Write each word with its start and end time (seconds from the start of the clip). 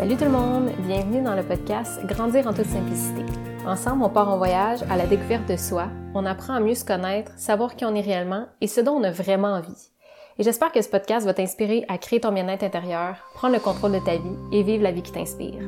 Salut 0.00 0.16
tout 0.16 0.24
le 0.24 0.30
monde, 0.30 0.70
bienvenue 0.86 1.20
dans 1.20 1.34
le 1.34 1.42
podcast 1.42 2.02
Grandir 2.06 2.46
en 2.46 2.54
toute 2.54 2.64
simplicité. 2.64 3.20
Ensemble, 3.66 4.02
on 4.02 4.08
part 4.08 4.30
en 4.30 4.38
voyage 4.38 4.78
à 4.88 4.96
la 4.96 5.06
découverte 5.06 5.46
de 5.46 5.58
soi, 5.58 5.88
on 6.14 6.24
apprend 6.24 6.54
à 6.54 6.60
mieux 6.60 6.74
se 6.74 6.86
connaître, 6.86 7.32
savoir 7.36 7.76
qui 7.76 7.84
on 7.84 7.94
est 7.94 8.00
réellement 8.00 8.46
et 8.62 8.66
ce 8.66 8.80
dont 8.80 8.92
on 8.92 9.04
a 9.04 9.10
vraiment 9.10 9.48
envie. 9.48 9.90
Et 10.38 10.42
j'espère 10.42 10.72
que 10.72 10.80
ce 10.80 10.88
podcast 10.88 11.26
va 11.26 11.34
t'inspirer 11.34 11.84
à 11.88 11.98
créer 11.98 12.18
ton 12.18 12.32
bien-être 12.32 12.62
intérieur, 12.62 13.16
prendre 13.34 13.52
le 13.52 13.60
contrôle 13.60 13.92
de 13.92 13.98
ta 13.98 14.12
vie 14.12 14.38
et 14.52 14.62
vivre 14.62 14.82
la 14.82 14.90
vie 14.90 15.02
qui 15.02 15.12
t'inspire. 15.12 15.60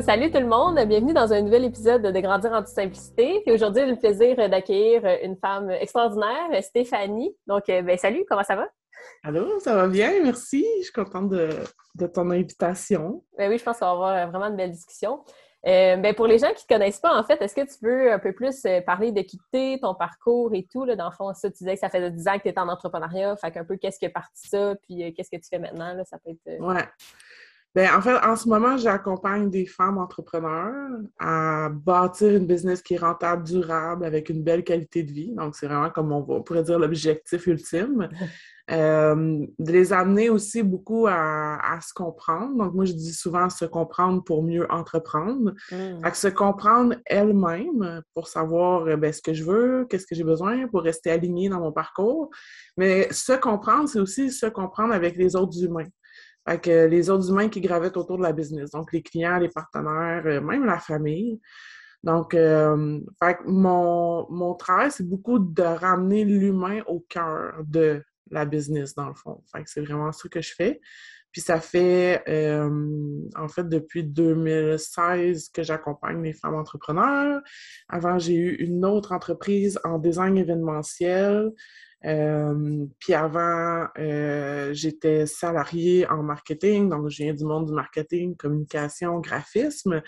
salut 0.00 0.32
tout 0.32 0.40
le 0.40 0.48
monde, 0.48 0.74
bienvenue 0.88 1.12
dans 1.12 1.32
un 1.32 1.42
nouvel 1.42 1.66
épisode 1.66 2.02
de 2.02 2.20
Grandir 2.20 2.50
en 2.50 2.62
toute 2.62 2.74
simplicité. 2.74 3.42
Puis 3.46 3.54
aujourd'hui, 3.54 3.82
j'ai 3.84 3.90
le 3.92 3.96
plaisir 3.96 4.34
d'accueillir 4.50 5.02
une 5.22 5.36
femme 5.36 5.70
extraordinaire, 5.70 6.50
Stéphanie. 6.62 7.32
Donc, 7.46 7.68
euh, 7.68 7.82
ben, 7.82 7.96
salut, 7.96 8.24
comment 8.28 8.42
ça 8.42 8.56
va? 8.56 8.66
Allô, 9.22 9.60
ça 9.60 9.74
va 9.74 9.88
bien, 9.88 10.22
merci. 10.22 10.66
Je 10.78 10.84
suis 10.84 10.92
contente 10.92 11.30
de, 11.30 12.06
ton 12.06 12.30
invitation. 12.30 13.22
Ben 13.38 13.50
oui, 13.50 13.58
je 13.58 13.64
pense 13.64 13.78
qu'on 13.78 13.86
va 13.98 14.22
avoir 14.22 14.30
vraiment 14.30 14.46
une 14.46 14.56
belle 14.56 14.72
discussion. 14.72 15.22
Euh, 15.64 15.96
ben 15.96 16.12
pour 16.12 16.26
les 16.26 16.38
gens 16.38 16.48
qui 16.48 16.64
ne 16.64 16.68
te 16.68 16.74
connaissent 16.74 16.98
pas, 16.98 17.16
en 17.16 17.22
fait, 17.22 17.40
est-ce 17.40 17.54
que 17.54 17.60
tu 17.60 17.76
veux 17.82 18.12
un 18.12 18.18
peu 18.18 18.32
plus 18.32 18.64
euh, 18.64 18.80
parler 18.80 19.12
de 19.12 19.20
qui 19.22 19.38
ton 19.80 19.94
parcours 19.94 20.52
et 20.54 20.66
tout? 20.70 20.84
Là, 20.84 20.96
dans 20.96 21.08
le 21.08 21.14
fond, 21.14 21.32
ça, 21.34 21.50
tu 21.50 21.58
disais 21.58 21.74
que 21.74 21.80
ça 21.80 21.88
fait 21.88 22.10
10 22.10 22.28
ans 22.28 22.38
que 22.38 22.42
tu 22.42 22.48
es 22.48 22.58
en 22.58 22.68
entrepreneuriat. 22.68 23.36
Fait 23.36 23.52
qu'un 23.52 23.64
peu, 23.64 23.76
qu'est-ce 23.76 23.98
qui 24.00 24.06
est 24.06 24.10
parti 24.10 24.48
ça? 24.48 24.74
Puis 24.82 25.04
euh, 25.04 25.12
qu'est-ce 25.16 25.30
que 25.30 25.36
tu 25.36 25.48
fais 25.48 25.60
maintenant? 25.60 25.94
Là, 25.94 26.04
ça 26.04 26.18
peut 26.18 26.30
être... 26.32 26.60
Ouais. 26.60 26.84
Ben, 27.74 27.88
en 27.96 28.02
fait, 28.02 28.18
en 28.22 28.36
ce 28.36 28.48
moment, 28.48 28.76
j'accompagne 28.76 29.48
des 29.48 29.64
femmes 29.64 29.96
entrepreneurs 29.96 30.98
à 31.18 31.70
bâtir 31.70 32.36
une 32.36 32.46
business 32.46 32.82
qui 32.82 32.94
est 32.94 32.98
rentable, 32.98 33.44
durable, 33.44 34.04
avec 34.04 34.28
une 34.28 34.42
belle 34.42 34.62
qualité 34.62 35.02
de 35.02 35.10
vie. 35.10 35.32
Donc, 35.34 35.56
c'est 35.56 35.66
vraiment 35.66 35.88
comme 35.88 36.12
on, 36.12 36.42
pourrait 36.42 36.64
dire 36.64 36.78
l'objectif 36.78 37.46
ultime. 37.46 38.08
Euh, 38.70 39.44
de 39.58 39.72
les 39.72 39.92
amener 39.92 40.30
aussi 40.30 40.62
beaucoup 40.62 41.08
à, 41.08 41.78
se 41.82 41.92
comprendre. 41.92 42.56
Donc, 42.56 42.74
moi, 42.74 42.84
je 42.84 42.92
dis 42.92 43.12
souvent 43.12 43.50
se 43.50 43.64
comprendre 43.64 44.22
pour 44.22 44.44
mieux 44.44 44.70
entreprendre. 44.70 45.52
À 45.72 46.10
mmh. 46.10 46.14
se 46.14 46.28
comprendre 46.28 46.94
elle-même 47.06 48.02
pour 48.14 48.28
savoir 48.28 48.86
euh, 48.86 48.96
ben, 48.96 49.12
ce 49.12 49.20
que 49.20 49.34
je 49.34 49.42
veux, 49.42 49.84
qu'est-ce 49.90 50.06
que 50.06 50.14
j'ai 50.14 50.22
besoin 50.22 50.68
pour 50.68 50.82
rester 50.82 51.10
aligné 51.10 51.48
dans 51.48 51.58
mon 51.58 51.72
parcours. 51.72 52.30
Mais 52.76 53.12
se 53.12 53.32
comprendre, 53.32 53.88
c'est 53.88 53.98
aussi 53.98 54.30
se 54.30 54.46
comprendre 54.46 54.94
avec 54.94 55.16
les 55.16 55.34
autres 55.34 55.60
humains. 55.62 55.88
Les 56.46 57.10
autres 57.10 57.30
humains 57.30 57.48
qui 57.48 57.60
gravitent 57.60 57.96
autour 57.96 58.18
de 58.18 58.22
la 58.22 58.32
business. 58.32 58.70
Donc, 58.70 58.92
les 58.92 59.02
clients, 59.02 59.38
les 59.38 59.48
partenaires, 59.48 60.22
euh, 60.26 60.40
même 60.40 60.64
la 60.64 60.78
famille. 60.78 61.40
Donc, 62.02 62.34
mon, 63.44 64.26
mon 64.28 64.54
travail, 64.54 64.90
c'est 64.90 65.08
beaucoup 65.08 65.38
de 65.38 65.62
ramener 65.62 66.24
l'humain 66.24 66.82
au 66.88 66.98
cœur 67.08 67.62
de 67.64 68.02
la 68.30 68.44
business, 68.44 68.94
dans 68.96 69.06
le 69.08 69.14
fond. 69.14 69.40
Fait 69.52 69.62
c'est 69.66 69.82
vraiment 69.82 70.10
ça 70.10 70.28
que 70.28 70.40
je 70.40 70.52
fais. 70.52 70.80
Puis 71.32 71.40
ça 71.40 71.60
fait, 71.60 72.22
en 73.36 73.48
fait, 73.48 73.68
depuis 73.68 74.04
2016 74.04 75.48
que 75.48 75.62
j'accompagne 75.62 76.22
les 76.22 76.34
femmes 76.34 76.54
entrepreneurs. 76.54 77.40
Avant, 77.88 78.18
j'ai 78.18 78.34
eu 78.34 78.54
une 78.56 78.84
autre 78.84 79.12
entreprise 79.12 79.80
en 79.82 79.98
design 79.98 80.36
événementiel. 80.36 81.50
Puis 82.02 83.14
avant, 83.14 83.86
euh, 83.98 84.72
j'étais 84.72 85.26
salariée 85.26 86.06
en 86.08 86.22
marketing, 86.22 86.88
donc 86.88 87.08
je 87.08 87.22
viens 87.22 87.34
du 87.34 87.44
monde 87.44 87.66
du 87.66 87.72
marketing, 87.72 88.36
communication, 88.36 89.20
graphisme. 89.20 90.02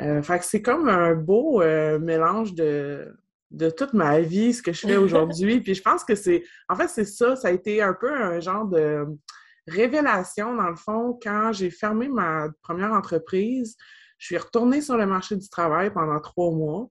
Euh, 0.00 0.22
fait 0.22 0.38
que 0.38 0.44
c'est 0.44 0.62
comme 0.62 0.88
un 0.88 1.14
beau 1.14 1.60
mélange 1.98 2.54
de, 2.54 3.14
de 3.50 3.70
toute 3.70 3.94
ma 3.94 4.20
vie, 4.20 4.52
ce 4.52 4.62
que 4.62 4.72
je 4.72 4.86
fais 4.86 4.96
aujourd'hui. 4.98 5.60
Puis 5.60 5.74
je 5.74 5.82
pense 5.82 6.04
que 6.04 6.14
c'est, 6.14 6.44
en 6.68 6.76
fait, 6.76 6.88
c'est 6.88 7.04
ça, 7.04 7.36
ça 7.36 7.48
a 7.48 7.52
été 7.52 7.82
un 7.82 7.94
peu 7.94 8.12
un 8.12 8.40
genre 8.40 8.66
de 8.66 9.04
révélation, 9.66 10.54
dans 10.54 10.68
le 10.68 10.76
fond, 10.76 11.18
quand 11.22 11.52
j'ai 11.52 11.70
fermé 11.70 12.08
ma 12.08 12.48
première 12.62 12.92
entreprise. 12.92 13.76
Je 14.20 14.26
suis 14.26 14.36
retournée 14.36 14.82
sur 14.82 14.98
le 14.98 15.06
marché 15.06 15.34
du 15.34 15.48
travail 15.48 15.90
pendant 15.90 16.20
trois 16.20 16.50
mois. 16.50 16.88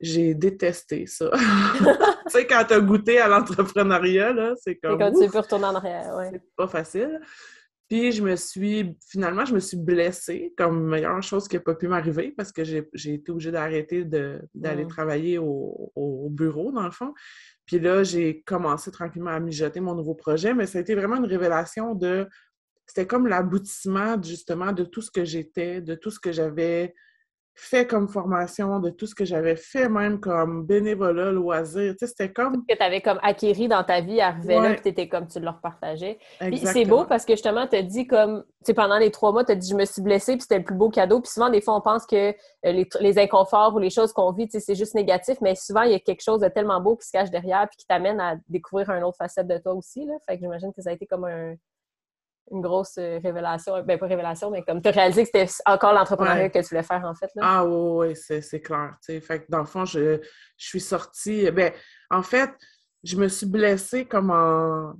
J'ai 0.00 0.34
détesté 0.34 1.06
ça. 1.06 1.30
tu 1.78 1.84
sais, 2.26 2.44
quand 2.44 2.64
tu 2.66 2.74
as 2.74 2.80
goûté 2.80 3.20
à 3.20 3.28
l'entrepreneuriat, 3.28 4.32
là, 4.32 4.54
c'est 4.60 4.74
comme. 4.76 5.00
Et 5.00 5.04
quand 5.04 5.12
tu 5.12 5.30
peux 5.30 5.38
retourner 5.38 5.66
en 5.66 5.76
arrière, 5.76 6.12
ouais. 6.16 6.30
C'est 6.32 6.42
pas 6.56 6.66
facile. 6.66 7.20
Puis 7.88 8.10
je 8.10 8.22
me 8.22 8.34
suis, 8.34 8.96
finalement, 9.06 9.44
je 9.44 9.54
me 9.54 9.60
suis 9.60 9.76
blessée 9.76 10.52
comme 10.56 10.88
meilleure 10.88 11.22
chose 11.22 11.46
qui 11.46 11.56
n'a 11.56 11.60
pas 11.60 11.74
pu 11.74 11.86
m'arriver 11.86 12.32
parce 12.36 12.50
que 12.50 12.64
j'ai 12.64 12.88
été 12.94 13.30
obligée 13.30 13.52
d'arrêter 13.52 14.04
d'aller 14.04 14.86
travailler 14.88 15.38
au, 15.38 16.28
bureau, 16.30 16.72
dans 16.72 16.84
le 16.84 16.90
fond. 16.90 17.14
Puis 17.64 17.78
là, 17.78 18.02
j'ai 18.02 18.42
commencé 18.42 18.90
tranquillement 18.90 19.30
à 19.30 19.38
mijoter 19.38 19.80
mon 19.80 19.94
nouveau 19.94 20.14
projet, 20.14 20.52
mais 20.52 20.66
ça 20.66 20.78
a 20.78 20.80
été 20.80 20.94
vraiment 20.94 21.16
une 21.16 21.26
révélation 21.26 21.94
de. 21.94 22.26
C'était 22.94 23.06
comme 23.06 23.26
l'aboutissement, 23.26 24.22
justement, 24.22 24.72
de 24.72 24.84
tout 24.84 25.00
ce 25.00 25.10
que 25.10 25.24
j'étais, 25.24 25.80
de 25.80 25.94
tout 25.94 26.10
ce 26.10 26.20
que 26.20 26.30
j'avais 26.30 26.94
fait 27.54 27.86
comme 27.86 28.06
formation, 28.06 28.80
de 28.80 28.90
tout 28.90 29.06
ce 29.06 29.14
que 29.14 29.24
j'avais 29.24 29.56
fait 29.56 29.88
même 29.88 30.20
comme 30.20 30.66
bénévolat, 30.66 31.32
loisir. 31.32 31.92
Tu 31.92 32.00
sais, 32.00 32.06
c'était 32.08 32.32
comme... 32.34 32.66
Que 32.66 32.76
tu 32.76 32.82
avais 32.82 33.00
comme 33.00 33.18
acquéri 33.22 33.66
dans 33.66 33.82
ta 33.82 34.02
vie, 34.02 34.20
arrivé 34.20 34.56
là, 34.56 34.74
puis 34.74 34.82
tu 34.82 34.88
étais 34.88 35.08
comme, 35.08 35.26
tu 35.26 35.40
leur 35.40 35.62
partageais. 35.62 36.18
Puis 36.38 36.58
c'est 36.58 36.84
beau 36.84 37.06
parce 37.06 37.24
que 37.24 37.32
justement, 37.32 37.66
tu 37.66 37.76
as 37.76 37.82
dit 37.82 38.06
comme, 38.06 38.44
tu 38.58 38.66
sais, 38.66 38.74
pendant 38.74 38.98
les 38.98 39.10
trois 39.10 39.32
mois, 39.32 39.42
tu 39.42 39.52
as 39.52 39.56
dit, 39.56 39.70
je 39.70 39.74
me 39.74 39.86
suis 39.86 40.02
blessée, 40.02 40.32
puis 40.32 40.42
c'était 40.42 40.58
le 40.58 40.64
plus 40.64 40.76
beau 40.76 40.90
cadeau. 40.90 41.22
Puis 41.22 41.32
souvent, 41.32 41.48
des 41.48 41.62
fois, 41.62 41.74
on 41.74 41.80
pense 41.80 42.04
que 42.04 42.34
euh, 42.66 42.84
les, 43.00 43.18
inconforts 43.18 43.74
ou 43.74 43.78
les 43.78 43.88
choses 43.88 44.12
qu'on 44.12 44.32
vit, 44.32 44.48
tu 44.48 44.52
sais, 44.52 44.60
c'est 44.60 44.74
juste 44.74 44.94
négatif, 44.94 45.38
mais 45.40 45.54
souvent, 45.54 45.82
il 45.82 45.92
y 45.92 45.94
a 45.94 46.00
quelque 46.00 46.22
chose 46.22 46.40
de 46.40 46.48
tellement 46.48 46.82
beau 46.82 46.96
qui 46.96 47.06
se 47.06 47.12
cache 47.12 47.30
derrière, 47.30 47.66
puis 47.70 47.78
qui 47.78 47.86
t'amène 47.86 48.20
à 48.20 48.36
découvrir 48.50 48.90
un 48.90 49.00
autre 49.00 49.16
facette 49.16 49.46
de 49.46 49.56
toi 49.56 49.72
aussi, 49.72 50.04
là. 50.04 50.12
Fait 50.28 50.34
que 50.34 50.40
j'imagine 50.42 50.74
que 50.74 50.82
ça 50.82 50.90
a 50.90 50.92
été 50.92 51.06
comme 51.06 51.24
un 51.24 51.54
une 52.52 52.60
grosse 52.60 52.98
euh, 52.98 53.18
révélation, 53.22 53.82
ben 53.82 53.98
pas 53.98 54.06
révélation, 54.06 54.50
mais 54.50 54.62
comme 54.62 54.80
tu 54.80 54.88
as 54.88 54.92
réalisé 54.92 55.24
que 55.24 55.30
c'était 55.32 55.62
encore 55.66 55.92
l'entrepreneuriat 55.92 56.50
que 56.50 56.58
tu 56.58 56.68
voulais 56.68 56.82
faire 56.82 57.02
en 57.04 57.14
fait. 57.14 57.30
Là. 57.34 57.42
Ah 57.44 57.64
oui, 57.64 58.08
oui, 58.08 58.40
c'est 58.42 58.60
clair. 58.60 58.96
Fait 59.02 59.40
que 59.40 59.46
dans 59.48 59.60
le 59.60 59.66
fond, 59.66 59.84
je, 59.84 60.20
je 60.56 60.66
suis 60.66 60.80
sortie. 60.80 61.50
Ben, 61.50 61.72
en 62.10 62.22
fait, 62.22 62.50
je 63.02 63.16
me 63.16 63.28
suis 63.28 63.46
blessée 63.46 64.04
comme 64.04 64.30
en 64.30 64.94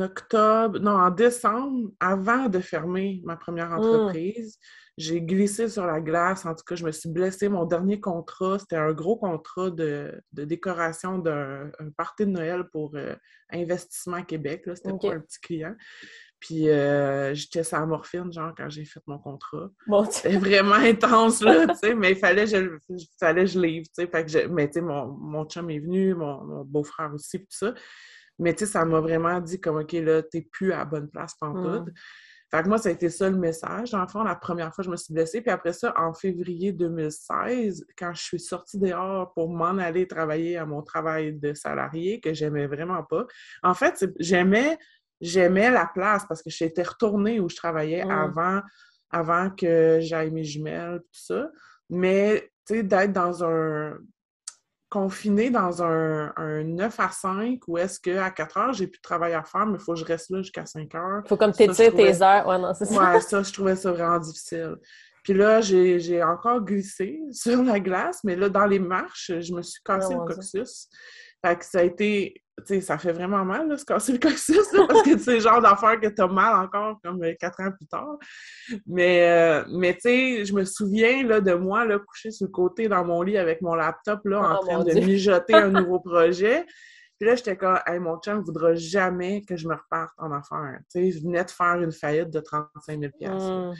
octobre, 0.00 0.78
non, 0.78 0.92
en 0.92 1.10
décembre, 1.10 1.90
avant 2.00 2.48
de 2.48 2.58
fermer 2.58 3.20
ma 3.24 3.36
première 3.36 3.70
mmh. 3.70 3.78
entreprise. 3.78 4.58
J'ai 4.96 5.20
glissé 5.20 5.68
sur 5.68 5.86
la 5.86 6.00
glace. 6.00 6.46
En 6.46 6.54
tout 6.54 6.62
cas, 6.64 6.76
je 6.76 6.84
me 6.84 6.92
suis 6.92 7.08
blessée. 7.08 7.48
Mon 7.48 7.64
dernier 7.64 8.00
contrat, 8.00 8.58
c'était 8.60 8.76
un 8.76 8.92
gros 8.92 9.16
contrat 9.16 9.70
de, 9.70 10.22
de 10.32 10.44
décoration 10.44 11.18
d'un 11.18 11.70
party 11.96 12.26
de 12.26 12.30
Noël 12.30 12.64
pour 12.70 12.92
euh, 12.94 13.14
Investissement 13.52 14.22
Québec. 14.22 14.62
C'était 14.74 14.96
pas 14.96 15.14
un 15.14 15.20
petit 15.20 15.40
client. 15.40 15.74
Puis 16.44 16.68
euh, 16.68 17.32
j'étais 17.32 17.64
sur 17.64 17.86
morphine, 17.86 18.30
genre, 18.30 18.52
quand 18.54 18.68
j'ai 18.68 18.84
fait 18.84 19.00
mon 19.06 19.18
contrat. 19.18 19.70
C'était 20.10 20.36
vraiment 20.36 20.74
intense, 20.74 21.40
là, 21.40 21.66
tu 21.68 21.74
sais, 21.76 21.94
mais 21.94 22.10
il 22.12 22.16
fallait, 22.16 22.46
je, 22.46 22.76
fallait 23.18 23.44
que 23.44 23.50
je 23.50 23.58
livre, 23.58 23.86
tu 23.86 24.04
sais. 24.04 24.06
Fait 24.06 24.26
que 24.26 24.46
mais 24.48 24.66
tu 24.68 24.74
sais, 24.74 24.80
mon, 24.82 25.06
mon 25.06 25.46
chum 25.46 25.70
est 25.70 25.78
venu, 25.78 26.14
mon, 26.14 26.62
beau-frère 26.64 27.14
aussi, 27.14 27.38
tout 27.38 27.46
ça. 27.48 27.72
Mais 28.38 28.52
tu 28.52 28.66
sais, 28.66 28.72
ça 28.72 28.84
m'a 28.84 29.00
vraiment 29.00 29.40
dit 29.40 29.58
comme, 29.58 29.78
OK, 29.78 29.92
là, 29.92 30.22
t'es 30.22 30.42
plus 30.42 30.74
à 30.74 30.78
la 30.78 30.84
bonne 30.84 31.08
place 31.08 31.34
pantoute. 31.34 31.88
Fait 32.50 32.62
que 32.62 32.68
moi, 32.68 32.76
ça 32.76 32.90
a 32.90 32.92
été 32.92 33.08
ça 33.08 33.30
le 33.30 33.38
message. 33.38 33.92
Dans 33.92 34.02
le 34.02 34.06
fond, 34.06 34.22
la 34.22 34.36
première 34.36 34.74
fois, 34.74 34.84
je 34.84 34.90
me 34.90 34.96
suis 34.96 35.14
blessée. 35.14 35.40
Puis 35.40 35.50
après 35.50 35.72
ça, 35.72 35.94
en 35.96 36.12
février 36.12 36.72
2016, 36.72 37.86
quand 37.96 38.12
je 38.12 38.22
suis 38.22 38.38
sortie 38.38 38.78
dehors 38.78 39.32
pour 39.32 39.48
m'en 39.48 39.78
aller 39.78 40.06
travailler 40.06 40.58
à 40.58 40.66
mon 40.66 40.82
travail 40.82 41.32
de 41.32 41.54
salarié, 41.54 42.20
que 42.20 42.34
j'aimais 42.34 42.66
vraiment 42.66 43.02
pas. 43.02 43.24
En 43.62 43.72
fait, 43.72 44.04
j'aimais 44.20 44.76
j'aimais 45.24 45.70
la 45.70 45.86
place 45.86 46.24
parce 46.28 46.42
que 46.42 46.50
j'étais 46.50 46.82
retournée 46.82 47.40
où 47.40 47.48
je 47.48 47.56
travaillais 47.56 48.02
avant, 48.02 48.60
avant 49.10 49.50
que 49.50 49.98
j'aille 50.00 50.30
mes 50.30 50.44
jumelles, 50.44 51.00
tout 51.00 51.20
ça. 51.20 51.48
Mais, 51.90 52.50
tu 52.66 52.76
sais, 52.76 52.82
d'être 52.82 53.12
dans 53.12 53.44
un 53.44 53.98
confiné 54.94 55.50
dans 55.50 55.82
un, 55.82 56.32
9 56.38 57.00
à 57.00 57.10
5 57.10 57.58
où 57.66 57.78
est-ce 57.78 57.98
qu'à 57.98 58.30
4 58.30 58.56
heures, 58.56 58.72
j'ai 58.72 58.86
plus 58.86 58.98
de 58.98 59.02
travail 59.02 59.32
à 59.32 59.42
faire, 59.42 59.66
mais 59.66 59.78
il 59.78 59.80
faut 59.80 59.94
que 59.94 59.98
je 59.98 60.04
reste 60.04 60.30
là 60.30 60.38
jusqu'à 60.38 60.66
5 60.66 60.94
heures. 60.94 61.22
Il 61.24 61.28
faut 61.28 61.36
comme 61.36 61.50
t'étires 61.50 61.92
tes 61.92 62.22
heures. 62.22 62.46
Ouais, 62.46 62.58
non, 62.58 62.72
c'est 62.74 62.84
ça. 62.84 63.12
Ouais, 63.12 63.20
ça, 63.20 63.42
je 63.42 63.52
trouvais 63.52 63.74
ça 63.74 63.90
vraiment 63.90 64.20
difficile. 64.20 64.76
Puis 65.24 65.34
là, 65.34 65.60
j'ai 65.60 66.22
encore 66.22 66.60
glissé 66.60 67.18
sur 67.32 67.64
la 67.64 67.80
glace, 67.80 68.20
mais 68.22 68.36
là, 68.36 68.48
dans 68.48 68.66
les 68.66 68.78
marches, 68.78 69.32
je 69.40 69.52
me 69.52 69.62
suis 69.62 69.82
cassé 69.82 70.14
le 70.14 70.20
coccyx. 70.20 70.88
Fait 71.44 71.58
que 71.58 71.64
ça 71.64 71.80
a 71.80 71.82
été 71.82 72.43
sais, 72.64 72.80
ça 72.80 72.98
fait 72.98 73.12
vraiment 73.12 73.44
mal, 73.44 73.68
là, 73.68 73.76
se 73.76 73.84
casser 73.84 74.12
le 74.12 74.18
coccyx, 74.18 74.70
parce 74.88 75.02
que 75.02 75.18
c'est 75.18 75.34
le 75.34 75.40
genre 75.40 75.60
d'affaire 75.60 75.98
que 76.00 76.08
t'as 76.08 76.26
mal 76.26 76.64
encore, 76.64 76.98
comme 77.02 77.22
euh, 77.22 77.34
quatre 77.38 77.60
ans 77.60 77.70
plus 77.72 77.86
tard. 77.86 78.16
Mais, 78.86 79.28
euh, 79.28 79.64
mais 79.70 79.94
tu 79.94 80.00
sais, 80.02 80.44
je 80.44 80.54
me 80.54 80.64
souviens, 80.64 81.26
là, 81.26 81.40
de 81.40 81.54
moi, 81.54 81.84
là, 81.84 81.98
couché 81.98 82.30
sur 82.30 82.46
le 82.46 82.52
côté 82.52 82.88
dans 82.88 83.04
mon 83.04 83.22
lit 83.22 83.38
avec 83.38 83.60
mon 83.60 83.74
laptop, 83.74 84.20
là, 84.24 84.40
en 84.40 84.58
oh 84.60 84.66
train 84.66 84.84
de 84.84 84.92
mijoter 85.00 85.54
un 85.54 85.68
nouveau 85.68 86.00
projet. 86.04 86.64
Puis 87.18 87.28
là, 87.28 87.36
j'étais 87.36 87.56
comme, 87.56 87.78
hey, 87.86 87.98
mon 87.98 88.18
chum 88.18 88.38
ne 88.38 88.44
voudra 88.44 88.74
jamais 88.74 89.42
que 89.42 89.56
je 89.56 89.68
me 89.68 89.74
reparte 89.74 90.12
en 90.18 90.32
affaires. 90.32 90.78
Tu 90.92 91.00
sais, 91.00 91.10
je 91.12 91.22
venais 91.22 91.44
de 91.44 91.50
faire 91.50 91.80
une 91.80 91.92
faillite 91.92 92.30
de 92.30 92.40
35 92.40 93.00
000 93.20 93.32
mmh. 93.34 93.74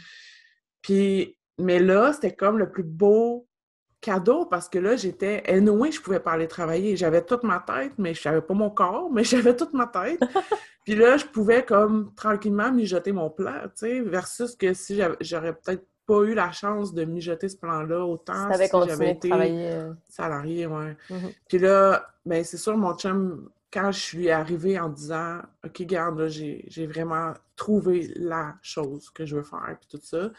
Puis, 0.82 1.37
mais 1.59 1.79
là, 1.79 2.12
c'était 2.12 2.35
comme 2.35 2.59
le 2.59 2.70
plus 2.70 2.85
beau 2.85 3.49
cadeau 4.05 4.45
parce 4.45 4.69
que 4.69 4.79
là, 4.79 4.97
j'étais. 4.97 5.43
Anyway, 5.49 5.91
je 5.91 6.01
pouvais 6.01 6.21
pas 6.21 6.33
aller 6.33 6.47
travailler. 6.47 6.95
J'avais 6.95 7.23
toute 7.23 7.43
ma 7.43 7.59
tête, 7.61 7.93
mais 7.97 8.12
je 8.12 8.29
n'avais 8.29 8.43
pas 8.43 8.53
mon 8.53 8.69
corps, 8.69 9.11
mais 9.11 9.25
j'avais 9.25 9.56
toute 9.56 9.73
ma 9.73 9.87
tête. 9.87 10.21
Puis 10.85 10.95
là, 10.95 11.17
je 11.17 11.25
pouvais 11.25 11.65
comme 11.65 12.12
tranquillement 12.15 12.71
mijoter 12.71 13.12
mon 13.12 13.31
plat, 13.31 13.62
tu 13.69 13.87
sais, 13.87 14.01
versus 14.01 14.55
que 14.55 14.75
si 14.75 15.01
j'aurais 15.21 15.55
peut-être 15.55 15.87
pas 16.06 16.21
eu 16.25 16.35
la 16.35 16.53
chance 16.53 16.93
de 16.93 17.06
mijoter 17.06 17.49
ce 17.49 17.56
plan-là 17.56 18.05
autant 18.05 18.53
si 18.53 18.69
j'avais 18.87 19.12
été 19.12 19.31
euh. 19.33 19.95
salarié, 20.11 20.67
ouais. 20.67 20.95
Mm-hmm. 21.09 21.35
Puis 21.49 21.59
là, 21.59 22.06
ben 22.27 22.45
c'est 22.45 22.59
sûr, 22.59 22.77
mon 22.77 22.95
chum, 22.95 23.49
quand 23.73 23.91
je 23.91 23.99
suis 23.99 24.31
arrivée 24.31 24.79
en 24.79 24.91
disant 24.91 25.39
«OK, 25.65 25.81
garde, 25.85 26.29
j'ai 26.29 26.87
vraiment 26.87 27.33
trouvé 27.56 28.12
la 28.17 28.56
chose 28.61 29.09
que 29.09 29.25
je 29.25 29.37
veux 29.37 29.43
faire, 29.43 29.79
puis 29.81 29.89
tout 29.99 30.05
ça», 30.05 30.31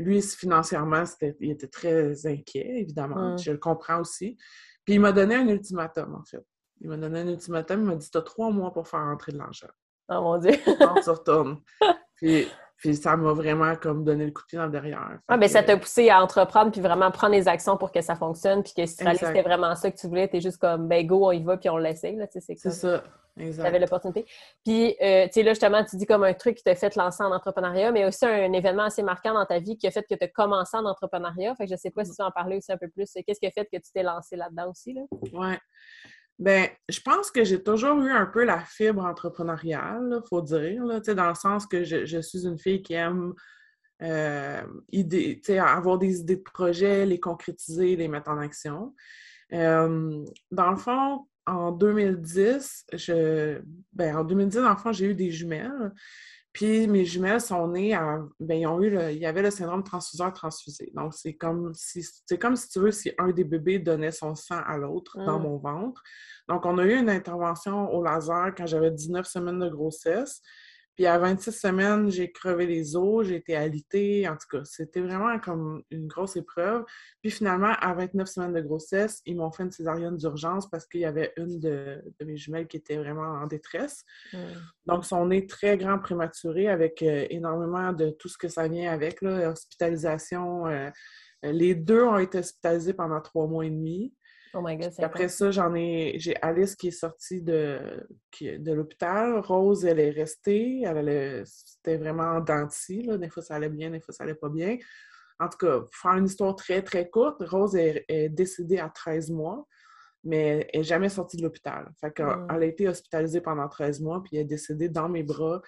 lui, 0.00 0.22
financièrement, 0.22 1.04
il 1.40 1.50
était 1.50 1.68
très 1.68 2.26
inquiet, 2.26 2.80
évidemment. 2.80 3.34
Mm. 3.34 3.38
Je 3.38 3.52
le 3.52 3.58
comprends 3.58 4.00
aussi. 4.00 4.36
Puis 4.84 4.94
il 4.94 5.00
m'a 5.00 5.12
donné 5.12 5.34
un 5.34 5.46
ultimatum, 5.48 6.14
en 6.14 6.24
fait. 6.24 6.44
Il 6.80 6.88
m'a 6.88 6.96
donné 6.96 7.20
un 7.20 7.28
ultimatum, 7.28 7.80
il 7.80 7.86
m'a 7.86 7.96
dit 7.96 8.10
«Tu 8.12 8.16
as 8.16 8.22
trois 8.22 8.50
mois 8.50 8.72
pour 8.72 8.88
faire 8.88 9.00
entrer 9.00 9.32
de 9.32 9.38
l'argent.» 9.38 9.68
Oh 10.08 10.22
mon 10.22 10.38
Dieu! 10.38 10.52
On 10.80 11.02
se 11.02 11.10
retourne. 11.10 11.60
Puis, 12.14 12.48
puis 12.80 12.96
ça 12.96 13.14
m'a 13.14 13.34
vraiment 13.34 13.76
comme 13.76 14.04
donné 14.04 14.24
le 14.24 14.32
coup 14.32 14.40
de 14.42 14.46
pied 14.46 14.58
dans 14.58 14.64
le 14.64 14.70
derrière. 14.70 15.18
Ah, 15.28 15.36
mais 15.36 15.48
ça 15.48 15.62
t'a 15.62 15.76
poussé 15.76 16.08
à 16.08 16.22
entreprendre 16.22 16.72
puis 16.72 16.80
vraiment 16.80 17.10
prendre 17.10 17.34
les 17.34 17.46
actions 17.46 17.76
pour 17.76 17.92
que 17.92 18.00
ça 18.00 18.16
fonctionne. 18.16 18.62
Puis 18.62 18.72
que 18.74 18.86
si 18.86 18.96
c'était 18.96 19.42
vraiment 19.42 19.74
ça 19.74 19.90
que 19.90 19.98
tu 19.98 20.06
voulais, 20.06 20.26
t'es 20.28 20.40
juste 20.40 20.56
comme, 20.56 20.88
ben 20.88 21.06
go, 21.06 21.26
on 21.28 21.32
y 21.32 21.44
va 21.44 21.58
puis 21.58 21.68
on 21.68 21.76
l'essaie. 21.76 22.16
C'est 22.32 22.56
ça. 22.56 23.04
Exact. 23.38 23.62
Tu 23.62 23.68
avais 23.68 23.78
l'opportunité. 23.78 24.26
Puis, 24.64 24.96
euh, 25.02 25.26
tu 25.26 25.32
sais, 25.32 25.42
là, 25.42 25.52
justement, 25.52 25.84
tu 25.84 25.96
dis 25.96 26.06
comme 26.06 26.24
un 26.24 26.34
truc 26.34 26.56
qui 26.56 26.64
t'a 26.64 26.74
fait 26.74 26.94
lancer 26.96 27.22
en 27.22 27.32
entrepreneuriat, 27.32 27.92
mais 27.92 28.06
aussi 28.06 28.24
un 28.26 28.52
événement 28.52 28.84
assez 28.84 29.02
marquant 29.02 29.34
dans 29.34 29.46
ta 29.46 29.58
vie 29.58 29.76
qui 29.76 29.86
a 29.86 29.90
fait 29.90 30.02
que 30.02 30.14
tu 30.14 30.24
as 30.24 30.28
commencé 30.28 30.76
en 30.76 30.84
entrepreneuriat. 30.84 31.54
Fait 31.54 31.64
que 31.64 31.70
je 31.70 31.76
sais 31.76 31.90
pas 31.90 32.04
si 32.04 32.12
tu 32.12 32.22
veux 32.22 32.26
en 32.26 32.32
parler 32.32 32.56
aussi 32.56 32.72
un 32.72 32.78
peu 32.78 32.88
plus. 32.88 33.10
Qu'est-ce 33.26 33.40
qui 33.40 33.46
a 33.46 33.50
fait 33.50 33.66
que 33.66 33.76
tu 33.76 33.92
t'es 33.94 34.02
lancé 34.02 34.36
là-dedans 34.36 34.70
aussi? 34.70 34.94
Là? 34.94 35.02
Ouais. 35.32 35.58
Ben, 36.40 36.70
je 36.88 37.00
pense 37.00 37.30
que 37.30 37.44
j'ai 37.44 37.62
toujours 37.62 38.00
eu 38.00 38.10
un 38.10 38.24
peu 38.24 38.44
la 38.44 38.60
fibre 38.60 39.04
entrepreneuriale, 39.04 40.22
il 40.24 40.26
faut 40.26 40.40
dire, 40.40 40.82
dans 41.14 41.28
le 41.28 41.34
sens 41.34 41.66
que 41.66 41.84
je, 41.84 42.20
suis 42.22 42.46
une 42.46 42.58
fille 42.58 42.80
qui 42.80 42.94
aime 42.94 43.34
euh, 44.00 44.62
avoir 45.58 45.98
des 45.98 46.20
idées 46.20 46.36
de 46.36 46.42
projet, 46.42 47.04
les 47.04 47.20
concrétiser, 47.20 47.94
les 47.94 48.08
mettre 48.08 48.30
en 48.30 48.38
action. 48.38 48.94
Euh, 49.52 50.24
dans 50.50 50.70
le 50.70 50.78
fond, 50.78 51.26
en 51.44 51.72
2010, 51.72 52.86
je, 52.94 53.60
ben, 53.92 54.16
en 54.16 54.24
2010, 54.24 54.62
dans 54.62 54.92
j'ai 54.92 55.06
eu 55.10 55.14
des 55.14 55.30
jumelles. 55.30 55.92
Puis 56.52 56.88
mes 56.88 57.04
jumelles 57.04 57.40
sont 57.40 57.68
nées 57.68 57.94
à. 57.94 58.18
Ben, 58.40 58.58
ils 58.58 58.66
ont 58.66 58.82
eu 58.82 58.98
il 59.12 59.18
y 59.18 59.26
avait 59.26 59.42
le 59.42 59.50
syndrome 59.50 59.84
transfuseur-transfusé. 59.84 60.90
Donc, 60.94 61.14
c'est 61.14 61.34
comme 61.34 61.72
si 61.74 62.04
c'est 62.26 62.38
comme 62.38 62.56
si 62.56 62.68
tu 62.68 62.80
veux, 62.80 62.90
si 62.90 63.12
un 63.18 63.30
des 63.30 63.44
bébés 63.44 63.78
donnait 63.78 64.10
son 64.10 64.34
sang 64.34 64.60
à 64.66 64.76
l'autre 64.76 65.16
dans 65.24 65.38
mmh. 65.38 65.42
mon 65.42 65.58
ventre. 65.58 66.02
Donc, 66.48 66.66
on 66.66 66.78
a 66.78 66.84
eu 66.84 66.98
une 66.98 67.10
intervention 67.10 67.92
au 67.92 68.02
laser 68.02 68.52
quand 68.56 68.66
j'avais 68.66 68.90
19 68.90 69.26
semaines 69.26 69.60
de 69.60 69.68
grossesse. 69.68 70.42
Puis 71.00 71.06
à 71.06 71.16
26 71.16 71.52
semaines, 71.52 72.10
j'ai 72.10 72.30
crevé 72.30 72.66
les 72.66 72.94
os, 72.94 73.26
j'ai 73.26 73.36
été 73.36 73.56
alitée. 73.56 74.28
En 74.28 74.36
tout 74.36 74.46
cas, 74.50 74.64
c'était 74.64 75.00
vraiment 75.00 75.38
comme 75.38 75.82
une 75.90 76.06
grosse 76.06 76.36
épreuve. 76.36 76.84
Puis 77.22 77.30
finalement, 77.30 77.72
à 77.80 77.94
29 77.94 78.28
semaines 78.28 78.52
de 78.52 78.60
grossesse, 78.60 79.22
ils 79.24 79.34
m'ont 79.34 79.50
fait 79.50 79.62
une 79.62 79.70
césarienne 79.70 80.18
d'urgence 80.18 80.68
parce 80.68 80.84
qu'il 80.84 81.00
y 81.00 81.06
avait 81.06 81.32
une 81.38 81.58
de, 81.58 82.04
mes 82.22 82.36
jumelles 82.36 82.66
qui 82.66 82.76
était 82.76 82.98
vraiment 82.98 83.22
en 83.22 83.46
détresse. 83.46 84.04
Mmh. 84.34 84.38
Donc, 84.84 85.06
son 85.06 85.24
nez 85.24 85.46
très 85.46 85.78
grand 85.78 85.98
prématuré 85.98 86.68
avec 86.68 87.00
euh, 87.00 87.26
énormément 87.30 87.94
de 87.94 88.10
tout 88.10 88.28
ce 88.28 88.36
que 88.36 88.48
ça 88.48 88.68
vient 88.68 88.92
avec, 88.92 89.22
là, 89.22 89.48
hospitalisation. 89.48 90.66
Euh, 90.66 90.90
les 91.42 91.74
deux 91.74 92.02
ont 92.02 92.18
été 92.18 92.40
hospitalisés 92.40 92.92
pendant 92.92 93.22
trois 93.22 93.46
mois 93.46 93.64
et 93.64 93.70
demi. 93.70 94.12
Oh 94.52 94.60
my 94.62 94.76
God, 94.76 94.92
après 94.98 95.28
ça, 95.28 95.50
j'en 95.50 95.74
ai 95.74 96.14
j'ai 96.18 96.34
Alice 96.42 96.74
qui 96.74 96.88
est 96.88 96.90
sortie 96.90 97.40
de, 97.40 98.06
de 98.40 98.72
l'hôpital. 98.72 99.38
Rose, 99.38 99.84
elle 99.84 100.00
est 100.00 100.10
restée. 100.10 100.82
Elle, 100.82 101.44
c'était 101.46 101.96
vraiment 101.96 102.24
en 102.24 102.40
denti. 102.40 103.06
Des 103.06 103.28
fois, 103.28 103.42
ça 103.42 103.54
allait 103.54 103.68
bien, 103.68 103.90
des 103.90 104.00
fois, 104.00 104.12
ça 104.12 104.24
allait 104.24 104.34
pas 104.34 104.48
bien. 104.48 104.76
En 105.38 105.48
tout 105.48 105.58
cas, 105.58 105.80
pour 105.80 105.94
faire 105.94 106.16
une 106.16 106.26
histoire 106.26 106.56
très, 106.56 106.82
très 106.82 107.08
courte, 107.08 107.42
Rose 107.46 107.76
est, 107.76 108.28
décédée 108.28 108.78
à 108.78 108.88
13 108.88 109.30
mois, 109.30 109.66
mais 110.24 110.68
elle 110.72 110.80
n'est 110.80 110.84
jamais 110.84 111.08
sortie 111.08 111.36
de 111.36 111.42
l'hôpital. 111.42 111.90
Fait 112.00 112.12
qu'elle 112.12 112.26
hmm. 112.26 112.46
a 112.50 112.64
été 112.64 112.88
hospitalisée 112.88 113.40
pendant 113.40 113.68
13 113.68 114.00
mois, 114.00 114.22
puis 114.22 114.36
elle 114.36 114.42
est 114.42 114.46
décédée 114.46 114.88
dans 114.88 115.08
mes 115.08 115.22
bras 115.22 115.62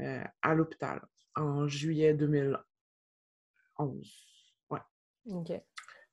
euh, 0.00 0.22
à 0.42 0.54
l'hôpital 0.54 1.00
en 1.34 1.66
juillet 1.66 2.14
2011. 2.14 2.58
Ouais. 4.70 4.80
OK 5.26 5.52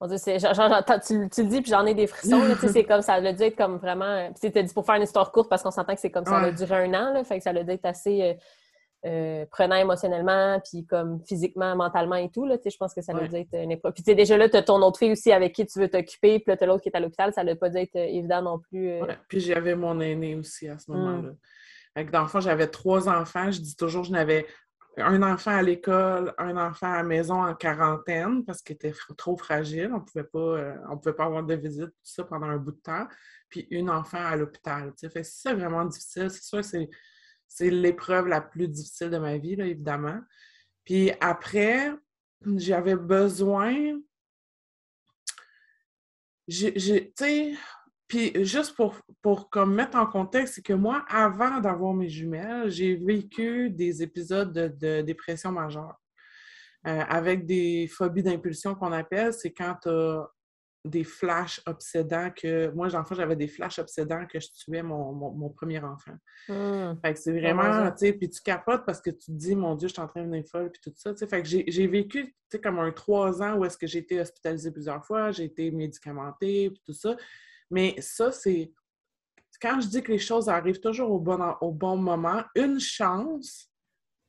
tu, 0.02 1.30
tu, 1.30 1.44
le 1.44 1.48
dis, 1.48 1.62
puis 1.62 1.72
j'en 1.72 1.86
ai 1.86 1.94
des 1.94 2.08
frissons. 2.08 2.42
c'est 2.68 2.84
comme 2.84 3.02
ça 3.02 3.14
a 3.14 3.34
dû 3.34 3.44
être 3.44 3.56
comme 3.56 3.78
vraiment. 3.78 4.30
Puis 4.40 4.52
tu 4.52 4.64
dit 4.64 4.74
pour 4.74 4.86
faire 4.86 4.96
une 4.96 5.04
histoire 5.04 5.32
courte 5.32 5.50
parce 5.50 5.64
qu'on 5.64 5.72
s'entend 5.72 5.96
que 5.96 6.02
c'est 6.02 6.12
comme 6.12 6.26
ça, 6.26 6.32
ça 6.32 6.48
a 6.48 6.52
duré 6.52 6.86
un 6.86 6.94
an. 6.94 7.14
Là, 7.14 7.24
fait 7.24 7.38
que 7.38 7.44
ça 7.44 7.52
a 7.52 7.64
dû 7.64 7.72
être 7.72 7.86
assez 7.86 8.22
euh, 8.22 8.34
euh, 9.06 9.46
prenant 9.50 9.76
émotionnellement, 9.76 10.60
puis 10.70 10.86
comme 10.86 11.22
physiquement, 11.26 11.76
mentalement 11.76 12.16
et 12.16 12.30
tout. 12.30 12.46
Là, 12.46 12.58
je 12.64 12.78
pense 12.78 12.94
que 12.94 13.02
ça 13.02 13.14
a 13.16 13.28
dû 13.28 13.36
être 13.36 13.54
une 13.54 13.72
épreuve. 13.72 13.94
Puis 13.94 14.04
déjà 14.16 14.38
là, 14.38 14.50
tu 14.50 14.58
as 14.58 14.64
ton 14.64 14.82
autre 14.82 15.00
fille 15.00 15.14
aussi 15.14 15.32
avec 15.32 15.54
qui 15.54 15.66
tu 15.66 15.80
veux 15.80 15.90
t'occuper, 15.90 16.40
puis 16.40 16.52
là, 16.52 16.58
tu 16.58 16.64
as 16.64 16.68
l'autre 16.68 16.84
qui 16.84 16.90
est 16.90 16.98
à 16.98 17.00
l'hôpital. 17.00 17.32
Ça 17.34 17.44
n'a 17.44 17.56
pas 17.56 17.70
dû 17.70 17.78
être 17.78 17.96
euh, 17.96 18.06
évident 18.06 18.42
non 18.42 18.60
plus. 18.60 19.00
Puis 19.30 19.40
j'avais 19.40 19.76
mon 19.76 20.00
aîné 20.02 20.36
aussi 20.36 20.68
à 20.68 20.78
ce 20.78 20.92
moment-là. 20.92 21.30
Mmh. 21.98 22.10
Dans 22.12 22.24
le 22.24 22.28
fond, 22.28 22.42
j'avais 22.42 22.68
trois 22.68 23.08
enfants. 23.08 23.52
Je 23.52 23.62
dis 23.62 23.76
toujours, 23.78 24.04
je 24.04 24.12
n'avais 24.12 24.46
un 24.98 25.22
enfant 25.24 25.52
à 25.52 25.62
l'école, 25.62 26.34
un 26.38 26.58
enfant 26.58 26.92
à 26.92 26.98
la 26.98 27.04
maison 27.04 27.44
en 27.44 27.54
quarantaine 27.56 28.46
parce 28.46 28.62
qu'il 28.62 28.76
était 28.76 28.94
trop 29.18 29.38
fragile. 29.38 29.92
On 29.94 30.02
pouvait 30.02 30.24
pas, 30.24 30.40
euh, 30.40 30.78
on 30.90 30.98
pouvait 30.98 31.16
pas 31.16 31.26
avoir 31.26 31.44
de 31.44 31.56
visite, 31.56 31.90
tout 31.90 31.94
ça 32.04 32.24
pendant 32.24 32.48
un 32.48 32.58
bout 32.58 32.72
de 32.72 32.82
temps. 32.82 33.08
Puis 33.50 33.68
une 33.72 33.90
enfant 33.90 34.24
à 34.24 34.36
l'hôpital. 34.36 34.94
Fait 34.98 35.24
c'est 35.24 35.54
vraiment 35.54 35.86
difficile. 35.86 36.30
C'est 36.30 36.44
sûr 36.44 36.64
c'est, 36.64 36.90
c'est 37.48 37.70
l'épreuve 37.70 38.28
la 38.28 38.42
plus 38.42 38.68
difficile 38.68 39.10
de 39.10 39.18
ma 39.18 39.38
vie, 39.38 39.56
là, 39.56 39.66
évidemment. 39.66 40.20
Puis 40.84 41.12
après, 41.20 41.92
j'avais 42.56 42.96
besoin. 42.96 44.00
Tu 46.48 46.80
sais, 47.16 47.54
puis 48.08 48.46
juste 48.46 48.76
pour, 48.76 48.96
pour 49.22 49.50
comme 49.50 49.74
mettre 49.74 49.98
en 49.98 50.06
contexte, 50.06 50.56
c'est 50.56 50.62
que 50.62 50.74
moi, 50.74 51.04
avant 51.10 51.60
d'avoir 51.60 51.94
mes 51.94 52.10
jumelles, 52.10 52.70
j'ai 52.70 52.96
vécu 52.96 53.70
des 53.72 54.04
épisodes 54.04 54.54
de, 54.54 55.02
dépression 55.02 55.52
majeure. 55.52 55.96
Euh, 56.86 57.02
avec 57.10 57.48
des 57.48 57.88
phobies 57.88 58.22
d'impulsion 58.22 58.76
qu'on 58.76 58.92
appelle, 58.92 59.34
c'est 59.34 59.52
quand 59.52 59.76
tu 59.82 59.90
as 59.90 60.28
des 60.86 61.04
flashs 61.04 61.60
obsédants 61.66 62.30
que. 62.30 62.70
Moi, 62.76 62.94
enfant, 62.96 63.16
j'avais 63.16 63.36
des 63.36 63.48
flashs 63.48 63.80
obsédants 63.80 64.28
que 64.28 64.40
je 64.40 64.48
tuais 64.56 64.84
mon, 64.84 65.50
premier 65.50 65.80
enfant. 65.80 66.14
Mmh. 66.48 67.00
Fait 67.02 67.14
que 67.14 67.20
c'est 67.20 67.32
vraiment, 67.32 67.90
tu 67.92 67.98
sais, 67.98 68.14
puis 68.14 68.30
tu 68.30 68.40
capotes 68.42 68.86
parce 68.86 69.02
que 69.02 69.10
tu 69.10 69.26
te 69.26 69.32
dis, 69.32 69.56
mon 69.56 69.74
Dieu, 69.74 69.88
je 69.88 69.94
suis 69.94 70.02
en 70.02 70.08
train 70.08 70.22
de 70.22 70.28
devenir 70.28 70.46
folle, 70.48 70.72
puis 70.72 70.82
tout 70.84 70.94
ça. 70.96 71.16
Fait 71.26 71.42
que 71.42 71.48
j'ai 71.48 71.88
vécu, 71.88 72.26
tu 72.26 72.34
sais, 72.52 72.62
comme 72.62 72.78
un 72.78 72.92
trois 72.92 73.42
ans 73.42 73.56
où 73.56 73.66
est-ce 73.66 73.80
que 73.80 73.88
j'ai 73.88 74.00
été 74.00 74.22
hospitalisée 74.22 74.72
plusieurs 74.72 75.04
fois, 75.04 75.32
j'ai 75.32 75.46
été 75.46 75.72
médicamentée, 75.72 76.70
puis 76.70 76.82
tout 76.86 76.94
ça. 76.94 77.16
Mais 77.70 77.96
ça, 78.00 78.32
c'est. 78.32 78.72
Quand 79.62 79.80
je 79.80 79.88
dis 79.88 80.04
que 80.04 80.12
les 80.12 80.20
choses 80.20 80.50
arrivent 80.50 80.82
toujours 80.82 81.12
au 81.12 81.20
bon, 81.20 81.40
au 81.62 81.72
bon 81.72 81.98
moment, 81.98 82.44
une 82.56 82.80
chance 82.80 83.72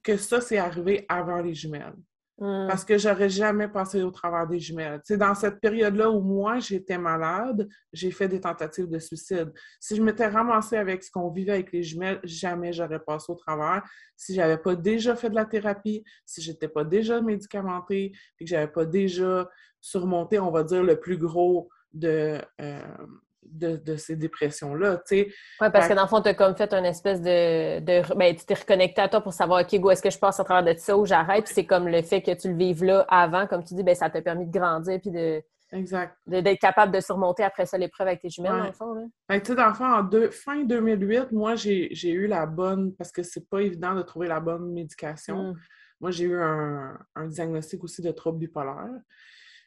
que 0.03 0.17
ça, 0.17 0.41
c'est 0.41 0.59
arrivé 0.59 1.05
avant 1.09 1.43
les 1.43 1.55
jumelles. 1.55 1.97
Hmm. 2.39 2.67
Parce 2.69 2.85
que 2.85 2.99
j'aurais 2.99 3.31
jamais 3.31 3.67
passé 3.67 4.03
au 4.03 4.11
travers 4.11 4.47
des 4.47 4.61
jumelles. 4.61 5.01
C'est 5.05 5.17
dans 5.17 5.35
cette 5.35 5.59
période-là 5.59 6.11
où 6.11 6.21
moi, 6.21 6.59
j'étais 6.59 6.99
malade, 6.99 7.67
j'ai 7.95 8.11
fait 8.11 8.29
des 8.29 8.41
tentatives 8.41 8.91
de 8.91 8.99
suicide. 8.99 9.53
Si 9.81 9.97
je 9.97 10.03
m'étais 10.03 10.27
ramassée 10.27 10.77
avec 10.77 11.03
ce 11.03 11.11
qu'on 11.11 11.31
vivait 11.31 11.53
avec 11.53 11.73
les 11.73 11.83
jumelles, 11.83 12.21
jamais 12.25 12.75
j'aurais 12.75 13.01
passé 13.01 13.33
au 13.33 13.37
travers. 13.37 13.83
Si 14.17 14.35
j'avais 14.35 14.59
pas 14.59 14.77
déjà 14.77 15.17
fait 15.17 15.31
de 15.31 15.35
la 15.35 15.47
thérapie, 15.47 16.05
si 16.27 16.43
j'étais 16.43 16.69
pas 16.69 16.85
déjà 16.85 17.23
médicamentée, 17.23 18.13
et 18.39 18.45
que 18.45 18.51
j'avais 18.51 18.71
pas 18.71 18.85
déjà 18.85 19.49
surmonté, 19.81 20.39
on 20.39 20.51
va 20.51 20.63
dire, 20.63 20.83
le 20.83 21.01
plus 21.01 21.17
gros 21.17 21.71
de, 21.95 22.39
euh, 22.61 23.07
de, 23.51 23.97
ces 23.97 24.17
dépressions-là. 24.17 25.03
Oui, 25.11 25.27
parce 25.59 25.89
que 25.89 25.95
dans 25.95 26.03
le 26.03 26.09
fond, 26.09 26.21
tu 26.21 26.29
as 26.29 26.35
comme 26.35 26.57
fait 26.57 26.73
une 26.73 26.85
espèce 26.85 27.21
de. 27.21 27.81
de 27.81 28.15
ben, 28.15 28.35
tu 28.35 28.45
t'es 28.45 28.55
reconnecté 28.55 29.01
à 29.01 29.09
toi 29.09 29.21
pour 29.21 29.33
savoir, 29.33 29.63
OK, 29.63 29.79
où 29.83 29.91
est-ce 29.91 30.03
que 30.03 30.11
je 30.11 30.19
passe 30.19 30.41
à 30.41 30.45
travers 30.45 30.75
de 30.75 30.79
ça 30.79 30.97
ou 30.97 31.07
j'arrête. 31.07 31.49
c'est 31.49 31.65
comme 31.65 31.89
le 31.89 32.03
fait 32.03 32.23
que 32.23 32.33
tu 32.33 32.49
le 32.49 32.57
vives 32.57 32.85
là 32.85 33.05
avant, 33.09 33.47
comme 33.47 33.65
tu 33.65 33.75
dis, 33.75 33.83
ben, 33.83 33.95
ça 33.95 34.11
t'a 34.11 34.23
permis 34.23 34.47
de 34.47 34.53
grandir 34.53 35.01
puis 35.01 35.11
de. 35.11 35.43
Exact. 35.73 36.17
D'être 36.27 36.61
capable 36.61 36.93
de 36.93 37.01
surmonter 37.01 37.43
après 37.43 37.67
ça 37.67 37.77
l'épreuve 37.77 38.07
avec 38.07 38.21
tes 38.21 38.31
jumelles, 38.31 38.53
dans 38.53 38.67
le 38.67 38.73
fond. 38.73 38.95
Là. 38.95 39.03
Ben, 39.29 39.41
tu 39.41 39.47
sais, 39.47 39.55
dans 39.57 39.67
le 39.67 39.75
fond, 39.75 39.85
en 39.85 40.03
deux, 40.05 40.31
fin 40.31 40.63
2008, 40.63 41.33
moi, 41.33 41.57
j'ai 41.57 42.11
eu 42.11 42.27
la 42.27 42.47
bonne, 42.47 42.95
parce 42.95 43.11
que 43.11 43.23
c'est 43.23 43.49
pas 43.49 43.63
évident 43.63 43.95
de 43.95 44.03
trouver 44.03 44.29
la 44.29 44.39
bonne 44.39 44.73
médication. 44.73 45.53
Mm. 45.53 45.57
Moi, 46.01 46.11
j'ai 46.11 46.25
eu 46.25 46.41
un, 46.41 46.97
un, 47.15 47.27
diagnostic 47.27 47.83
aussi 47.83 48.03
de 48.03 48.11
trouble 48.13 48.39
bipolaire. 48.39 49.01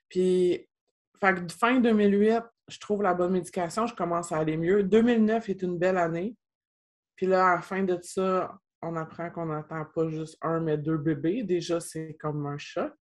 Puis, 0.08 0.70
fait 1.20 1.36
que 1.36 1.54
fin 1.54 1.80
2008, 1.80 2.44
je 2.70 2.80
trouve 2.80 3.02
la 3.02 3.14
bonne 3.14 3.34
médication, 3.34 3.88
je 3.88 3.96
commence 3.96 4.32
à 4.32 4.38
aller 4.38 4.58
mieux. 4.58 4.84
2009 4.84 5.50
est 5.50 5.62
une 5.62 5.78
belle 5.78 5.98
année. 5.98 6.36
Puis 7.16 7.26
là, 7.26 7.48
à 7.48 7.56
la 7.56 7.62
fin 7.62 7.84
de 7.84 8.00
ça, 8.02 8.58
on 8.82 8.96
apprend 8.96 9.30
qu'on 9.30 9.48
n'attend 9.48 9.86
pas 9.94 10.10
juste 10.10 10.38
un, 10.42 10.60
mais 10.60 10.78
deux 10.78 10.98
bébés. 10.98 11.44
Déjà, 11.44 11.80
c'est 11.80 12.16
comme 12.20 12.46
un 12.46 12.58
choc. 12.58 12.94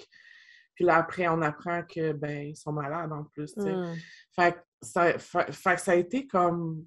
Puis 0.75 0.85
là, 0.85 0.97
après, 0.97 1.29
on 1.29 1.43
apprend 1.43 1.83
que, 1.83 2.13
ben, 2.13 2.49
ils 2.49 2.57
sont 2.57 2.73
malades 2.73 3.13
en 3.13 3.25
plus. 3.25 3.57
Mmh. 3.57 3.95
Fait, 4.35 4.57
ça, 4.83 5.19
fait, 5.19 5.77
ça 5.79 5.93
a 5.93 5.95
été 5.95 6.27
comme, 6.27 6.85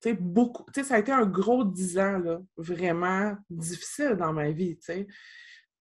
tu 0.00 0.10
sais, 0.10 0.14
beaucoup, 0.14 0.64
tu 0.72 0.80
sais, 0.80 0.88
ça 0.88 0.94
a 0.94 0.98
été 0.98 1.12
un 1.12 1.26
gros 1.26 1.64
dix 1.64 1.98
ans, 1.98 2.18
là, 2.18 2.40
vraiment 2.56 3.36
difficile 3.50 4.14
dans 4.16 4.32
ma 4.32 4.50
vie, 4.50 4.78
tu 4.78 4.84
sais. 4.86 5.06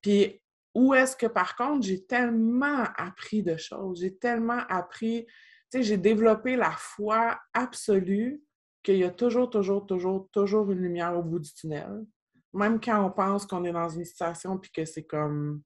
Puis 0.02 0.42
où 0.74 0.94
est-ce 0.94 1.16
que, 1.16 1.28
par 1.28 1.56
contre, 1.56 1.86
j'ai 1.86 2.06
tellement 2.06 2.84
appris 2.98 3.44
de 3.44 3.58
choses, 3.58 4.02
j'ai 4.02 4.16
tellement 4.16 4.62
appris, 4.70 5.26
sais, 5.72 5.84
j'ai 5.84 5.98
développé 5.98 6.56
la 6.56 6.72
foi 6.72 7.40
absolue 7.54 8.42
qu'il 8.84 8.98
y 8.98 9.04
a 9.04 9.12
toujours, 9.12 9.50
toujours, 9.50 9.86
toujours, 9.86 10.30
toujours 10.32 10.72
une 10.72 10.80
lumière 10.80 11.18
au 11.18 11.24
bout 11.24 11.40
du 11.40 11.54
tunnel. 11.54 12.06
Même 12.54 12.80
quand 12.80 13.06
on 13.06 13.12
pense 13.12 13.46
qu'on 13.46 13.66
est 13.66 13.74
dans 13.74 13.90
une 13.90 14.06
situation 14.06 14.58
puis 14.58 14.72
que 14.72 14.86
c'est 14.86 15.04
comme, 15.04 15.62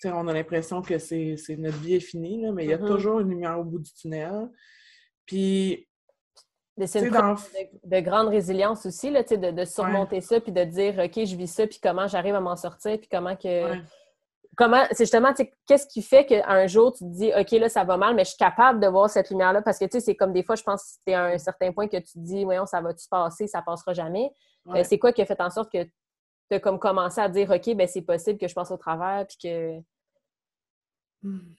tu 0.00 0.08
sais, 0.08 0.12
on 0.12 0.28
a 0.28 0.32
l'impression 0.32 0.82
que 0.82 0.98
c'est 0.98 1.36
notre 1.58 1.78
vie 1.78 1.94
est 1.94 2.00
finie, 2.00 2.42
là, 2.42 2.52
mais 2.52 2.64
il 2.64 2.70
y 2.70 2.74
a 2.74 2.78
mm-hmm. 2.78 2.86
toujours 2.86 3.20
une 3.20 3.30
lumière 3.30 3.58
au 3.58 3.64
bout 3.64 3.78
du 3.78 3.92
tunnel. 3.94 4.50
Puis 5.26 5.88
c'est 6.86 7.06
une 7.06 7.10
dans... 7.10 7.34
de, 7.34 7.38
de, 7.84 8.00
grande 8.00 8.28
résilience 8.28 8.86
aussi, 8.86 9.10
là, 9.10 9.22
de, 9.22 9.50
de 9.50 9.64
surmonter 9.64 10.20
ça, 10.20 10.40
puis 10.40 10.52
de 10.52 10.64
dire, 10.64 10.98
OK, 10.98 11.24
je 11.24 11.36
vis 11.36 11.48
ça, 11.48 11.66
puis 11.66 11.78
comment 11.82 12.06
j'arrive 12.06 12.34
à 12.34 12.40
m'en 12.40 12.56
sortir, 12.56 12.98
puis 12.98 13.08
comment 13.10 13.36
que... 13.36 13.76
Comment, 14.60 14.84
c'est 14.90 15.04
justement, 15.04 15.32
qu'est-ce 15.66 15.86
qui 15.86 16.02
fait 16.02 16.26
qu'un 16.26 16.66
jour, 16.66 16.92
tu 16.92 17.02
te 17.04 17.08
dis, 17.08 17.32
OK, 17.34 17.50
là, 17.52 17.70
ça 17.70 17.82
va 17.82 17.96
mal, 17.96 18.14
mais 18.14 18.24
je 18.24 18.32
suis 18.32 18.36
capable 18.36 18.78
de 18.78 18.88
voir 18.88 19.08
cette 19.08 19.30
lumière-là, 19.30 19.62
parce 19.62 19.78
que, 19.78 19.86
tu 19.86 19.92
sais, 19.92 20.00
c'est 20.00 20.14
comme 20.14 20.34
des 20.34 20.42
fois, 20.42 20.54
je 20.54 20.62
pense 20.62 20.82
que 20.82 20.88
c'était 20.98 21.14
à 21.14 21.24
un 21.24 21.38
certain 21.38 21.72
point 21.72 21.88
que 21.88 21.96
tu 21.96 22.12
te 22.12 22.18
dis, 22.18 22.44
voyons, 22.44 22.66
ça 22.66 22.82
va-tu 22.82 23.08
passer, 23.08 23.46
ça 23.46 23.62
passera 23.62 23.94
jamais? 23.94 24.30
Euh, 24.68 24.84
c'est 24.84 24.98
quoi 24.98 25.14
qui 25.14 25.22
a 25.22 25.24
fait 25.24 25.40
en 25.40 25.48
sorte 25.48 25.72
que 25.72 25.82
tu 25.84 25.90
as 26.50 26.60
comme 26.60 26.78
commencé 26.78 27.22
à 27.22 27.30
dire, 27.30 27.50
OK, 27.50 27.74
ben 27.74 27.88
c'est 27.88 28.02
possible 28.02 28.38
que 28.38 28.48
je 28.48 28.54
passe 28.54 28.70
au 28.70 28.76
travers, 28.76 29.26
puis 29.26 29.38
que... 29.42 29.78
Hmm. 31.22 31.54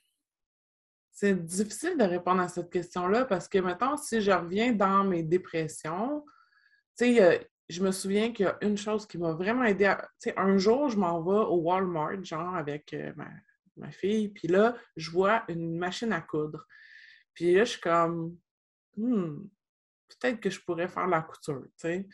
C'est 1.12 1.44
difficile 1.44 1.98
de 1.98 2.04
répondre 2.04 2.44
à 2.44 2.50
cette 2.50 2.70
question-là 2.70 3.26
parce 3.26 3.48
que, 3.48 3.58
mettons, 3.58 3.98
si 3.98 4.22
je 4.22 4.32
reviens 4.32 4.74
dans 4.74 5.04
mes 5.04 5.24
dépressions, 5.24 6.24
tu 6.96 7.16
sais, 7.16 7.51
je 7.72 7.82
me 7.82 7.92
souviens 7.92 8.34
qu'il 8.34 8.46
y 8.46 8.50
a 8.50 8.58
une 8.62 8.78
chose 8.78 9.08
qui 9.08 9.18
m'a 9.18 9.32
vraiment 9.32 9.64
aidé. 9.64 9.86
À... 9.86 9.96
Tu 10.20 10.30
sais, 10.30 10.34
un 10.38 10.58
jour, 10.58 10.90
je 10.90 10.98
m'en 10.98 11.22
vais 11.22 11.46
au 11.50 11.62
Walmart, 11.62 12.22
genre, 12.24 12.56
avec 12.56 12.94
euh, 12.94 13.14
ma, 13.78 13.92
fille, 13.92 14.28
puis 14.30 14.48
là, 14.48 14.76
je 14.98 15.10
vois 15.10 15.44
une 15.48 15.78
machine 15.78 16.12
à 16.12 16.22
coudre. 16.22 16.68
Puis 17.34 17.54
là, 17.54 17.64
je 17.64 17.72
suis 17.72 17.82
comme, 17.82 18.38
hmm, 18.98 19.38
peut-être 20.10 20.40
que 20.42 20.50
je 20.50 20.60
pourrais 20.60 20.90
faire 20.90 21.08
la 21.08 21.22
couture, 21.22 21.64
tu 21.64 21.72
sais. 21.78 22.08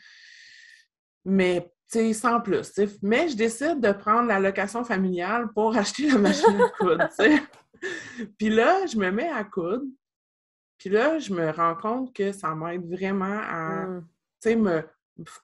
Mais, 1.24 1.72
tu 1.90 1.98
sais, 1.98 2.12
sans 2.12 2.40
plus. 2.40 2.72
Mais 3.02 3.28
je 3.28 3.36
décide 3.36 3.80
de 3.80 3.92
prendre 3.92 4.28
la 4.28 4.38
location 4.38 4.84
familiale 4.84 5.48
pour 5.52 5.76
acheter 5.76 6.08
la 6.08 6.18
machine 6.18 6.60
à 6.60 6.68
coudre, 6.78 7.08
tu 7.08 7.16
sais. 7.16 7.42
puis 8.38 8.48
là, 8.48 8.86
je 8.86 8.96
me 8.96 9.10
mets 9.10 9.28
à 9.28 9.42
coudre. 9.42 9.84
Puis 10.78 10.90
là, 10.90 11.18
je 11.18 11.34
me 11.34 11.50
rends 11.50 11.74
compte 11.74 12.14
que 12.14 12.30
ça 12.30 12.54
m'aide 12.54 12.88
vraiment 12.88 13.40
à, 13.42 13.86
mmh. 13.86 14.00
tu 14.40 14.50
sais, 14.50 14.56
me 14.56 14.84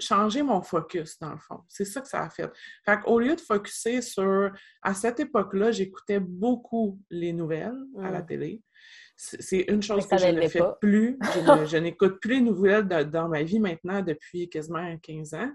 changer 0.00 0.42
mon 0.42 0.62
focus, 0.62 1.18
dans 1.18 1.32
le 1.32 1.38
fond. 1.38 1.60
C'est 1.68 1.84
ça 1.84 2.00
que 2.00 2.08
ça 2.08 2.22
a 2.22 2.30
fait. 2.30 2.50
Fait 2.84 3.00
qu'au 3.00 3.18
lieu 3.18 3.34
de 3.34 3.40
focuser 3.40 4.02
sur... 4.02 4.50
À 4.82 4.94
cette 4.94 5.20
époque-là, 5.20 5.70
j'écoutais 5.72 6.20
beaucoup 6.20 7.00
les 7.10 7.32
nouvelles 7.32 7.78
à 8.00 8.10
la 8.10 8.22
mmh. 8.22 8.26
télé. 8.26 8.62
C'est 9.16 9.64
une 9.68 9.82
chose 9.82 10.06
que 10.06 10.18
je 10.18 10.26
ne 10.26 10.48
fais 10.48 10.60
plus. 10.80 11.18
Je, 11.66 11.76
n'écoute 11.76 12.18
plus 12.20 12.34
les 12.34 12.40
nouvelles 12.40 12.86
dans 12.86 13.28
ma 13.28 13.42
vie 13.42 13.60
maintenant 13.60 14.02
depuis 14.02 14.48
quasiment 14.48 14.96
15 14.98 15.34
ans. 15.34 15.52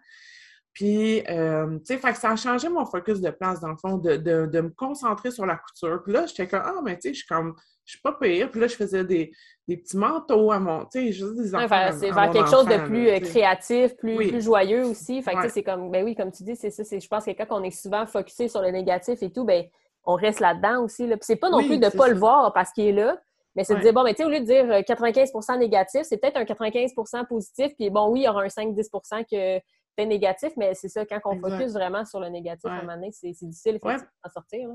Puis, 0.73 1.21
euh, 1.27 1.77
tu 1.79 1.99
sais, 1.99 2.13
ça 2.13 2.31
a 2.31 2.35
changé 2.37 2.69
mon 2.69 2.85
focus 2.85 3.19
de 3.19 3.31
place, 3.31 3.59
dans 3.59 3.71
le 3.71 3.75
fond, 3.75 3.97
de, 3.97 4.61
me 4.61 4.69
concentrer 4.69 5.29
sur 5.31 5.45
la 5.45 5.57
couture. 5.57 6.01
Puis 6.03 6.13
là, 6.13 6.25
j'étais 6.25 6.47
comme, 6.47 6.61
ah, 6.63 6.81
mais 6.83 6.95
tu 6.95 7.09
sais, 7.09 7.13
je 7.13 7.19
suis 7.19 7.27
comme, 7.27 7.53
je 7.89 7.95
suis 7.95 8.01
pas 8.01 8.13
pire. 8.13 8.51
Puis 8.51 8.61
là, 8.61 8.67
je 8.67 8.75
faisais 8.75 9.03
des, 9.03 9.31
petits 9.67 9.97
manteaux 9.97 10.51
à 10.51 10.59
mon, 10.59 10.85
tu 10.85 10.99
sais, 10.99 11.11
juste 11.11 11.35
des 11.35 11.55
enfants. 11.55 11.89
c'est 11.91 12.11
vers 12.11 12.29
quelque 12.29 12.49
chose 12.49 12.67
de 12.67 12.77
plus 12.85 13.09
euh, 13.09 13.19
créatif, 13.19 13.97
plus, 13.97 14.41
joyeux 14.41 14.85
aussi. 14.85 15.23
Fait 15.23 15.33
que, 15.33 15.49
c'est 15.49 15.63
comme, 15.63 15.89
ben 15.89 16.05
oui, 16.05 16.15
comme 16.15 16.31
tu 16.31 16.43
dis, 16.43 16.55
c'est 16.55 16.69
ça. 16.69 16.83
Je 16.83 17.07
pense 17.07 17.25
que 17.25 17.31
quand 17.31 17.47
on 17.49 17.63
est 17.63 17.71
souvent 17.71 18.05
focusé 18.05 18.47
sur 18.47 18.61
le 18.61 18.69
négatif 18.69 19.23
et 19.23 19.31
tout, 19.31 19.43
ben 19.43 19.65
on 20.05 20.13
reste 20.13 20.39
là-dedans 20.39 20.83
aussi. 20.83 21.07
Là. 21.07 21.17
Puis 21.17 21.25
c'est 21.25 21.35
pas 21.35 21.49
non 21.49 21.63
plus 21.63 21.79
de 21.79 21.85
ne 21.85 21.89
pas 21.89 22.07
le 22.07 22.15
voir 22.15 22.53
parce 22.53 22.71
qu'il 22.71 22.85
est 22.85 22.91
là, 22.91 23.19
mais 23.55 23.63
c'est 23.63 23.75
de 23.75 23.81
dire, 23.81 23.93
bon, 23.93 24.03
mais 24.03 24.13
tu 24.13 24.21
sais, 24.21 24.25
au 24.25 24.29
lieu 24.29 24.39
de 24.39 24.45
dire 24.45 24.65
95% 24.65 25.53
euh, 25.55 25.57
négatif, 25.57 26.03
c'est 26.03 26.17
peut-être 26.17 26.37
un 26.37 26.43
95% 26.43 27.25
positif. 27.25 27.75
Puis 27.75 27.89
bon, 27.89 28.09
oui, 28.09 28.21
il 28.21 28.23
y 28.25 28.29
aura 28.29 28.43
un 28.43 28.47
5-10 28.47 29.25
que 29.25 29.61
négatif, 30.05 30.53
mais 30.55 30.75
c'est 30.75 30.89
ça, 30.89 31.05
quand 31.05 31.19
on 31.25 31.39
focus 31.39 31.73
vraiment 31.73 32.05
sur 32.05 32.19
le 32.19 32.29
négatif, 32.29 32.65
à 32.65 32.73
un 32.73 32.81
moment 32.81 32.95
donné, 32.95 33.11
c'est 33.11 33.31
difficile 33.31 33.79
d'en 33.83 34.29
sortir. 34.31 34.69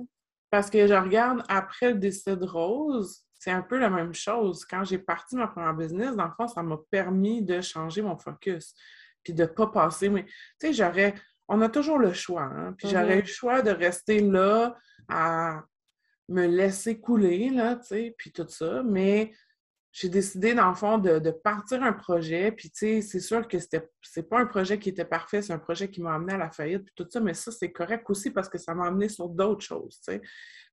Parce 0.54 0.70
que 0.70 0.87
je 0.87 0.94
regarde 0.94 1.42
après 1.49 1.90
le 1.90 1.99
décès 1.99 2.37
de 2.37 2.46
Rose, 2.46 3.25
c'est 3.37 3.50
un 3.50 3.61
peu 3.61 3.76
la 3.76 3.90
même 3.90 4.14
chose. 4.14 4.64
Quand 4.64 4.84
j'ai 4.84 4.99
parti 4.99 5.34
ma 5.34 5.49
première 5.49 5.75
business, 5.75 6.14
dans 6.14 6.26
le 6.26 6.30
fond, 6.37 6.46
ça 6.46 6.62
m'a 6.62 6.78
permis 6.92 7.42
de 7.42 7.61
changer 7.61 8.02
mon 8.02 8.16
focus, 8.16 8.73
puis 9.25 9.34
de 9.34 9.42
ne 9.42 9.49
pas 9.49 9.66
passer. 9.66 10.08
Mais 10.08 10.23
tu 10.23 10.32
sais, 10.61 10.73
j'aurais. 10.73 11.16
On 11.49 11.61
a 11.61 11.68
toujours 11.68 11.99
le 11.99 12.12
choix, 12.12 12.44
hein? 12.44 12.73
Puis 12.78 12.87
j'aurais 12.88 13.18
eu 13.18 13.23
le 13.23 13.26
choix 13.26 13.62
de 13.62 13.73
rester 13.73 14.20
là 14.20 14.76
à 15.08 15.64
me 16.28 16.46
laisser 16.46 17.00
couler, 17.00 17.50
là, 17.50 17.75
tu 17.75 17.87
sais, 17.88 18.14
puis 18.16 18.30
tout 18.30 18.46
ça. 18.49 18.84
Mais 18.84 19.32
j'ai 19.94 20.08
décidé, 20.08 20.54
dans 20.54 20.70
le 20.70 20.74
fond, 20.74 20.98
de, 20.98 21.30
partir 21.30 21.84
un 21.84 21.92
projet. 21.92 22.50
Puis, 22.50 22.68
tu 22.68 22.78
sais, 22.78 23.00
c'est 23.00 23.20
sûr 23.20 23.46
que 23.46 23.60
c'était, 23.60 23.88
c'est 24.02 24.28
pas 24.28 24.40
un 24.40 24.46
projet 24.46 24.76
qui 24.76 24.88
était 24.88 25.04
parfait, 25.04 25.40
c'est 25.40 25.52
un 25.52 25.58
projet 25.60 25.88
qui 25.88 26.02
m'a 26.02 26.14
amené 26.14 26.32
à 26.32 26.36
la 26.36 26.50
faillite, 26.50 26.84
puis 26.84 26.94
tout 26.96 27.06
ça. 27.08 27.20
Mais 27.20 27.32
ça, 27.32 27.52
c'est 27.52 27.70
correct 27.70 28.04
aussi 28.10 28.32
parce 28.32 28.48
que 28.48 28.58
ça 28.58 28.74
m'a 28.74 28.88
amené 28.88 29.08
sur 29.08 29.28
d'autres 29.28 29.64
choses, 29.64 30.00
tu 30.00 30.12
sais. 30.12 30.22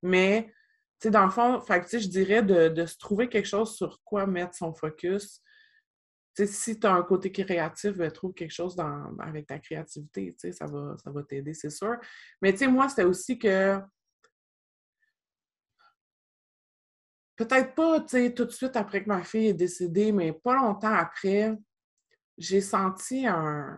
Mais, 0.02 0.48
tu 1.00 1.08
sais, 1.08 1.12
dans 1.12 1.24
le 1.26 1.30
fond, 1.30 1.62
fait, 1.62 2.00
je 2.00 2.08
dirais 2.08 2.42
de, 2.42 2.86
se 2.88 2.98
trouver 2.98 3.30
quelque 3.30 3.48
chose 3.48 3.76
sur 3.76 4.02
quoi 4.04 4.26
mettre 4.26 4.56
son 4.56 4.74
focus. 4.74 5.44
Tu 6.36 6.48
sais, 6.48 6.52
si 6.52 6.80
tu 6.80 6.88
as 6.88 6.94
un 6.94 7.04
côté 7.04 7.32
créatif, 7.32 7.98
ben, 7.98 8.10
trouve 8.10 8.34
quelque 8.34 8.54
chose 8.54 8.76
dans, 8.76 9.16
avec 9.20 9.46
ta 9.46 9.60
créativité, 9.60 10.32
tu 10.34 10.40
sais, 10.40 10.52
ça 10.52 10.66
va, 10.66 10.96
ça 11.04 11.12
va 11.12 11.22
t'aider, 11.22 11.54
c'est 11.54 11.70
sûr. 11.70 11.96
Mais, 12.42 12.54
tu 12.54 12.60
sais, 12.60 12.68
moi, 12.68 12.90
c'était 12.90 13.04
aussi 13.04 13.38
que 13.38 13.80
peut-être 17.46 17.74
pas, 17.76 18.00
tout 18.02 18.46
de 18.46 18.52
suite 18.52 18.76
après 18.76 19.04
que 19.04 19.10
ma 19.10 19.24
fille 19.24 19.48
est 19.48 19.54
décédée, 19.54 20.12
mais 20.12 20.32
pas 20.32 20.56
longtemps 20.56 20.94
après, 20.94 21.58
j'ai 22.38 22.62
senti 22.62 23.26
un, 23.26 23.78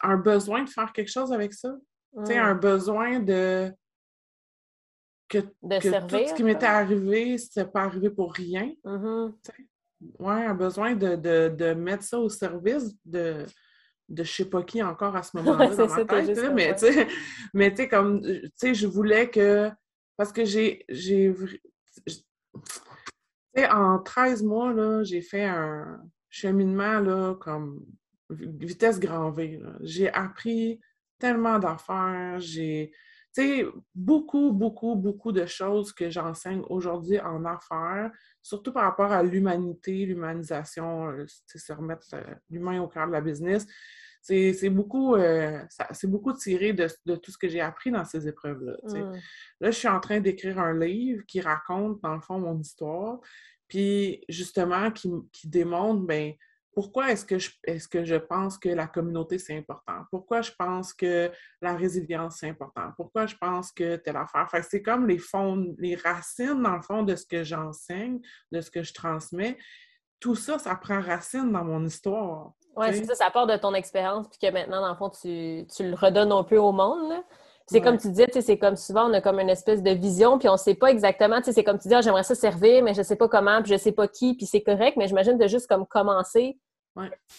un 0.00 0.16
besoin 0.16 0.64
de 0.64 0.68
faire 0.68 0.92
quelque 0.92 1.10
chose 1.10 1.32
avec 1.32 1.52
ça. 1.52 1.76
Un 2.16 2.54
besoin 2.54 3.20
de 3.20 3.72
que, 5.28 5.38
que 5.38 6.06
tout 6.08 6.28
ce 6.28 6.34
qui 6.34 6.42
m'était 6.42 6.66
arrivé, 6.66 7.38
c'était 7.38 7.64
pas 7.64 7.82
arrivé 7.82 8.10
pour 8.10 8.32
rien. 8.32 8.72
Mmh 8.84 9.28
oui, 10.18 10.32
un 10.32 10.54
besoin 10.54 10.94
de, 10.94 11.74
mettre 11.74 12.04
ça 12.04 12.18
au 12.18 12.30
service 12.30 12.96
de, 13.04 13.44
de 14.08 14.24
je 14.24 14.32
sais 14.32 14.46
pas 14.46 14.62
qui 14.62 14.82
encore 14.82 15.14
à 15.14 15.22
ce 15.22 15.36
moment-là 15.36 15.76
dans 15.76 15.88
ma 15.88 16.04
tête. 16.06 17.06
mais 17.52 17.70
tu 17.70 17.76
sais, 17.76 17.88
comme, 17.88 18.22
tu 18.22 18.50
sais, 18.56 18.74
je 18.74 18.86
voulais 18.86 19.28
que 19.28 19.70
parce 20.20 20.32
que 20.32 20.44
j'ai. 20.44 20.84
en 23.56 23.98
13 24.00 24.42
mois, 24.42 25.02
j'ai 25.02 25.22
fait 25.22 25.46
un 25.46 25.98
cheminement 26.28 27.00
là, 27.00 27.36
comme 27.40 27.86
vitesse 28.28 29.00
grand 29.00 29.30
V. 29.30 29.62
J'ai 29.80 30.12
appris 30.12 30.78
tellement 31.18 31.58
d'affaires. 31.58 32.38
J'ai 32.38 32.92
beaucoup, 33.94 34.52
beaucoup, 34.52 34.94
beaucoup 34.94 35.32
de 35.32 35.46
choses 35.46 35.90
que 35.90 36.10
j'enseigne 36.10 36.64
aujourd'hui 36.68 37.18
en 37.18 37.46
affaires, 37.46 38.12
surtout 38.42 38.74
par 38.74 38.82
rapport 38.82 39.12
à 39.12 39.22
l'humanité, 39.22 40.04
l'humanisation, 40.04 41.08
euh, 41.12 41.24
se 41.46 41.72
remettre 41.72 42.08
euh, 42.12 42.34
l'humain 42.50 42.78
au 42.82 42.88
cœur 42.88 43.06
de 43.06 43.12
la 43.12 43.22
business 43.22 43.66
c'est 44.20 44.70
beaucoup, 44.70 45.14
euh, 45.14 45.58
beaucoup 46.04 46.32
tiré 46.32 46.72
de, 46.72 46.88
tout 47.16 47.30
ce 47.30 47.38
que 47.38 47.48
j'ai 47.48 47.60
appris 47.60 47.90
dans 47.90 48.04
ces 48.04 48.28
épreuves-là. 48.28 48.76
Mmh. 48.84 49.18
Là, 49.60 49.70
je 49.70 49.76
suis 49.76 49.88
en 49.88 50.00
train 50.00 50.20
d'écrire 50.20 50.58
un 50.58 50.78
livre 50.78 51.24
qui 51.26 51.40
raconte, 51.40 52.00
dans 52.02 52.14
le 52.14 52.20
fond, 52.20 52.38
mon 52.38 52.58
histoire, 52.58 53.20
puis 53.68 54.24
justement, 54.28 54.90
qui, 54.90 55.10
démontre, 55.44 56.02
ben 56.02 56.34
pourquoi 56.72 57.10
est-ce 57.10 57.24
que, 57.24 57.38
je, 57.38 57.50
est 57.64 57.88
que 57.88 58.04
je 58.04 58.14
pense 58.14 58.56
que 58.56 58.68
la 58.68 58.86
communauté, 58.86 59.38
c'est 59.38 59.56
important? 59.56 60.04
Pourquoi 60.10 60.40
je 60.42 60.52
pense 60.56 60.92
que 60.92 61.30
la 61.60 61.74
résilience, 61.74 62.38
c'est 62.38 62.48
important? 62.48 62.92
Pourquoi 62.96 63.26
je 63.26 63.36
pense 63.36 63.72
que 63.72 63.96
telle 63.96 64.16
affaire? 64.16 64.48
Fait 64.50 64.62
c'est 64.62 64.82
comme 64.82 65.06
les 65.06 65.18
fonds, 65.18 65.74
les 65.78 65.96
racines, 65.96 66.62
dans 66.62 66.76
le 66.76 66.82
fond, 66.82 67.02
de 67.02 67.16
ce 67.16 67.26
que 67.26 67.42
j'enseigne, 67.42 68.20
de 68.52 68.60
ce 68.60 68.70
que 68.70 68.82
je 68.82 68.92
transmets. 68.92 69.58
Tout 70.20 70.34
ça, 70.34 70.58
ça 70.58 70.74
prend 70.76 71.00
racine 71.00 71.50
dans 71.50 71.64
mon 71.64 71.84
histoire. 71.84 72.52
Oui, 72.76 72.86
c'est 72.92 73.04
ça, 73.04 73.14
ça 73.14 73.30
part 73.30 73.46
de 73.46 73.56
ton 73.56 73.74
expérience, 73.74 74.28
puis 74.28 74.38
que 74.38 74.52
maintenant, 74.52 74.80
dans 74.80 74.90
le 74.90 74.94
fond, 74.94 75.10
tu, 75.10 75.66
le 75.80 75.94
redonnes 75.94 76.32
un 76.32 76.44
peu 76.44 76.58
au 76.58 76.72
monde. 76.72 77.12
C'est 77.66 77.80
comme 77.80 77.98
tu 77.98 78.08
disais, 78.08 78.26
c'est 78.32 78.58
comme 78.58 78.74
souvent, 78.74 79.08
on 79.08 79.12
a 79.12 79.20
comme 79.20 79.38
une 79.38 79.48
espèce 79.48 79.80
de 79.82 79.90
vision, 79.92 80.38
puis 80.38 80.48
on 80.48 80.54
ne 80.54 80.58
sait 80.58 80.74
pas 80.74 80.90
exactement, 80.90 81.40
c'est 81.42 81.62
comme 81.62 81.78
tu 81.78 81.86
dis, 81.86 81.94
ah, 81.94 82.00
j'aimerais 82.00 82.24
ça 82.24 82.34
servir, 82.34 82.82
mais 82.82 82.94
je 82.94 82.98
ne 82.98 83.04
sais 83.04 83.14
pas 83.14 83.28
comment, 83.28 83.60
puis 83.62 83.68
je 83.68 83.74
ne 83.74 83.78
sais 83.78 83.92
pas 83.92 84.08
qui, 84.08 84.34
puis 84.34 84.44
c'est 84.44 84.62
correct, 84.62 84.96
mais 84.96 85.06
j'imagine 85.06 85.38
de 85.38 85.46
juste 85.46 85.68
comme 85.68 85.86
commencer 85.86 86.58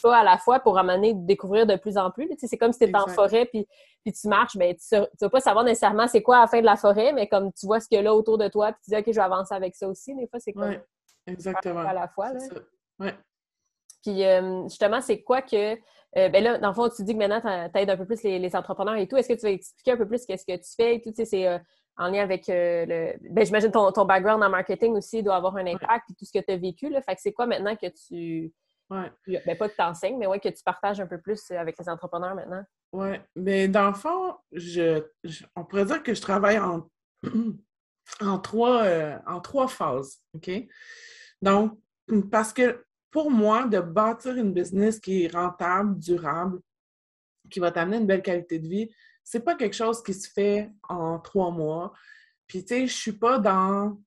pas 0.02 0.18
à 0.18 0.24
la 0.24 0.38
fois 0.38 0.60
pour 0.60 0.78
amener 0.78 1.14
découvrir 1.14 1.66
de 1.66 1.76
plus 1.76 1.98
en 1.98 2.12
plus. 2.12 2.30
C'est 2.38 2.58
comme 2.58 2.72
si 2.72 2.80
tu 2.80 2.86
étais 2.86 2.98
en 2.98 3.08
forêt 3.08 3.46
puis, 3.46 3.68
puis 4.04 4.14
tu 4.14 4.28
marches, 4.28 4.58
ben, 4.58 4.76
tu 4.76 4.96
ne 4.96 5.06
vas 5.20 5.30
pas 5.30 5.40
savoir 5.40 5.64
nécessairement 5.66 6.08
c'est 6.08 6.22
quoi 6.22 6.38
à 6.38 6.42
la 6.42 6.48
fin 6.48 6.60
de 6.60 6.66
la 6.66 6.76
forêt, 6.76 7.14
mais 7.14 7.28
comme 7.28 7.52
tu 7.54 7.66
vois 7.66 7.80
ce 7.80 7.88
qu'il 7.88 7.98
y 7.98 8.00
a 8.00 8.02
là 8.02 8.14
autour 8.14 8.38
de 8.38 8.48
toi, 8.48 8.72
puis 8.72 8.82
tu 8.86 8.92
dis 8.92 8.98
OK, 8.98 9.06
je 9.08 9.12
vais 9.12 9.22
avancer 9.22 9.54
avec 9.54 9.76
ça 9.76 9.88
aussi. 9.88 10.16
Des 10.16 10.28
fois, 10.28 10.40
c'est 10.40 10.54
comme 10.54 10.78
exactement. 11.28 11.80
à 11.80 11.94
la 11.94 12.08
fois. 12.08 12.32
Là. 12.34 13.12
Puis 14.02 14.26
euh, 14.26 14.64
justement, 14.64 15.02
c'est 15.02 15.22
quoi 15.22 15.42
que. 15.42 15.74
Euh, 16.18 16.28
ben 16.28 16.44
là, 16.44 16.58
dans 16.58 16.70
le 16.70 16.74
fond, 16.74 16.90
tu 16.90 17.04
dis 17.04 17.14
que 17.14 17.20
maintenant, 17.20 17.40
tu 17.42 17.80
aides 17.80 17.90
un 17.90 17.98
peu 17.98 18.06
plus 18.06 18.22
les, 18.24 18.56
entrepreneurs 18.56 18.96
et 18.96 19.08
tout. 19.08 19.16
Est-ce 19.16 19.30
que 19.30 19.34
tu 19.34 19.42
vas 19.42 19.52
expliquer 19.52 19.92
un 19.92 19.98
peu 19.98 20.08
plus 20.08 20.26
qu'est-ce 20.26 20.46
que 20.46 20.58
tu 20.58 20.76
fais 20.76 20.96
et 20.96 21.02
tout? 21.02 21.14
C'est 21.16 21.48
euh, 21.48 21.58
en 21.98 22.10
lien 22.10 22.24
avec 22.24 22.46
le. 22.48 23.14
Ben, 23.30 23.46
j'imagine 23.46 23.72
ton, 23.72 23.92
ton 23.92 24.06
background 24.06 24.44
en 24.44 24.50
marketing 24.50 24.94
aussi 24.94 25.24
doit 25.24 25.36
avoir 25.36 25.56
un 25.56 25.66
impact 25.66 26.10
et 26.10 26.14
tout 26.16 26.26
ce 26.26 26.38
que 26.38 26.44
tu 26.44 26.52
as 26.52 26.58
vécu. 26.58 26.90
Là. 26.90 27.02
Fait 27.02 27.16
que 27.16 27.22
c'est 27.22 27.34
quoi 27.34 27.46
maintenant 27.46 27.76
que 27.76 27.88
tu. 27.88 28.52
Ouais. 28.90 29.10
Ben, 29.46 29.58
pas 29.58 29.70
que 29.70 29.76
tu 29.76 29.82
enseignes, 29.82 30.18
mais 30.18 30.28
ouais, 30.28 30.40
que 30.40 30.50
tu 30.50 30.64
partages 30.66 31.00
un 31.00 31.08
peu 31.08 31.22
plus 31.22 31.50
avec 31.52 31.78
les 31.80 31.88
entrepreneurs 31.88 32.36
maintenant? 32.36 32.64
Oui. 32.92 33.16
Mais 33.38 33.70
dans 33.70 33.88
le 33.88 33.94
fond, 33.94 34.36
je, 34.52 35.02
on 35.56 35.64
pourrait 35.64 35.86
dire 35.86 36.04
que 36.04 36.14
je 36.14 36.22
travaille 36.22 36.60
en, 36.60 36.90
en, 38.20 38.40
trois, 38.40 38.86
en 39.28 39.40
trois 39.40 39.68
phases. 39.68 40.20
OK? 40.36 40.50
Donc, 41.42 41.78
parce 42.32 42.54
que 42.54 42.86
pour 43.12 43.30
moi, 43.30 43.66
de 43.66 43.80
bâtir 43.80 44.36
une 44.36 44.54
business 44.54 45.00
qui 45.00 45.26
est 45.26 45.34
rentable, 45.34 46.00
durable, 46.00 46.60
qui 47.50 47.60
va 47.60 47.72
t'amener 47.72 47.98
une 47.98 48.08
belle 48.08 48.22
qualité 48.22 48.60
de 48.60 48.68
vie, 48.68 48.90
c'est 49.24 49.42
pas 49.42 49.56
quelque 49.56 49.76
chose 49.76 50.02
qui 50.02 50.14
se 50.14 50.30
fait 50.30 50.72
en 50.88 51.20
trois 51.20 51.52
mois. 51.52 51.94
Puis, 52.48 52.64
tu 52.64 52.70
sais, 52.70 52.88
je 52.88 52.94
suis 52.94 53.12
pas 53.14 53.38
dans 53.38 53.98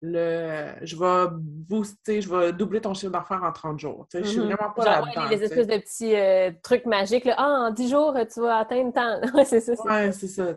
le 0.00 0.74
je 0.82 0.96
vais 0.96 1.28
booster, 1.32 2.20
je 2.20 2.28
vais 2.28 2.52
doubler 2.52 2.80
ton 2.80 2.92
chiffre 2.92 3.12
d'affaires 3.12 3.42
en 3.42 3.52
30 3.52 3.78
jours. 3.80 4.06
Je 4.12 4.22
suis 4.22 4.38
mm-hmm. 4.38 4.42
vraiment 4.42 4.70
pas 4.76 4.84
là-dedans. 4.84 5.28
les 5.30 5.42
espèces 5.42 5.66
de 5.66 5.78
petits 5.78 6.14
euh, 6.14 6.50
trucs 6.62 6.84
magiques. 6.84 7.24
Là. 7.24 7.34
Ah, 7.38 7.68
en 7.68 7.70
10 7.70 7.90
jours, 7.90 8.14
tu 8.32 8.40
vas 8.40 8.58
atteindre 8.58 8.92
tant. 8.92 9.20
c'est 9.44 9.60
ça. 9.60 9.72
Oui, 9.72 10.12
c'est 10.12 10.28
ça. 10.28 10.54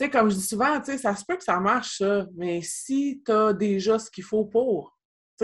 Tu 0.00 0.06
sais. 0.06 0.10
comme 0.10 0.30
je 0.30 0.36
dis 0.36 0.46
souvent, 0.46 0.80
tu 0.80 0.92
sais, 0.92 0.98
ça 0.98 1.14
se 1.14 1.24
peut 1.26 1.36
que 1.36 1.44
ça 1.44 1.60
marche, 1.60 1.98
ça, 1.98 2.26
mais 2.34 2.62
si 2.62 3.22
tu 3.24 3.32
as 3.32 3.52
déjà 3.52 3.98
ce 3.98 4.10
qu'il 4.10 4.24
faut 4.24 4.46
pour, 4.46 4.96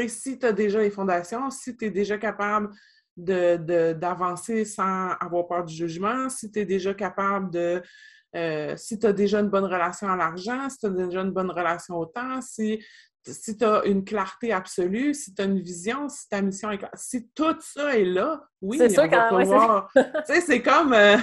si 0.09 0.39
tu 0.39 0.47
as 0.47 0.53
déjà 0.53 0.81
les 0.81 0.91
fondations, 0.91 1.51
si 1.51 1.77
tu 1.77 1.87
es 1.87 1.91
déjà 1.91 2.19
capable 2.19 2.71
d'avancer 3.17 4.65
sans 4.65 5.11
avoir 5.21 5.47
peur 5.47 5.65
du 5.65 5.75
jugement, 5.75 6.29
si 6.29 6.51
tu 6.51 6.61
es 6.61 6.65
déjà 6.65 6.95
capable 6.95 7.51
de... 7.51 7.83
Euh, 8.35 8.77
si 8.77 8.99
tu 8.99 9.07
as 9.07 9.15
déjà 9.15 9.41
une 9.41 9.49
bonne 9.49 9.65
relation 9.65 10.09
à 10.09 10.17
l'argent, 10.17 10.69
si 10.69 10.79
tu 10.79 10.87
as 10.87 10.91
déjà 10.91 11.23
une 11.23 11.31
bonne 11.31 11.51
relation 11.51 11.97
au 11.97 12.05
temps, 12.05 12.43
si, 12.43 12.85
si 13.27 13.57
tu 13.57 13.65
as 13.65 13.83
une 13.87 14.05
clarté 14.05 14.53
absolue, 14.53 15.15
si 15.15 15.35
tu 15.35 15.41
as 15.41 15.47
une 15.47 15.61
vision, 15.61 16.09
si 16.11 16.29
ta 16.29 16.43
mission 16.43 16.71
est 16.71 16.85
Si 16.95 17.31
tout 17.35 17.57
ça 17.61 17.97
est 17.97 18.05
là, 18.05 18.43
oui, 18.61 18.77
c'est 18.77 18.91
ça 18.91 19.09
quand 19.09 19.41
pouvoir... 19.41 19.91
c'est 20.27 20.61
comme... 20.61 20.93
Euh, 20.93 21.17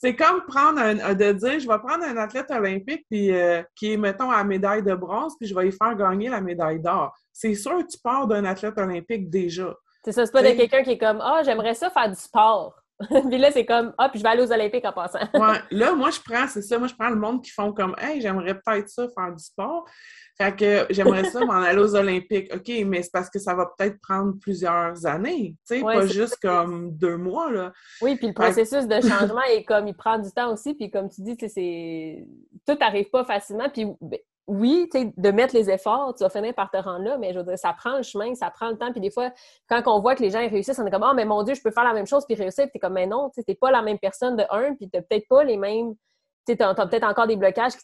c'est 0.00 0.14
comme 0.14 0.42
prendre 0.46 0.80
un, 0.80 0.94
de 0.94 1.32
dire, 1.32 1.58
je 1.58 1.66
vais 1.66 1.78
prendre 1.78 2.04
un 2.04 2.16
athlète 2.18 2.50
olympique 2.50 3.04
puis, 3.10 3.32
euh, 3.32 3.62
qui 3.74 3.92
est, 3.92 3.96
mettons, 3.96 4.30
à 4.30 4.44
médaille 4.44 4.82
de 4.82 4.94
bronze, 4.94 5.34
puis 5.36 5.48
je 5.48 5.54
vais 5.54 5.68
y 5.68 5.72
faire 5.72 5.96
gagner 5.96 6.28
la 6.28 6.40
médaille 6.40 6.78
d'or. 6.78 7.12
C'est 7.32 7.54
sûr 7.54 7.78
que 7.78 7.90
tu 7.90 7.98
pars 7.98 8.28
d'un 8.28 8.44
athlète 8.44 8.78
olympique 8.78 9.28
déjà. 9.28 9.74
C'est 10.04 10.12
ça, 10.12 10.24
c'est 10.24 10.32
pas 10.32 10.42
de 10.42 10.50
quelqu'un 10.50 10.84
qui 10.84 10.92
est 10.92 10.98
comme 10.98 11.20
Ah, 11.20 11.42
j'aimerais 11.44 11.74
ça 11.74 11.90
faire 11.90 12.08
du 12.08 12.14
sport. 12.14 12.80
puis 13.28 13.38
là, 13.38 13.50
c'est 13.52 13.64
comme 13.64 13.94
Ah, 13.96 14.08
puis 14.08 14.18
je 14.18 14.24
vais 14.24 14.30
aller 14.30 14.42
aux 14.42 14.52
Olympiques 14.52 14.84
en 14.84 14.92
passant. 14.92 15.20
ouais, 15.34 15.58
là, 15.70 15.94
moi, 15.94 16.10
je 16.10 16.20
prends, 16.20 16.46
c'est 16.48 16.62
ça, 16.62 16.78
moi, 16.78 16.88
je 16.88 16.94
prends 16.94 17.10
le 17.10 17.16
monde 17.16 17.42
qui 17.42 17.50
font 17.50 17.72
comme 17.72 17.94
Hey, 17.98 18.20
j'aimerais 18.20 18.54
peut-être 18.54 18.88
ça, 18.88 19.06
faire 19.14 19.32
du 19.32 19.42
sport. 19.42 19.84
Fait 20.40 20.54
que 20.54 20.86
j'aimerais 20.90 21.24
ça 21.24 21.44
m'en 21.44 21.54
aller 21.54 21.80
aux 21.80 21.96
Olympiques. 21.96 22.54
OK, 22.54 22.70
mais 22.86 23.02
c'est 23.02 23.10
parce 23.12 23.28
que 23.28 23.40
ça 23.40 23.54
va 23.54 23.66
peut-être 23.76 24.00
prendre 24.00 24.34
plusieurs 24.40 25.04
années, 25.04 25.56
tu 25.68 25.76
sais, 25.76 25.82
pas 25.82 26.06
juste 26.06 26.38
comme 26.40 26.92
deux 26.92 27.16
mois, 27.16 27.50
là. 27.50 27.72
Oui, 28.00 28.16
puis 28.16 28.28
le 28.28 28.34
processus 28.34 28.86
de 28.86 29.00
changement 29.00 29.42
est 29.50 29.64
comme, 29.64 29.88
il 29.88 29.96
prend 29.96 30.18
du 30.18 30.30
temps 30.30 30.52
aussi, 30.52 30.74
puis 30.74 30.90
comme 30.90 31.08
tu 31.08 31.22
dis, 31.22 31.36
c'est... 31.48 32.24
Tout 32.66 32.78
n'arrive 32.78 33.10
pas 33.10 33.24
facilement, 33.24 33.68
puis 33.68 33.86
ben, 34.00 34.20
oui, 34.48 34.88
tu 34.90 34.98
sais, 34.98 35.12
de 35.16 35.30
mettre 35.30 35.54
les 35.54 35.70
efforts, 35.70 36.14
tu 36.14 36.24
vas 36.24 36.30
finir 36.30 36.54
par 36.54 36.70
te 36.70 36.78
rendre 36.78 37.04
là, 37.04 37.18
mais 37.18 37.32
je 37.32 37.38
veux 37.38 37.44
dire, 37.44 37.58
ça 37.58 37.72
prend 37.74 37.98
le 37.98 38.02
chemin, 38.02 38.34
ça 38.34 38.50
prend 38.50 38.70
le 38.70 38.78
temps, 38.78 38.90
puis 38.90 39.00
des 39.00 39.10
fois, 39.10 39.30
quand 39.68 39.82
on 39.86 40.00
voit 40.00 40.14
que 40.14 40.22
les 40.22 40.30
gens 40.30 40.38
réussissent, 40.38 40.78
on 40.78 40.86
est 40.86 40.90
comme, 40.90 41.06
oh, 41.08 41.14
mais 41.14 41.26
mon 41.26 41.42
Dieu, 41.42 41.54
je 41.54 41.62
peux 41.62 41.70
faire 41.70 41.84
la 41.84 41.92
même 41.92 42.06
chose, 42.06 42.24
puis 42.26 42.34
réussir, 42.34 42.64
puis 42.64 42.72
t'es 42.72 42.78
comme, 42.78 42.94
mais 42.94 43.06
non, 43.06 43.30
tu 43.30 43.42
n'es 43.46 43.54
pas 43.54 43.70
la 43.70 43.82
même 43.82 43.98
personne 43.98 44.36
de 44.36 44.44
un, 44.50 44.74
puis 44.74 44.88
t'as 44.88 45.02
peut-être 45.02 45.28
pas 45.28 45.44
les 45.44 45.56
mêmes, 45.56 45.94
tu 46.46 46.56
as 46.58 46.74
peut-être 46.74 47.04
encore 47.04 47.26
des 47.26 47.36
blocages 47.36 47.74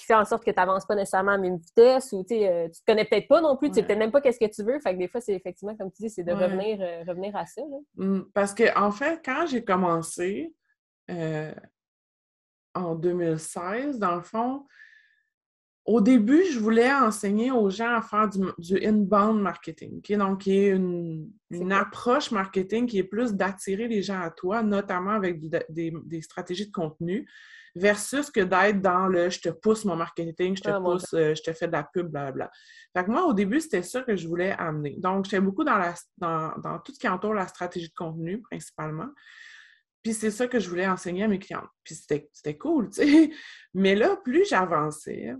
qui 0.00 0.06
fait 0.06 0.14
en 0.14 0.24
sorte 0.24 0.44
que 0.44 0.50
tu 0.50 0.56
n'avances 0.56 0.86
pas 0.86 0.94
nécessairement 0.94 1.32
à 1.32 1.36
la 1.36 1.42
même 1.42 1.58
vitesse 1.58 2.12
ou 2.12 2.20
euh, 2.20 2.68
tu 2.68 2.80
te 2.80 2.84
connais 2.86 3.04
peut-être 3.04 3.28
pas 3.28 3.42
non 3.42 3.56
plus, 3.56 3.68
tu 3.68 3.74
sais 3.74 3.82
peut-être 3.82 3.98
même 3.98 4.10
pas 4.10 4.22
qu'est-ce 4.22 4.40
que 4.40 4.50
tu 4.50 4.62
veux. 4.62 4.80
Fait 4.80 4.94
que 4.94 4.98
des 4.98 5.08
fois, 5.08 5.20
c'est 5.20 5.34
effectivement, 5.34 5.76
comme 5.76 5.92
tu 5.92 6.02
dis, 6.02 6.10
c'est 6.10 6.24
de 6.24 6.32
revenir, 6.32 6.78
euh, 6.80 7.04
revenir 7.06 7.36
à 7.36 7.44
ça. 7.44 7.60
Mmh, 7.96 8.20
parce 8.32 8.54
que, 8.54 8.78
en 8.78 8.90
fait, 8.90 9.20
quand 9.22 9.44
j'ai 9.46 9.62
commencé 9.62 10.54
euh, 11.10 11.52
en 12.74 12.94
2016, 12.94 13.98
dans 13.98 14.16
le 14.16 14.22
fond, 14.22 14.66
au 15.90 16.00
début, 16.00 16.44
je 16.44 16.58
voulais 16.60 16.92
enseigner 16.92 17.50
aux 17.50 17.68
gens 17.68 17.96
à 17.96 18.00
faire 18.00 18.28
du, 18.28 18.86
inbound 18.86 19.40
marketing, 19.40 20.00
donc 20.16 20.42
qui 20.42 20.56
est 20.56 20.68
une, 20.70 21.32
approche 21.72 22.30
marketing 22.30 22.86
qui 22.86 22.98
est 22.98 23.04
plus 23.04 23.34
d'attirer 23.34 23.88
les 23.88 24.00
gens 24.00 24.20
à 24.20 24.30
toi, 24.30 24.62
notamment 24.62 25.10
avec 25.10 25.40
des 25.40 26.22
stratégies 26.22 26.66
de 26.66 26.72
contenu 26.72 27.26
versus 27.74 28.30
que 28.30 28.40
d'être 28.40 28.80
dans 28.80 29.06
le 29.06 29.30
je 29.30 29.40
te 29.40 29.48
pousse 29.48 29.84
mon 29.84 29.96
marketing, 29.96 30.56
je 30.56 30.62
te 30.62 30.70
ah, 30.70 30.80
pousse, 30.80 31.12
euh, 31.14 31.34
je 31.34 31.42
te 31.42 31.52
fais 31.52 31.66
de 31.66 31.72
la 31.72 31.84
pub, 31.84 32.08
blablabla. 32.08 32.50
Fait 32.96 33.04
que 33.04 33.10
moi, 33.10 33.26
au 33.26 33.32
début, 33.32 33.60
c'était 33.60 33.82
ça 33.82 34.02
que 34.02 34.16
je 34.16 34.26
voulais 34.26 34.52
amener. 34.52 34.96
Donc, 34.98 35.24
j'étais 35.24 35.40
beaucoup 35.40 35.64
dans, 35.64 35.78
la, 35.78 35.94
dans, 36.18 36.52
dans, 36.58 36.78
tout 36.80 36.92
ce 36.92 36.98
qui 36.98 37.08
entoure 37.08 37.34
la 37.34 37.46
stratégie 37.46 37.88
de 37.88 37.94
contenu, 37.94 38.42
principalement. 38.42 39.08
Puis 40.02 40.14
c'est 40.14 40.30
ça 40.30 40.48
que 40.48 40.58
je 40.58 40.68
voulais 40.68 40.88
enseigner 40.88 41.24
à 41.24 41.28
mes 41.28 41.38
clients. 41.38 41.66
Puis 41.84 41.94
c'était 41.94 42.58
cool, 42.58 42.90
tu 42.90 43.02
sais. 43.02 43.30
Mais 43.74 43.94
là, 43.94 44.16
plus 44.16 44.48
j'avançais, 44.48 45.34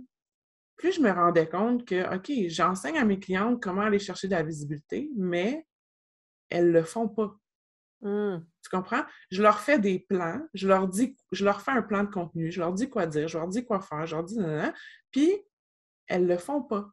plus 0.81 0.93
je 0.93 1.01
me 1.01 1.11
rendais 1.11 1.47
compte 1.47 1.85
que, 1.85 2.15
OK, 2.15 2.31
j'enseigne 2.47 2.97
à 2.97 3.05
mes 3.05 3.19
clientes 3.19 3.61
comment 3.61 3.83
aller 3.83 3.99
chercher 3.99 4.27
de 4.27 4.33
la 4.33 4.41
visibilité, 4.41 5.11
mais 5.15 5.67
elles 6.49 6.71
le 6.71 6.83
font 6.83 7.07
pas. 7.07 7.35
Mmh. 8.01 8.39
Tu 8.63 8.69
comprends? 8.71 9.03
Je 9.29 9.43
leur 9.43 9.59
fais 9.59 9.77
des 9.77 9.99
plans, 9.99 10.41
je 10.55 10.67
leur 10.67 10.87
dis, 10.87 11.15
je 11.31 11.45
leur 11.45 11.61
fais 11.61 11.71
un 11.71 11.83
plan 11.83 12.03
de 12.03 12.09
contenu, 12.09 12.51
je 12.51 12.59
leur 12.59 12.73
dis 12.73 12.89
quoi 12.89 13.05
dire, 13.05 13.27
je 13.27 13.37
leur 13.37 13.47
dis 13.47 13.63
quoi 13.63 13.79
faire, 13.79 14.07
je 14.07 14.15
leur 14.15 14.23
dis 14.23 14.39
nan, 14.39 14.73
puis 15.11 15.31
elles 16.07 16.25
le 16.25 16.37
font 16.37 16.63
pas. 16.63 16.89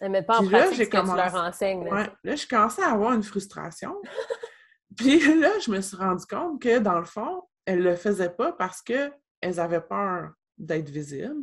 Elles 0.00 0.12
mettent 0.12 0.26
pas 0.26 0.38
en 0.38 0.46
pratique 0.46 0.84
ce 0.84 0.88
que 0.88 0.96
tu 0.96 1.16
leur 1.16 1.34
enseignes. 1.34 1.84
Là, 1.84 2.14
là 2.22 2.36
je 2.36 2.46
commençais 2.46 2.84
à 2.84 2.92
avoir 2.92 3.14
une 3.14 3.24
frustration. 3.24 4.00
puis 4.96 5.18
là, 5.40 5.58
je 5.58 5.72
me 5.72 5.80
suis 5.80 5.96
rendu 5.96 6.24
compte 6.26 6.62
que 6.62 6.78
dans 6.78 7.00
le 7.00 7.04
fond, 7.04 7.42
elles 7.64 7.82
le 7.82 7.96
faisaient 7.96 8.30
pas 8.30 8.52
parce 8.52 8.80
qu'elles 8.80 9.10
avaient 9.42 9.80
peur 9.80 10.30
d'être 10.56 10.88
visibles, 10.88 11.42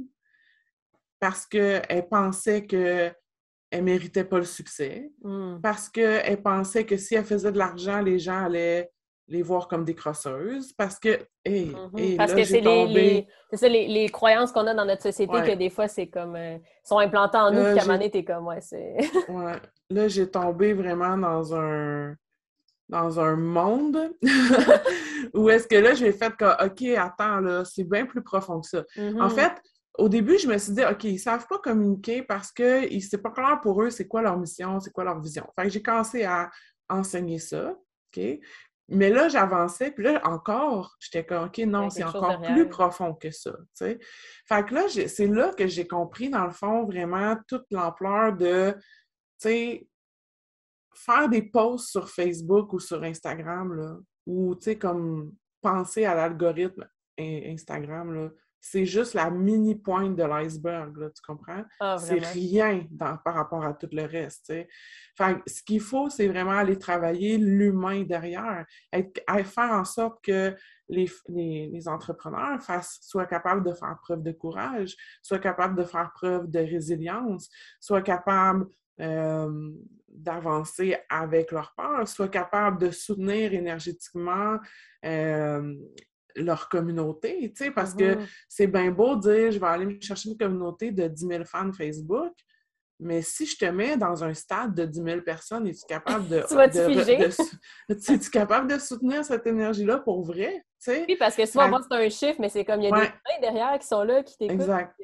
parce 1.21 1.45
qu'elles 1.45 2.07
pensaient 2.09 2.65
que 2.65 3.09
elle 3.69 3.83
méritait 3.85 4.25
pas 4.25 4.39
le 4.39 4.43
succès 4.43 5.09
mmh. 5.23 5.59
parce 5.63 5.87
qu'elle 5.87 6.41
pensait 6.41 6.85
que 6.85 6.97
si 6.97 7.15
elle 7.15 7.23
faisait 7.23 7.53
de 7.53 7.57
l'argent, 7.57 8.01
les 8.01 8.19
gens 8.19 8.43
allaient 8.43 8.91
les 9.31 9.41
voir 9.41 9.67
comme 9.67 9.85
des 9.85 9.95
crosseuses 9.95 10.73
parce 10.73 10.99
que, 10.99 11.19
mm-hmm. 11.47 12.17
parce 12.17 12.33
que 12.33 12.43
c'est 12.43 12.59
les, 12.59 13.27
ça, 13.53 13.69
les, 13.69 14.09
croyances 14.09 14.51
qu'on 14.51 14.67
a 14.67 14.73
dans 14.73 14.85
notre 14.85 15.03
société 15.03 15.33
que 15.41 15.55
des 15.55 15.69
fois, 15.69 15.87
c'est 15.87 16.07
comme, 16.07 16.35
euh, 16.35 16.57
sont 16.83 16.99
implantées 16.99 17.37
en 17.37 17.51
nous, 17.51 17.63
puis 17.63 17.79
à 17.79 17.83
un 17.83 17.85
moment 17.85 18.09
t'es 18.09 18.25
comme, 18.25 18.47
ouais, 18.47 18.59
c'est... 18.59 18.97
ouais. 19.29 19.55
Là, 19.89 20.07
j'ai 20.09 20.29
tombé 20.29 20.73
vraiment 20.73 21.17
dans 21.17 21.55
un 21.55 22.15
dans 22.89 23.21
un 23.21 23.37
monde 23.37 24.11
où 25.33 25.49
est-ce 25.49 25.65
que 25.65 25.77
là, 25.77 25.93
j'ai 25.93 26.11
fait 26.11 26.35
que, 26.35 26.65
OK, 26.65 26.81
attends, 26.97 27.39
là, 27.39 27.63
c'est 27.63 27.85
bien 27.85 28.05
plus 28.05 28.21
profond 28.21 28.59
que 28.59 28.67
ça. 28.67 28.83
En 28.97 29.01
mm-hmm. 29.01 29.29
fait, 29.29 29.53
au 29.97 30.09
début, 30.09 30.37
je 30.37 30.47
me 30.47 30.57
suis 30.57 30.73
dit, 30.73 30.83
OK, 30.83 31.03
ils 31.03 31.19
savent 31.19 31.47
pas 31.47 31.59
communiquer 31.59 32.23
parce 32.23 32.51
que 32.51 32.87
c'est 33.01 33.21
pas 33.21 33.31
clair 33.31 33.59
pour 33.61 33.81
eux 33.83 33.89
c'est 33.89 34.07
quoi 34.07 34.21
leur 34.21 34.37
mission, 34.37 34.79
c'est 34.79 34.91
quoi 34.91 35.03
leur 35.03 35.19
vision. 35.19 35.45
Fait 35.55 35.63
que 35.63 35.69
j'ai 35.69 35.81
commencé 35.81 36.23
à 36.23 36.49
enseigner 36.89 37.39
ça, 37.39 37.71
OK? 37.71 38.23
Mais 38.93 39.09
là, 39.09 39.29
j'avançais, 39.29 39.91
puis 39.91 40.03
là, 40.03 40.21
encore, 40.25 40.97
j'étais 40.99 41.25
comme, 41.25 41.45
OK, 41.45 41.59
non, 41.59 41.89
c'est 41.89 42.03
encore 42.03 42.41
plus 42.41 42.67
profond 42.67 43.13
que 43.13 43.31
ça, 43.31 43.51
tu 43.51 43.67
sais? 43.73 43.99
Fait 44.45 44.65
que 44.65 44.73
là, 44.73 44.87
c'est 44.89 45.27
là 45.27 45.53
que 45.53 45.65
j'ai 45.65 45.87
compris, 45.87 46.29
dans 46.29 46.43
le 46.43 46.51
fond, 46.51 46.85
vraiment 46.85 47.37
toute 47.47 47.65
l'ampleur 47.71 48.33
de, 48.33 48.73
tu 48.73 48.79
sais, 49.39 49.87
faire 50.93 51.29
des 51.29 51.43
posts 51.43 51.89
sur 51.89 52.09
Facebook 52.09 52.73
ou 52.73 52.79
sur 52.79 53.01
Instagram, 53.03 53.73
là, 53.73 53.97
ou, 54.25 54.55
tu 54.55 54.63
sais, 54.63 54.77
comme 54.77 55.33
penser 55.61 56.03
à 56.03 56.13
l'algorithme 56.13 56.85
Instagram, 57.17 58.13
là, 58.13 58.29
c'est 58.61 58.85
juste 58.85 59.15
la 59.15 59.31
mini 59.31 59.75
pointe 59.75 60.15
de 60.15 60.23
l'iceberg, 60.23 60.93
tu 61.13 61.21
comprends? 61.25 61.63
Ah, 61.79 61.97
c'est 61.97 62.19
rien 62.19 62.85
par 62.99 63.19
rapport 63.25 63.65
à 63.65 63.73
tout 63.73 63.89
le 63.91 64.05
reste. 64.05 64.53
Fait, 65.17 65.37
ce 65.47 65.63
qu'il 65.63 65.81
faut, 65.81 66.11
c'est 66.11 66.27
vraiment 66.27 66.51
aller 66.51 66.77
travailler 66.77 67.39
l'humain 67.39 68.03
derrière, 68.03 68.65
faire 68.91 69.71
en 69.71 69.83
sorte 69.83 70.23
que 70.23 70.55
les, 70.89 71.09
les, 71.27 71.87
entrepreneurs 71.87 72.61
fassent, 72.61 72.99
soient 73.01 73.25
capables 73.25 73.65
de 73.65 73.73
faire 73.73 73.97
preuve 74.01 74.21
de 74.21 74.31
courage, 74.31 74.95
soient 75.23 75.39
capables 75.39 75.75
de 75.75 75.83
faire 75.83 76.11
preuve 76.13 76.49
de 76.49 76.59
résilience, 76.59 77.49
soient 77.79 78.03
capables 78.03 78.67
d'avancer 80.07 80.97
avec 81.09 81.51
leur 81.51 81.73
peur, 81.75 82.07
soient 82.07 82.27
capables 82.27 82.79
de 82.79 82.91
soutenir 82.91 83.53
énergétiquement 83.53 84.59
leur 86.35 86.69
communauté, 86.69 87.51
tu 87.55 87.65
sais, 87.65 87.71
parce 87.71 87.93
que 87.93 88.15
mm-hmm. 88.15 88.27
c'est 88.47 88.67
bien 88.67 88.91
beau 88.91 89.15
de 89.15 89.21
dire 89.21 89.51
je 89.51 89.59
vais 89.59 89.67
aller 89.67 89.85
me 89.85 89.99
chercher 90.01 90.29
une 90.29 90.37
communauté 90.37 90.91
de 90.91 91.07
10 91.07 91.27
000 91.27 91.43
fans 91.45 91.71
Facebook, 91.71 92.33
mais 92.99 93.21
si 93.23 93.45
je 93.47 93.57
te 93.57 93.65
mets 93.65 93.97
dans 93.97 94.23
un 94.23 94.33
stade 94.33 94.75
de 94.75 94.85
10 94.85 95.03
000 95.03 95.21
personnes, 95.21 95.67
es-tu 95.67 95.85
capable 95.87 96.27
de. 96.27 96.41
tu 96.47 96.53
vas 96.53 96.67
Es-tu 97.89 98.29
capable 98.29 98.71
de 98.71 98.77
soutenir 98.77 99.25
cette 99.25 99.47
énergie-là 99.47 99.97
pour 99.99 100.23
vrai? 100.23 100.63
sais? 100.77 101.05
Oui, 101.07 101.15
parce 101.15 101.35
que 101.35 101.45
souvent, 101.45 101.79
c'est 101.81 101.95
un 101.95 102.09
chiffre, 102.09 102.39
mais 102.39 102.49
c'est 102.49 102.65
comme 102.65 102.81
il 102.81 102.89
y 102.89 102.91
a 102.91 102.99
des 102.99 103.05
gens 103.05 103.41
derrière 103.41 103.79
qui 103.79 103.87
sont 103.87 104.03
là, 104.03 104.23
qui 104.23 104.37
t'écoutent. 104.37 104.61
Exact. 104.61 104.95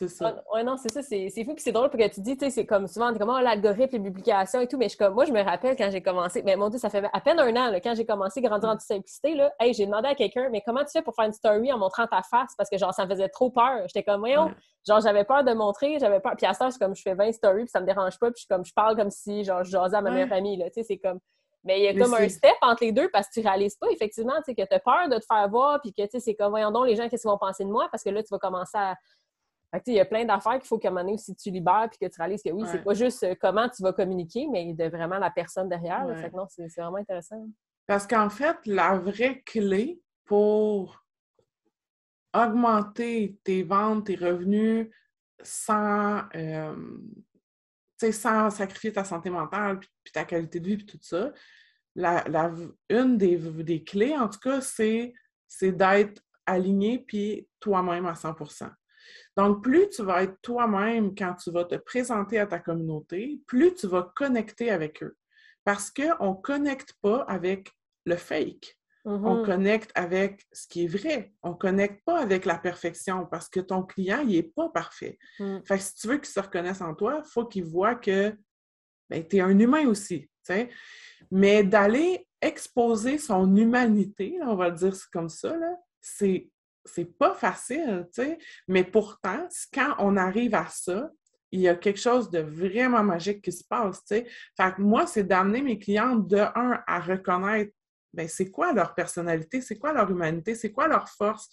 C'est 0.00 0.08
ça. 0.08 0.42
Ouais, 0.50 0.64
non, 0.64 0.78
c'est 0.78 0.90
ça. 0.90 1.02
C'est 1.02 1.44
fou. 1.44 1.52
Puis 1.52 1.62
c'est 1.62 1.72
drôle 1.72 1.90
parce 1.90 2.02
que 2.02 2.14
tu 2.14 2.20
dis, 2.22 2.34
tu 2.34 2.46
sais, 2.46 2.50
c'est 2.50 2.64
comme 2.64 2.86
souvent, 2.86 3.12
comment 3.12 3.36
oh, 3.38 3.42
l'algorithme, 3.42 3.96
les 3.96 4.02
publications 4.02 4.58
et 4.60 4.66
tout. 4.66 4.78
Mais 4.78 4.88
je, 4.88 4.96
comme, 4.96 5.12
moi, 5.12 5.26
je 5.26 5.32
me 5.32 5.42
rappelle 5.42 5.76
quand 5.76 5.90
j'ai 5.90 6.00
commencé, 6.00 6.42
mais 6.42 6.56
mon 6.56 6.70
Dieu, 6.70 6.78
ça 6.78 6.88
fait 6.88 7.04
à 7.12 7.20
peine 7.20 7.38
un 7.38 7.54
an, 7.56 7.70
là, 7.70 7.80
quand 7.80 7.94
j'ai 7.94 8.06
commencé 8.06 8.40
Grandir 8.40 8.70
en 8.70 8.72
toute 8.72 8.80
simplicité, 8.80 9.34
là, 9.34 9.52
hey, 9.60 9.74
j'ai 9.74 9.84
demandé 9.84 10.08
à 10.08 10.14
quelqu'un, 10.14 10.48
mais 10.50 10.62
comment 10.64 10.80
tu 10.84 10.92
fais 10.92 11.02
pour 11.02 11.14
faire 11.14 11.26
une 11.26 11.34
story 11.34 11.70
en 11.70 11.76
montrant 11.76 12.06
ta 12.06 12.22
face? 12.22 12.54
Parce 12.56 12.70
que, 12.70 12.78
genre, 12.78 12.94
ça 12.94 13.04
me 13.04 13.10
faisait 13.10 13.28
trop 13.28 13.50
peur. 13.50 13.82
J'étais 13.88 14.02
comme, 14.02 14.20
voyons, 14.20 14.50
genre, 14.88 15.02
j'avais 15.02 15.24
peur 15.24 15.44
de 15.44 15.52
montrer, 15.52 15.98
j'avais 15.98 16.20
peur. 16.20 16.32
Puis 16.38 16.46
à 16.46 16.54
temps, 16.54 16.70
c'est 16.70 16.78
comme, 16.78 16.96
je 16.96 17.02
fais 17.02 17.14
20 17.14 17.32
stories, 17.32 17.64
puis 17.64 17.70
ça 17.70 17.80
me 17.82 17.86
dérange 17.86 18.18
pas. 18.18 18.30
Puis 18.30 18.44
je, 18.44 18.54
comme, 18.54 18.64
je 18.64 18.72
parle 18.72 18.96
comme 18.96 19.10
si, 19.10 19.44
genre, 19.44 19.64
je 19.64 19.70
jasais 19.70 19.96
à 19.96 20.00
ma 20.00 20.10
meilleure 20.10 20.32
amie, 20.32 20.56
là. 20.56 20.70
Tu 20.70 20.80
sais, 20.80 20.82
c'est 20.84 20.98
comme. 20.98 21.18
Mais 21.62 21.78
il 21.78 21.84
y 21.84 21.88
a 21.88 21.92
comme 21.92 22.14
un 22.14 22.28
step 22.30 22.54
entre 22.62 22.84
les 22.84 22.92
deux 22.92 23.10
parce 23.10 23.28
que 23.28 23.34
tu 23.34 23.46
réalises 23.46 23.76
pas, 23.76 23.88
effectivement, 23.90 24.32
tu 24.38 24.44
sais, 24.46 24.54
que 24.54 24.66
tu 24.66 24.74
as 24.74 24.80
peur 24.80 25.10
de 25.10 25.16
te 25.16 25.24
faire 25.30 25.46
voir, 25.50 25.78
puis 25.82 25.92
que, 25.92 26.02
tu 26.04 26.08
sais, 26.12 26.20
c'est 26.20 26.34
comme, 26.34 26.50
voyons 26.50 26.70
donc, 26.70 26.86
les 26.86 26.96
gens, 26.96 27.06
qu'est-ce 27.08 27.22
qu'ils 27.22 27.30
vont 27.30 27.36
penser 27.36 27.64
de 27.64 27.70
moi? 27.70 27.86
Parce 27.90 28.02
que 28.02 28.08
là, 28.08 28.22
tu 28.22 28.30
vas 28.30 28.38
commencer 28.38 28.78
à 28.78 28.94
il 29.86 29.94
y 29.94 30.00
a 30.00 30.04
plein 30.04 30.24
d'affaires 30.24 30.58
qu'il 30.58 30.66
faut 30.66 30.78
qu'à 30.78 30.88
un 30.88 30.90
moment 30.90 31.02
donné 31.02 31.14
aussi 31.14 31.34
tu 31.34 31.50
libères 31.50 31.88
puis 31.90 31.98
que 31.98 32.12
tu 32.12 32.20
réalises 32.20 32.42
que 32.42 32.50
oui, 32.50 32.64
c'est 32.70 32.82
pas 32.82 32.94
juste 32.94 33.22
euh, 33.22 33.34
comment 33.40 33.68
tu 33.68 33.82
vas 33.82 33.92
communiquer, 33.92 34.46
mais 34.48 34.74
de 34.74 34.84
vraiment 34.84 35.18
la 35.18 35.30
personne 35.30 35.68
derrière. 35.68 36.04
non, 36.34 36.46
c'est 36.48 36.66
vraiment 36.76 36.96
intéressant. 36.96 37.46
Parce 37.86 38.06
qu'en 38.06 38.30
fait, 38.30 38.56
la 38.66 38.98
vraie 38.98 39.42
clé 39.42 40.00
pour 40.24 41.04
augmenter 42.32 43.38
tes 43.42 43.62
ventes, 43.62 44.06
tes 44.06 44.14
revenus 44.14 44.88
sans, 45.42 46.22
euh, 46.36 46.76
sans 47.98 48.50
sacrifier 48.50 48.92
ta 48.92 49.04
santé 49.04 49.30
mentale 49.30 49.80
puis, 49.80 50.12
ta 50.12 50.24
qualité 50.24 50.60
de 50.60 50.66
vie 50.66 50.76
puis 50.76 50.86
tout 50.86 50.98
ça, 51.00 51.32
la, 51.96 52.52
une 52.88 53.16
des, 53.18 53.36
des, 53.36 53.82
clés, 53.82 54.16
en 54.16 54.28
tout 54.28 54.38
cas, 54.38 54.60
c'est 54.60 55.12
d'être 55.62 56.22
aligné 56.46 56.98
puis 56.98 57.48
toi-même 57.58 58.06
à 58.06 58.14
100 58.14 58.34
donc, 59.36 59.62
plus 59.62 59.88
tu 59.88 60.02
vas 60.02 60.24
être 60.24 60.40
toi-même 60.42 61.14
quand 61.14 61.34
tu 61.34 61.50
vas 61.50 61.64
te 61.64 61.76
présenter 61.76 62.38
à 62.38 62.46
ta 62.46 62.58
communauté, 62.58 63.40
plus 63.46 63.74
tu 63.74 63.86
vas 63.86 64.12
connecter 64.14 64.70
avec 64.70 65.02
eux. 65.02 65.16
Parce 65.64 65.90
qu'on 65.90 66.30
ne 66.30 66.42
connecte 66.42 66.94
pas 67.00 67.22
avec 67.22 67.70
le 68.06 68.16
fake. 68.16 68.76
On 69.04 69.18
mm-hmm. 69.18 69.46
connecte 69.46 69.92
avec 69.94 70.44
ce 70.52 70.66
qui 70.66 70.84
est 70.84 70.88
vrai. 70.88 71.32
On 71.42 71.50
ne 71.50 71.54
connecte 71.54 72.04
pas 72.04 72.18
avec 72.18 72.44
la 72.44 72.58
perfection 72.58 73.24
parce 73.26 73.48
que 73.48 73.60
ton 73.60 73.82
client, 73.82 74.20
il 74.20 74.36
n'est 74.36 74.42
pas 74.42 74.68
parfait. 74.68 75.18
Mm. 75.38 75.58
Fait 75.64 75.78
que 75.78 75.82
si 75.82 75.94
tu 75.94 76.08
veux 76.08 76.16
qu'il 76.18 76.26
se 76.26 76.40
reconnaisse 76.40 76.82
en 76.82 76.94
toi, 76.94 77.22
il 77.24 77.30
faut 77.30 77.46
qu'il 77.46 77.64
voit 77.64 77.94
que 77.94 78.36
ben, 79.08 79.26
tu 79.26 79.36
es 79.36 79.40
un 79.40 79.58
humain 79.58 79.86
aussi. 79.86 80.28
Mais 81.30 81.62
d'aller 81.62 82.26
exposer 82.42 83.18
son 83.18 83.54
humanité, 83.56 84.38
on 84.42 84.56
va 84.56 84.70
dire 84.70 84.94
comme 85.12 85.28
ça, 85.28 85.56
c'est 86.00 86.50
c'est 86.84 87.16
pas 87.18 87.34
facile, 87.34 88.06
tu 88.14 88.22
sais. 88.22 88.38
Mais 88.68 88.84
pourtant, 88.84 89.46
quand 89.72 89.94
on 89.98 90.16
arrive 90.16 90.54
à 90.54 90.66
ça, 90.66 91.10
il 91.52 91.60
y 91.60 91.68
a 91.68 91.74
quelque 91.74 92.00
chose 92.00 92.30
de 92.30 92.40
vraiment 92.40 93.02
magique 93.02 93.42
qui 93.42 93.52
se 93.52 93.64
passe, 93.64 94.04
tu 94.04 94.16
sais. 94.16 94.26
Fait 94.56 94.74
que 94.74 94.80
moi, 94.80 95.06
c'est 95.06 95.24
d'amener 95.24 95.62
mes 95.62 95.78
clients 95.78 96.16
de 96.16 96.38
un 96.38 96.82
à 96.86 97.00
reconnaître 97.00 97.72
ben, 98.12 98.26
c'est 98.28 98.50
quoi 98.50 98.72
leur 98.72 98.94
personnalité, 98.94 99.60
c'est 99.60 99.78
quoi 99.78 99.92
leur 99.92 100.10
humanité, 100.10 100.54
c'est 100.56 100.72
quoi 100.72 100.88
leur 100.88 101.08
force, 101.08 101.48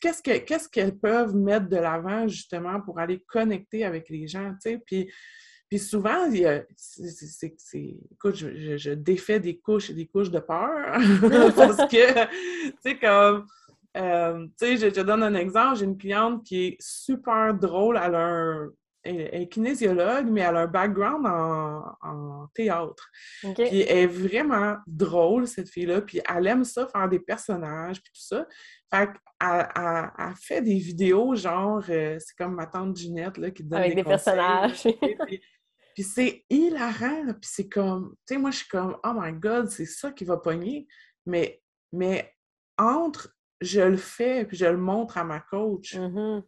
qu'est-ce 0.00 0.68
qu'elles 0.68 0.98
peuvent 0.98 1.34
mettre 1.34 1.68
de 1.68 1.76
l'avant 1.76 2.28
justement 2.28 2.80
pour 2.80 2.98
aller 2.98 3.24
connecter 3.26 3.84
avec 3.84 4.08
les 4.10 4.26
gens, 4.26 4.52
tu 4.62 4.70
sais? 4.70 4.82
Puis, 4.84 5.10
puis 5.68 5.78
souvent, 5.78 6.30
c'est, 6.76 7.16
écoute, 8.12 8.36
je, 8.36 8.90
défais 8.90 9.40
des 9.40 9.58
couches 9.58 9.90
des 9.90 10.06
couches 10.06 10.30
de 10.30 10.40
peur 10.40 10.98
parce 11.56 11.90
que, 11.90 12.24
tu 12.24 12.74
sais, 12.82 12.98
comme 12.98 13.46
euh, 13.96 14.46
tu 14.58 14.66
sais, 14.66 14.76
je 14.76 14.86
te 14.88 15.00
donne 15.00 15.22
un 15.22 15.34
exemple. 15.34 15.78
J'ai 15.78 15.84
une 15.84 15.98
cliente 15.98 16.44
qui 16.44 16.64
est 16.64 16.76
super 16.80 17.54
drôle. 17.54 17.98
Elle, 18.02 18.14
a 18.14 18.26
un, 18.26 18.70
est 19.04 19.48
kinésiologue, 19.48 20.26
mais 20.30 20.40
elle 20.40 20.56
a 20.56 20.60
un 20.60 20.66
background 20.66 21.26
en, 21.26 22.48
théâtre. 22.54 23.10
Puis 23.42 23.80
elle 23.80 23.98
est 23.98 24.06
vraiment 24.06 24.76
drôle, 24.86 25.46
cette 25.46 25.68
fille-là. 25.68 26.00
Puis 26.00 26.20
elle 26.28 26.46
aime 26.46 26.64
ça, 26.64 26.86
faire 26.86 27.08
des 27.08 27.20
personnages, 27.20 28.00
puis 28.02 28.12
tout 28.12 28.26
ça. 28.26 28.46
Fait 28.92 29.06
qu'elle 29.06 29.70
elle, 30.18 30.34
fait 30.36 30.62
des 30.62 30.78
vidéos, 30.78 31.34
genre, 31.34 31.82
euh, 31.88 32.16
c'est 32.18 32.36
comme 32.36 32.54
ma 32.54 32.66
tante 32.66 32.96
Ginette, 32.96 33.38
là, 33.38 33.50
qui 33.50 33.64
donne 33.64 33.80
Avec 33.80 33.96
des, 33.96 34.04
personnages. 34.04 34.82
puis, 35.94 36.02
c'est 36.02 36.44
hilarant, 36.48 37.26
puis 37.40 37.50
c'est 37.50 37.68
comme, 37.68 38.14
tu 38.26 38.34
sais, 38.34 38.38
moi, 38.38 38.50
je 38.50 38.58
suis 38.58 38.68
comme, 38.68 38.96
oh 39.04 39.12
my 39.14 39.32
God, 39.32 39.68
c'est 39.70 39.86
ça 39.86 40.12
qui 40.12 40.24
va 40.24 40.36
pogner. 40.36 40.86
Mais, 41.26 41.60
mais 41.92 42.32
entre 42.78 43.34
je 43.64 43.80
le 43.80 43.96
fais, 43.96 44.44
puis 44.44 44.56
je 44.56 44.66
le 44.66 44.76
montre 44.76 45.18
à 45.18 45.24
ma 45.24 45.40
coach. 45.40 45.96
Mm-hmm. 45.96 46.42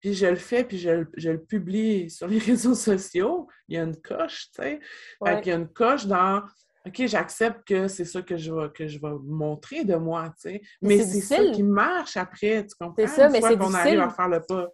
Puis 0.00 0.14
je 0.14 0.26
le 0.26 0.36
fais, 0.36 0.64
puis 0.64 0.78
je, 0.78 0.90
le 0.90 1.42
publie 1.42 2.10
sur 2.10 2.26
les 2.26 2.38
réseaux 2.38 2.74
sociaux. 2.74 3.48
Il 3.68 3.76
y 3.76 3.78
a 3.78 3.82
une 3.82 3.96
coche, 3.96 4.50
tu 4.54 4.62
sais. 4.62 4.80
il 5.24 5.46
y 5.46 5.52
a 5.52 5.54
une 5.54 5.68
coche 5.68 6.06
dans 6.06 6.42
OK, 6.86 7.06
j'accepte 7.06 7.66
que 7.66 7.88
c'est 7.88 8.04
ça 8.04 8.20
que 8.20 8.36
je 8.36 8.52
vais, 8.52 8.68
que 8.70 8.86
je 8.86 8.98
vais 9.00 9.14
montrer 9.24 9.84
de 9.84 9.94
moi, 9.94 10.34
tu 10.38 10.50
sais. 10.50 10.62
Mais, 10.82 10.98
c'est 11.02 11.22
ça 11.22 11.42
qui 11.50 11.62
marche 11.62 12.18
après, 12.18 12.66
tu 12.66 12.74
comprends? 12.78 12.94
C'est 12.98 13.06
ça, 13.06 13.30
mais 13.30 13.40
c'est 13.40 13.56
qu'on 13.56 13.72
arrive 13.72 14.00
à 14.00 14.10
faire 14.10 14.28
le 14.28 14.42
pas. 14.42 14.68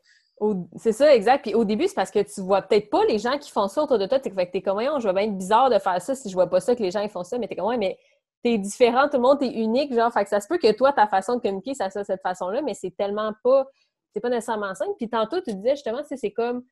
C'est 0.76 0.92
ça, 0.92 1.14
exact. 1.14 1.42
Puis 1.42 1.54
au 1.54 1.64
début, 1.64 1.86
c'est 1.86 1.94
parce 1.94 2.10
que 2.10 2.20
tu 2.20 2.40
vois 2.40 2.62
peut-être 2.62 2.90
pas 2.90 3.04
les 3.04 3.18
gens 3.18 3.38
qui 3.38 3.50
font 3.50 3.68
ça 3.68 3.82
autour 3.82 3.98
de 3.98 4.06
toi. 4.06 4.18
Fait 4.18 4.30
que 4.30 4.50
t'es 4.50 4.62
comme, 4.62 4.80
je 4.80 5.02
vois 5.02 5.12
bien 5.12 5.24
être 5.24 5.36
bizarre 5.36 5.70
de 5.70 5.78
faire 5.78 6.00
ça 6.00 6.14
si 6.14 6.28
je 6.28 6.34
vois 6.34 6.48
pas 6.48 6.60
ça 6.60 6.74
que 6.74 6.82
les 6.82 6.90
gens 6.90 7.02
ils 7.02 7.10
font 7.10 7.22
ça. 7.22 7.38
Mais 7.38 7.46
t'es 7.46 7.54
comme, 7.54 7.66
ouais, 7.66 7.76
mais 7.76 7.98
t'es 8.42 8.58
différent, 8.58 9.08
tout 9.08 9.16
le 9.16 9.22
monde 9.22 9.42
est 9.42 9.52
unique, 9.52 9.92
genre, 9.94 10.12
fait 10.12 10.24
que 10.24 10.30
ça 10.30 10.40
se 10.40 10.48
peut 10.48 10.58
que 10.58 10.72
toi, 10.72 10.92
ta 10.92 11.06
façon 11.06 11.36
de 11.36 11.40
communiquer, 11.40 11.74
ça 11.74 11.90
soit 11.90 12.04
cette 12.04 12.22
façon-là, 12.22 12.62
mais 12.62 12.74
c'est 12.74 12.94
tellement 12.96 13.32
pas, 13.44 13.66
c'est 14.12 14.20
pas 14.20 14.30
nécessairement 14.30 14.74
simple. 14.74 14.94
Puis 14.96 15.08
tantôt, 15.08 15.40
tu 15.40 15.54
disais 15.54 15.76
justement, 15.76 16.00
c'est 16.04 16.30
comme, 16.32 16.62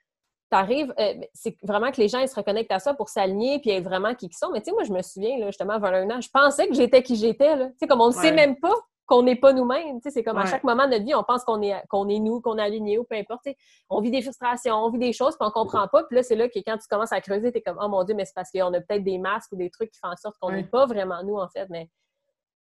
t'arrives, 0.51 0.95
euh, 0.99 1.15
c'est 1.35 1.57
vraiment 1.63 1.91
que 1.91 2.01
les 2.01 2.09
gens, 2.09 2.21
ils 2.21 2.29
se 2.29 2.35
reconnectent 2.35 2.73
à 2.73 2.79
ça 2.79 2.95
pour 2.95 3.09
s'aligner 3.09 3.59
puis 3.61 3.71
être 3.71 3.85
vraiment 3.85 4.15
qui 4.15 4.27
ils 4.27 4.37
sont. 4.37 4.51
Mais 4.53 4.61
tu 4.61 4.67
sais, 4.67 4.73
moi, 4.73 4.85
je 4.85 4.93
me 4.93 5.03
souviens, 5.03 5.39
là, 5.39 5.47
justement, 5.47 5.75
avant 5.75 5.89
un 5.89 6.11
an, 6.11 6.21
je 6.21 6.31
pensais 6.31 6.69
que 6.69 6.75
j'étais 6.75 7.03
qui 7.03 7.17
j'étais, 7.17 7.57
là. 7.57 7.67
Tu 7.67 7.75
sais, 7.81 7.87
comme 7.87 8.01
on 8.01 8.09
ne 8.09 8.13
sait 8.13 8.33
même 8.33 8.57
pas 8.59 8.75
qu'on 9.09 9.23
n'est 9.23 9.37
pas 9.37 9.53
nous-mêmes. 9.53 9.99
C'est 10.03 10.23
comme 10.23 10.37
à 10.39 10.47
chaque 10.47 10.65
moment 10.65 10.85
de 10.85 10.93
notre 10.93 11.05
vie, 11.05 11.15
on 11.15 11.25
pense 11.25 11.43
qu'on 11.43 11.63
est, 11.63 11.75
qu'on 11.89 12.09
est 12.09 12.19
nous, 12.19 12.41
qu'on 12.41 12.59
est 12.59 12.63
aligné 12.63 12.99
ou 12.99 13.05
peu 13.05 13.17
importe. 13.17 13.49
On 13.89 14.01
vit 14.01 14.11
des 14.11 14.21
frustrations, 14.21 14.75
on 14.75 14.91
vit 14.91 14.99
des 14.99 15.15
choses, 15.15 15.37
puis 15.37 15.49
on 15.49 15.51
comprend 15.51 15.89
pas. 15.89 16.05
Puis 16.05 16.17
là, 16.17 16.23
c'est 16.23 16.37
là 16.37 16.49
que 16.49 16.59
quand 16.59 16.77
tu 16.77 16.87
commences 16.89 17.13
à 17.13 17.21
creuser, 17.21 17.51
tu 17.51 17.59
es 17.59 17.63
comme 17.63 17.79
Oh 17.83 17.89
mon 17.89 18.05
Dieu, 18.05 18.15
mais 18.15 18.27
c'est 18.27 18.35
parce 18.35 18.51
qu'on 18.53 18.73
a 18.75 18.81
peut-être 18.81 19.03
des 19.03 19.19
masques 19.19 19.51
ou 19.53 19.57
des 19.57 19.71
trucs 19.71 19.91
qui 19.91 19.99
font 19.99 20.11
en 20.11 20.17
sorte 20.17 20.37
qu'on 20.39 20.53
n'est 20.53 20.63
pas 20.65 20.85
vraiment 20.85 21.23
nous, 21.25 21.37
en 21.37 21.49
fait. 21.49 21.67
Mais 21.71 21.89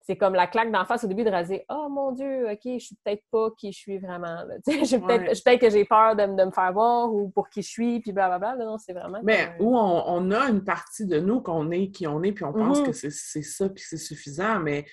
c'est 0.01 0.17
comme 0.17 0.35
la 0.35 0.45
claque 0.45 0.71
d'en 0.71 0.83
face 0.83 1.05
au 1.05 1.07
début 1.07 1.23
de 1.23 1.29
raser 1.29 1.65
Oh 1.69 1.87
mon 1.89 2.11
Dieu, 2.11 2.51
OK, 2.51 2.59
je 2.63 2.79
suis 2.79 2.97
peut-être 3.03 3.23
pas 3.31 3.49
qui 3.57 3.71
je 3.71 3.77
suis 3.77 3.97
vraiment. 3.97 4.43
peut-être 4.65 5.43
peut 5.43 5.57
que 5.57 5.69
j'ai 5.69 5.85
peur 5.85 6.17
de, 6.17 6.25
me 6.25 6.51
faire 6.51 6.73
voir 6.73 7.13
ou 7.13 7.29
pour 7.29 7.49
qui 7.49 7.61
je 7.61 7.69
suis, 7.69 7.99
puis 8.01 8.11
blablabla. 8.11 8.65
Non, 8.65 8.77
c'est 8.77 8.93
vraiment. 8.93 9.21
Mais 9.23 9.55
où 9.59 9.77
on, 9.77 10.31
a 10.31 10.49
une 10.49 10.65
partie 10.65 11.05
de 11.05 11.19
nous 11.19 11.41
qu'on 11.41 11.71
est 11.71 11.91
qui 11.91 12.07
on 12.07 12.21
est, 12.23 12.33
puis 12.33 12.43
on 12.43 12.51
pense 12.51 12.81
mm-hmm. 12.81 12.85
que 12.85 12.91
c'est 12.91 13.41
ça, 13.41 13.69
puis 13.69 13.83
c'est 13.87 13.97
suffisant. 13.97 14.59
Mais 14.59 14.83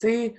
tu 0.00 0.08
sais, 0.08 0.34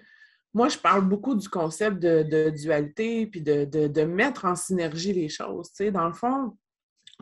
moi, 0.53 0.67
je 0.67 0.77
parle 0.77 1.07
beaucoup 1.07 1.35
du 1.35 1.47
concept 1.47 1.99
de, 1.99 2.49
dualité, 2.49 3.25
puis 3.25 3.41
de, 3.41 4.03
mettre 4.03 4.45
en 4.45 4.55
synergie 4.55 5.13
les 5.13 5.29
choses. 5.29 5.71
dans 5.93 6.07
le 6.07 6.13
fond, 6.13 6.57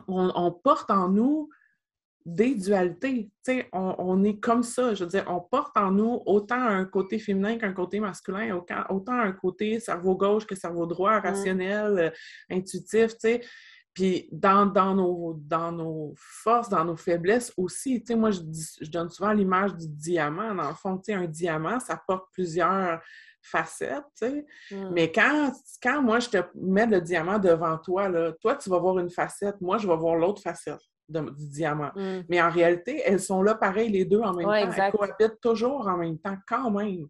on, 0.08 0.52
porte 0.52 0.90
en 0.90 1.08
nous 1.08 1.48
des 2.26 2.54
dualités. 2.54 3.30
on, 3.72 3.94
on, 3.98 4.24
est 4.24 4.38
comme 4.38 4.62
ça. 4.62 4.94
Je 4.94 5.04
veux 5.04 5.10
dire, 5.10 5.24
on 5.28 5.40
porte 5.40 5.76
en 5.76 5.92
nous 5.92 6.22
autant 6.26 6.60
un 6.60 6.84
côté 6.84 7.18
féminin 7.18 7.56
qu'un 7.56 7.72
côté 7.72 8.00
masculin, 8.00 8.54
autant, 8.88 9.12
un 9.12 9.32
côté 9.32 9.78
cerveau 9.78 10.16
gauche 10.16 10.46
que 10.46 10.54
cerveau 10.54 10.86
droit, 10.86 11.20
rationnel, 11.20 11.98
euh, 11.98 12.10
intuitif. 12.50 13.12
Puis 13.94 14.28
dans, 14.30 14.66
dans, 14.66 14.94
nos, 14.94 15.34
dans 15.34 15.72
nos 15.72 16.14
forces, 16.16 16.68
dans 16.68 16.84
nos 16.84 16.96
faiblesses 16.96 17.52
aussi, 17.56 18.00
tu 18.00 18.08
sais, 18.08 18.14
moi, 18.14 18.30
je, 18.30 18.40
je, 18.80 18.90
donne 18.90 19.08
souvent 19.08 19.32
l'image 19.32 19.74
du 19.74 19.88
diamant. 19.88 20.54
Dans 20.54 20.68
le 20.68 20.74
fond, 20.74 20.96
tu 20.96 21.06
sais, 21.06 21.14
un 21.14 21.26
diamant, 21.26 21.80
ça 21.80 22.00
porte 22.06 22.26
plusieurs 22.32 23.00
facettes, 23.42 24.04
tu 24.16 24.28
sais. 24.28 24.46
Mm. 24.70 24.90
Mais 24.92 25.10
quand, 25.10 25.52
quand 25.82 26.02
moi, 26.02 26.20
je 26.20 26.28
te 26.28 26.38
mets 26.54 26.86
le 26.86 27.00
diamant 27.00 27.38
devant 27.38 27.78
toi, 27.78 28.08
là, 28.08 28.32
toi, 28.40 28.56
tu 28.56 28.70
vas 28.70 28.78
voir 28.78 28.98
une 28.98 29.10
facette, 29.10 29.60
moi, 29.60 29.78
je 29.78 29.88
vais 29.88 29.96
voir 29.96 30.16
l'autre 30.16 30.42
facette 30.42 30.80
du 31.08 31.48
diamant. 31.48 31.90
Mm. 31.96 32.20
Mais 32.28 32.40
en 32.40 32.50
réalité, 32.50 33.02
elles 33.04 33.20
sont 33.20 33.42
là 33.42 33.54
pareil, 33.54 33.90
les 33.90 34.04
deux 34.04 34.20
en 34.20 34.32
même 34.34 34.46
temps. 34.46 34.52
Elles 34.52 34.92
cohabitent 34.92 35.40
toujours 35.40 35.88
en 35.88 35.96
même 35.96 36.18
temps, 36.18 36.36
quand 36.46 36.70
même. 36.70 37.08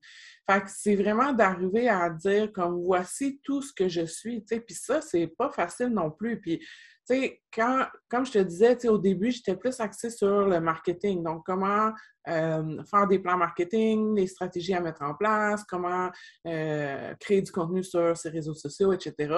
Fait 0.51 0.63
que 0.63 0.67
c'est 0.69 0.97
vraiment 0.97 1.33
d'arriver 1.33 1.89
à 1.89 2.11
dire 2.11 2.53
comme 2.53 2.83
voici 2.83 3.41
tout 3.45 3.63
ce 3.63 3.73
que 3.73 3.89
je 3.89 4.05
suis, 4.05 4.41
tu 4.41 4.57
sais. 4.57 4.61
Puis 4.61 4.75
ça, 4.75 5.01
c'est 5.01 5.29
pas 5.29 5.51
facile 5.51 5.89
non 5.89 6.11
plus. 6.11 6.41
Puis 6.41 6.59
tu 6.59 6.67
sais, 7.05 7.41
quand, 7.55 7.87
comme 8.09 8.27
je 8.27 8.33
te 8.33 8.39
disais, 8.39 8.75
tu 8.75 8.83
sais, 8.83 8.89
au 8.89 8.99
début, 8.99 9.31
j'étais 9.31 9.55
plus 9.55 9.79
axée 9.79 10.11
sur 10.11 10.47
le 10.47 10.61
marketing. 10.61 11.23
Donc, 11.23 11.45
comment 11.47 11.93
euh, 12.29 12.83
faire 12.85 13.07
des 13.07 13.21
plans 13.21 13.37
marketing, 13.37 14.17
les 14.17 14.27
stratégies 14.27 14.75
à 14.75 14.81
mettre 14.81 15.03
en 15.03 15.15
place, 15.15 15.63
comment 15.65 16.11
euh, 16.49 17.15
créer 17.21 17.43
du 17.43 17.53
contenu 17.53 17.85
sur 17.85 18.17
ces 18.17 18.31
réseaux 18.31 18.55
sociaux, 18.55 18.93
etc. 18.93 19.33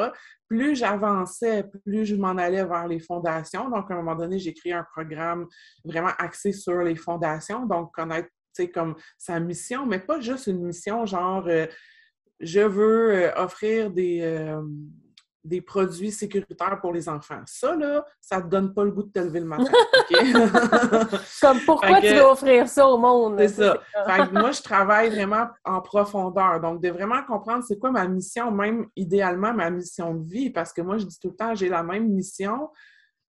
Plus 0.48 0.77
j'avançais, 0.77 1.64
plus 1.85 2.07
je 2.07 2.16
m'en 2.16 2.37
allais 2.38 2.64
vers 2.64 2.88
les 2.88 3.01
fondations. 3.01 3.68
Donc, 3.68 3.90
à 3.90 3.94
un 3.94 3.96
moment 3.98 4.16
donné, 4.16 4.38
j'ai 4.38 4.55
créé 4.55 4.72
un 4.72 4.87
programme 4.94 5.46
vraiment 5.85 6.12
axé 6.18 6.53
sur 6.53 6.79
les 6.83 6.96
fondations. 6.96 7.66
Donc, 7.66 7.92
connaître, 7.92 8.31
sais, 8.54 8.70
comme 8.70 8.94
sa 9.18 9.40
mission, 9.40 9.86
mais 9.86 9.98
pas 9.98 10.20
juste 10.20 10.46
une 10.46 10.62
mission 10.62 11.06
genre... 11.06 11.46
Euh, 11.46 11.66
je 12.40 12.60
veux 12.60 13.30
offrir 13.36 13.92
des, 13.92 14.20
des 15.44 15.60
produits 15.60 16.12
sécuritaires 16.12 16.80
pour 16.80 16.92
les 16.92 17.08
enfants. 17.08 17.42
Ça, 17.46 17.74
là, 17.74 18.04
ça 18.20 18.40
te 18.40 18.46
donne 18.46 18.72
pas 18.72 18.84
le 18.84 18.92
goût 18.92 19.02
de 19.02 19.10
te 19.10 19.18
lever 19.18 19.40
le 19.40 19.46
matin. 19.46 19.64
Comme 21.40 21.58
pourquoi 21.66 22.00
tu 22.00 22.14
veux 22.14 22.22
offrir 22.22 22.68
ça 22.68 22.86
au 22.86 22.96
monde? 22.96 23.36
C'est 23.38 23.48
ça. 23.48 23.76
moi, 24.32 24.52
je 24.52 24.62
travaille 24.62 25.10
vraiment 25.10 25.48
en 25.64 25.80
profondeur. 25.80 26.60
Donc, 26.60 26.80
de 26.80 26.90
vraiment 26.90 27.22
comprendre 27.24 27.64
c'est 27.66 27.78
quoi 27.78 27.90
ma 27.90 28.06
mission, 28.06 28.52
même 28.52 28.86
idéalement 28.94 29.52
ma 29.52 29.70
mission 29.70 30.14
de 30.14 30.28
vie. 30.28 30.50
Parce 30.50 30.72
que 30.72 30.80
moi, 30.80 30.98
je 30.98 31.06
dis 31.06 31.18
tout 31.18 31.30
le 31.30 31.36
temps, 31.36 31.54
j'ai 31.54 31.68
la 31.68 31.82
même 31.82 32.08
mission 32.08 32.70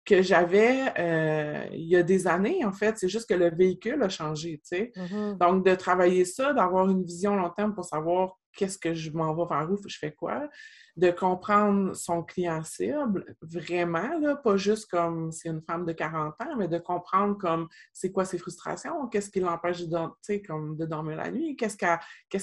que 0.07 0.21
j'avais 0.21 0.93
euh, 0.97 1.65
il 1.73 1.87
y 1.87 1.97
a 1.97 2.01
des 2.01 2.27
années, 2.27 2.63
en 2.63 2.71
fait. 2.71 2.97
C'est 2.97 3.09
juste 3.09 3.27
que 3.27 3.35
le 3.35 3.53
véhicule 3.53 4.01
a 4.01 4.09
changé, 4.09 4.59
tu 4.59 4.77
sais. 4.77 4.91
Mm-hmm. 4.95 5.37
Donc, 5.37 5.65
de 5.65 5.75
travailler 5.75 6.23
ça, 6.23 6.53
d'avoir 6.53 6.89
une 6.89 7.03
vision 7.03 7.35
long 7.35 7.49
terme 7.49 7.75
pour 7.75 7.83
savoir 7.83 8.37
qu'est-ce 8.55 8.77
que 8.77 8.93
je 8.93 9.11
m'en 9.11 9.35
vais 9.35 9.43
vers 9.47 9.69
où, 9.69 9.77
je 9.85 9.97
fais 9.97 10.13
quoi, 10.13 10.49
de 10.95 11.11
comprendre 11.11 11.95
son 11.95 12.23
client 12.23 12.63
cible, 12.63 13.35
vraiment, 13.41 14.17
là, 14.19 14.35
pas 14.35 14.57
juste 14.57 14.89
comme 14.89 15.31
c'est 15.31 15.49
une 15.49 15.61
femme 15.61 15.85
de 15.85 15.91
40 15.91 16.33
ans, 16.41 16.55
mais 16.57 16.67
de 16.67 16.79
comprendre 16.79 17.37
comme 17.37 17.67
c'est 17.93 18.11
quoi 18.11 18.25
ses 18.25 18.39
frustrations, 18.39 19.07
qu'est-ce 19.09 19.29
qui 19.29 19.41
l'empêche 19.41 19.83
de, 19.83 20.37
comme 20.47 20.75
de 20.75 20.85
dormir 20.85 21.17
la 21.17 21.29
nuit, 21.29 21.55
qu'est-ce 21.55 21.77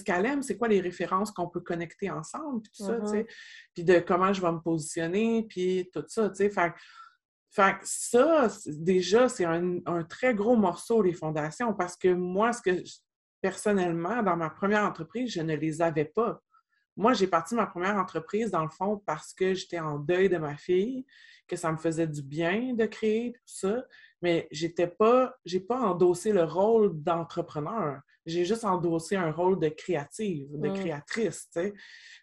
qu'elle 0.05 0.27
aime, 0.27 0.43
c'est 0.43 0.57
quoi 0.57 0.69
les 0.69 0.81
références 0.81 1.33
qu'on 1.33 1.49
peut 1.49 1.61
connecter 1.61 2.11
ensemble, 2.11 2.63
puis 2.63 2.73
tout 2.77 2.85
ça, 2.85 3.01
tu 3.01 3.07
sais, 3.09 3.23
mm-hmm. 3.23 3.71
puis 3.75 3.85
de 3.85 3.99
comment 3.99 4.33
je 4.33 4.41
vais 4.41 4.53
me 4.53 4.61
positionner, 4.61 5.47
puis 5.49 5.91
tout 5.93 6.05
ça, 6.07 6.29
tu 6.29 6.37
sais. 6.37 6.51
Fait, 6.51 6.73
fait 7.55 7.77
ça, 7.85 8.49
déjà, 8.67 9.29
c'est 9.29 9.45
un, 9.45 9.79
un, 9.87 10.03
très 10.03 10.35
gros 10.35 10.57
morceau, 10.57 11.03
les 11.03 11.13
fondations, 11.13 11.73
parce 11.73 11.97
que 11.97 12.13
moi, 12.13 12.53
ce 12.53 12.61
que 12.61 12.83
personnellement, 13.41 14.23
dans 14.23 14.37
ma 14.37 14.51
première 14.51 14.85
entreprise, 14.85 15.33
je 15.33 15.41
ne 15.41 15.55
les 15.55 15.81
avais 15.81 16.05
pas. 16.05 16.43
Moi, 16.97 17.13
j'ai 17.13 17.27
parti 17.29 17.55
ma 17.55 17.67
première 17.67 17.97
entreprise, 17.97 18.51
dans 18.51 18.65
le 18.65 18.71
fond, 18.71 19.03
parce 19.07 19.33
que 19.33 19.55
j'étais 19.55 19.79
en 19.79 19.99
deuil 19.99 20.29
de 20.29 20.39
ma 20.39 20.57
fille, 20.57 21.07
que 21.47 21.55
ça 21.55 21.71
me 21.71 21.77
faisait 21.77 22.09
du 22.09 22.23
bien 22.23 22.75
de 22.75 22.87
créer 22.87 23.33
tout 23.33 23.41
ça, 23.45 23.85
mais 24.21 24.49
j'étais 24.51 24.87
pas, 24.87 25.37
j'ai 25.45 25.61
pas 25.61 25.79
endossé 25.79 26.33
le 26.33 26.45
rôle 26.45 27.03
d'entrepreneur. 27.03 28.01
J'ai 28.27 28.45
juste 28.45 28.65
endossé 28.65 29.17
un 29.17 29.31
rôle 29.31 29.61
de 29.61 29.69
créative, 29.69 30.49
de 30.59 30.71
créatrice, 30.71 31.49
tu 31.53 31.61
sais. 31.61 31.75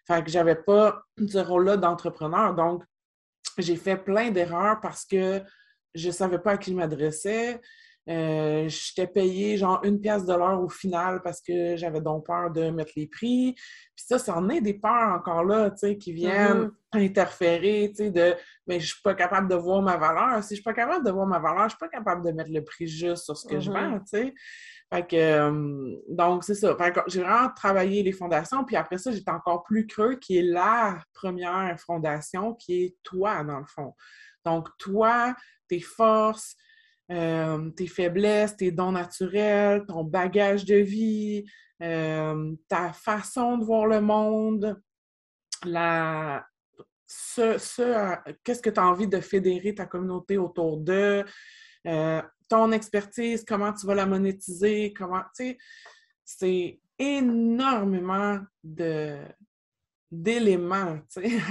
Fait 0.06 0.24
que 0.24 0.30
j'avais 0.30 0.56
pas 0.56 1.04
ce 1.16 1.38
rôle-là 1.38 1.76
d'entrepreneur. 1.76 2.54
Donc, 2.54 2.82
j'ai 3.58 3.76
fait 3.76 3.96
plein 3.96 4.30
d'erreurs 4.30 4.80
parce 4.80 5.04
que 5.04 5.42
je 5.94 6.10
savais 6.10 6.38
pas 6.38 6.52
à 6.52 6.56
qui 6.56 6.70
je 6.70 6.76
m'adressais. 6.76 7.60
Euh, 8.08 8.68
j'étais 8.68 9.06
payé 9.06 9.56
genre 9.56 9.80
une 9.84 10.00
pièce 10.00 10.24
de 10.24 10.34
l'heure 10.34 10.60
au 10.60 10.68
final 10.68 11.22
parce 11.22 11.40
que 11.40 11.76
j'avais 11.76 12.00
donc 12.00 12.26
peur 12.26 12.50
de 12.50 12.70
mettre 12.70 12.92
les 12.96 13.06
prix. 13.06 13.54
Puis 13.54 14.04
ça, 14.08 14.18
ça 14.18 14.36
en 14.36 14.48
est 14.48 14.60
des 14.60 14.74
peurs 14.74 15.12
encore 15.14 15.44
là, 15.44 15.70
tu 15.70 15.78
sais, 15.78 15.96
qui 15.96 16.12
viennent 16.12 16.72
mm-hmm. 16.94 17.04
interférer, 17.04 17.92
tu 17.96 18.04
sais, 18.04 18.10
de 18.10 18.34
mais 18.66 18.80
je 18.80 18.94
suis 18.94 19.02
pas 19.02 19.14
capable 19.14 19.48
de 19.48 19.54
voir 19.54 19.82
ma 19.82 19.96
valeur. 19.96 20.42
Si 20.42 20.50
je 20.50 20.54
suis 20.56 20.64
pas 20.64 20.72
capable 20.72 21.06
de 21.06 21.12
voir 21.12 21.26
ma 21.26 21.38
valeur, 21.38 21.64
je 21.64 21.70
suis 21.70 21.78
pas 21.78 21.88
capable 21.88 22.24
de 22.26 22.32
mettre 22.32 22.50
le 22.50 22.64
prix 22.64 22.88
juste 22.88 23.24
sur 23.24 23.36
ce 23.36 23.46
que 23.46 23.60
je 23.60 23.70
mm-hmm. 23.70 23.90
vends, 23.90 23.98
tu 24.00 24.06
sais. 24.06 24.34
Fait 24.92 25.08
que, 25.08 25.16
euh, 25.16 25.96
donc, 26.10 26.44
c'est 26.44 26.54
ça. 26.54 26.76
j'ai 27.06 27.22
vraiment 27.22 27.48
travaillé 27.56 28.02
les 28.02 28.12
fondations. 28.12 28.62
Puis 28.62 28.76
après 28.76 28.98
ça, 28.98 29.10
j'étais 29.10 29.30
encore 29.30 29.62
plus 29.62 29.86
creux, 29.86 30.16
qui 30.16 30.36
est 30.36 30.42
la 30.42 31.02
première 31.14 31.80
fondation, 31.80 32.52
qui 32.54 32.84
est 32.84 32.96
toi, 33.02 33.42
dans 33.42 33.60
le 33.60 33.64
fond. 33.66 33.94
Donc, 34.44 34.68
toi, 34.78 35.34
tes 35.66 35.80
forces, 35.80 36.56
euh, 37.10 37.70
tes 37.70 37.86
faiblesses, 37.86 38.54
tes 38.58 38.70
dons 38.70 38.92
naturels, 38.92 39.86
ton 39.88 40.04
bagage 40.04 40.66
de 40.66 40.76
vie, 40.76 41.46
euh, 41.82 42.52
ta 42.68 42.92
façon 42.92 43.56
de 43.56 43.64
voir 43.64 43.86
le 43.86 44.02
monde, 44.02 44.78
la, 45.64 46.44
ce, 47.06 47.56
qu'est-ce 48.44 48.60
que 48.60 48.68
tu 48.68 48.78
as 48.78 48.86
envie 48.86 49.08
de 49.08 49.20
fédérer 49.20 49.74
ta 49.74 49.86
communauté 49.86 50.36
autour 50.36 50.76
d'eux, 50.76 51.24
euh, 51.86 52.22
ton 52.48 52.72
expertise, 52.72 53.44
comment 53.46 53.72
tu 53.72 53.86
vas 53.86 53.94
la 53.94 54.06
monétiser, 54.06 54.92
comment, 54.92 55.22
tu 55.36 55.44
sais, 55.44 55.58
c'est 56.24 56.80
énormément 56.98 58.38
de 58.62 59.18
d'éléments 60.10 60.98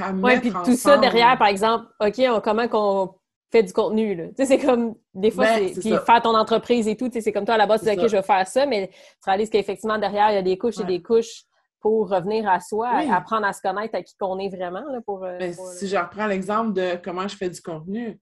à 0.04 0.13
mettre 0.13 0.41
puis 0.41 0.52
tout 0.63 0.76
ça 0.76 0.96
derrière, 0.96 1.36
par 1.39 1.48
exemple, 1.48 1.88
OK, 2.00 2.22
comment 2.44 2.67
qu'on 2.67 3.15
fais 3.52 3.63
du 3.63 3.74
contenu. 3.74 4.15
Là? 4.15 4.28
Tu 4.28 4.34
sais, 4.38 4.46
c'est 4.46 4.60
comme, 4.60 4.96
des 5.13 5.32
fois, 5.32 5.46
ben, 5.46 5.72
c'est, 5.74 5.80
puis 5.80 5.89
faire 6.06 6.22
ton 6.22 6.36
entreprise 6.36 6.88
et 6.88 6.96
tout, 6.96 7.08
tu 7.08 7.13
sais, 7.13 7.22
c'est 7.22 7.32
comme 7.32 7.46
toi, 7.46 7.56
à 7.56 7.58
la 7.58 7.67
base, 7.67 7.82
tu 7.82 7.89
dis, 7.89 8.00
OK, 8.00 8.08
je 8.08 8.15
vais 8.15 8.24
faire 8.24 8.48
ça, 8.48 8.65
mais 8.65 8.89
tu 8.89 9.26
réalises 9.26 9.50
qu'effectivement, 9.50 9.98
derrière, 9.98 10.32
il 10.32 10.36
y 10.36 10.38
a 10.38 10.41
des 10.41 10.58
couches 10.58 10.80
et 10.80 10.86
des 10.86 11.02
couches 11.02 11.44
pour 11.80 12.10
revenir 12.10 12.48
à 12.48 12.60
soi, 12.60 12.89
apprendre 13.12 13.46
à 13.48 13.54
se 13.54 13.62
connaître 13.62 13.96
à 13.96 14.04
qui 14.04 14.15
qu'on 14.15 14.38
est 14.38 14.50
vraiment. 14.50 14.84
Là, 14.91 15.02
pour, 15.02 15.26
euh, 15.26 15.38
ben, 15.39 15.54
si 15.54 15.88
je 15.88 15.98
reprends 15.98 16.28
l'exemple 16.28 16.74
de 16.74 16.98
comment 17.04 17.28
je 17.28 17.36
fais 17.36 17.50
du 17.50 17.62
contenu, 17.62 18.20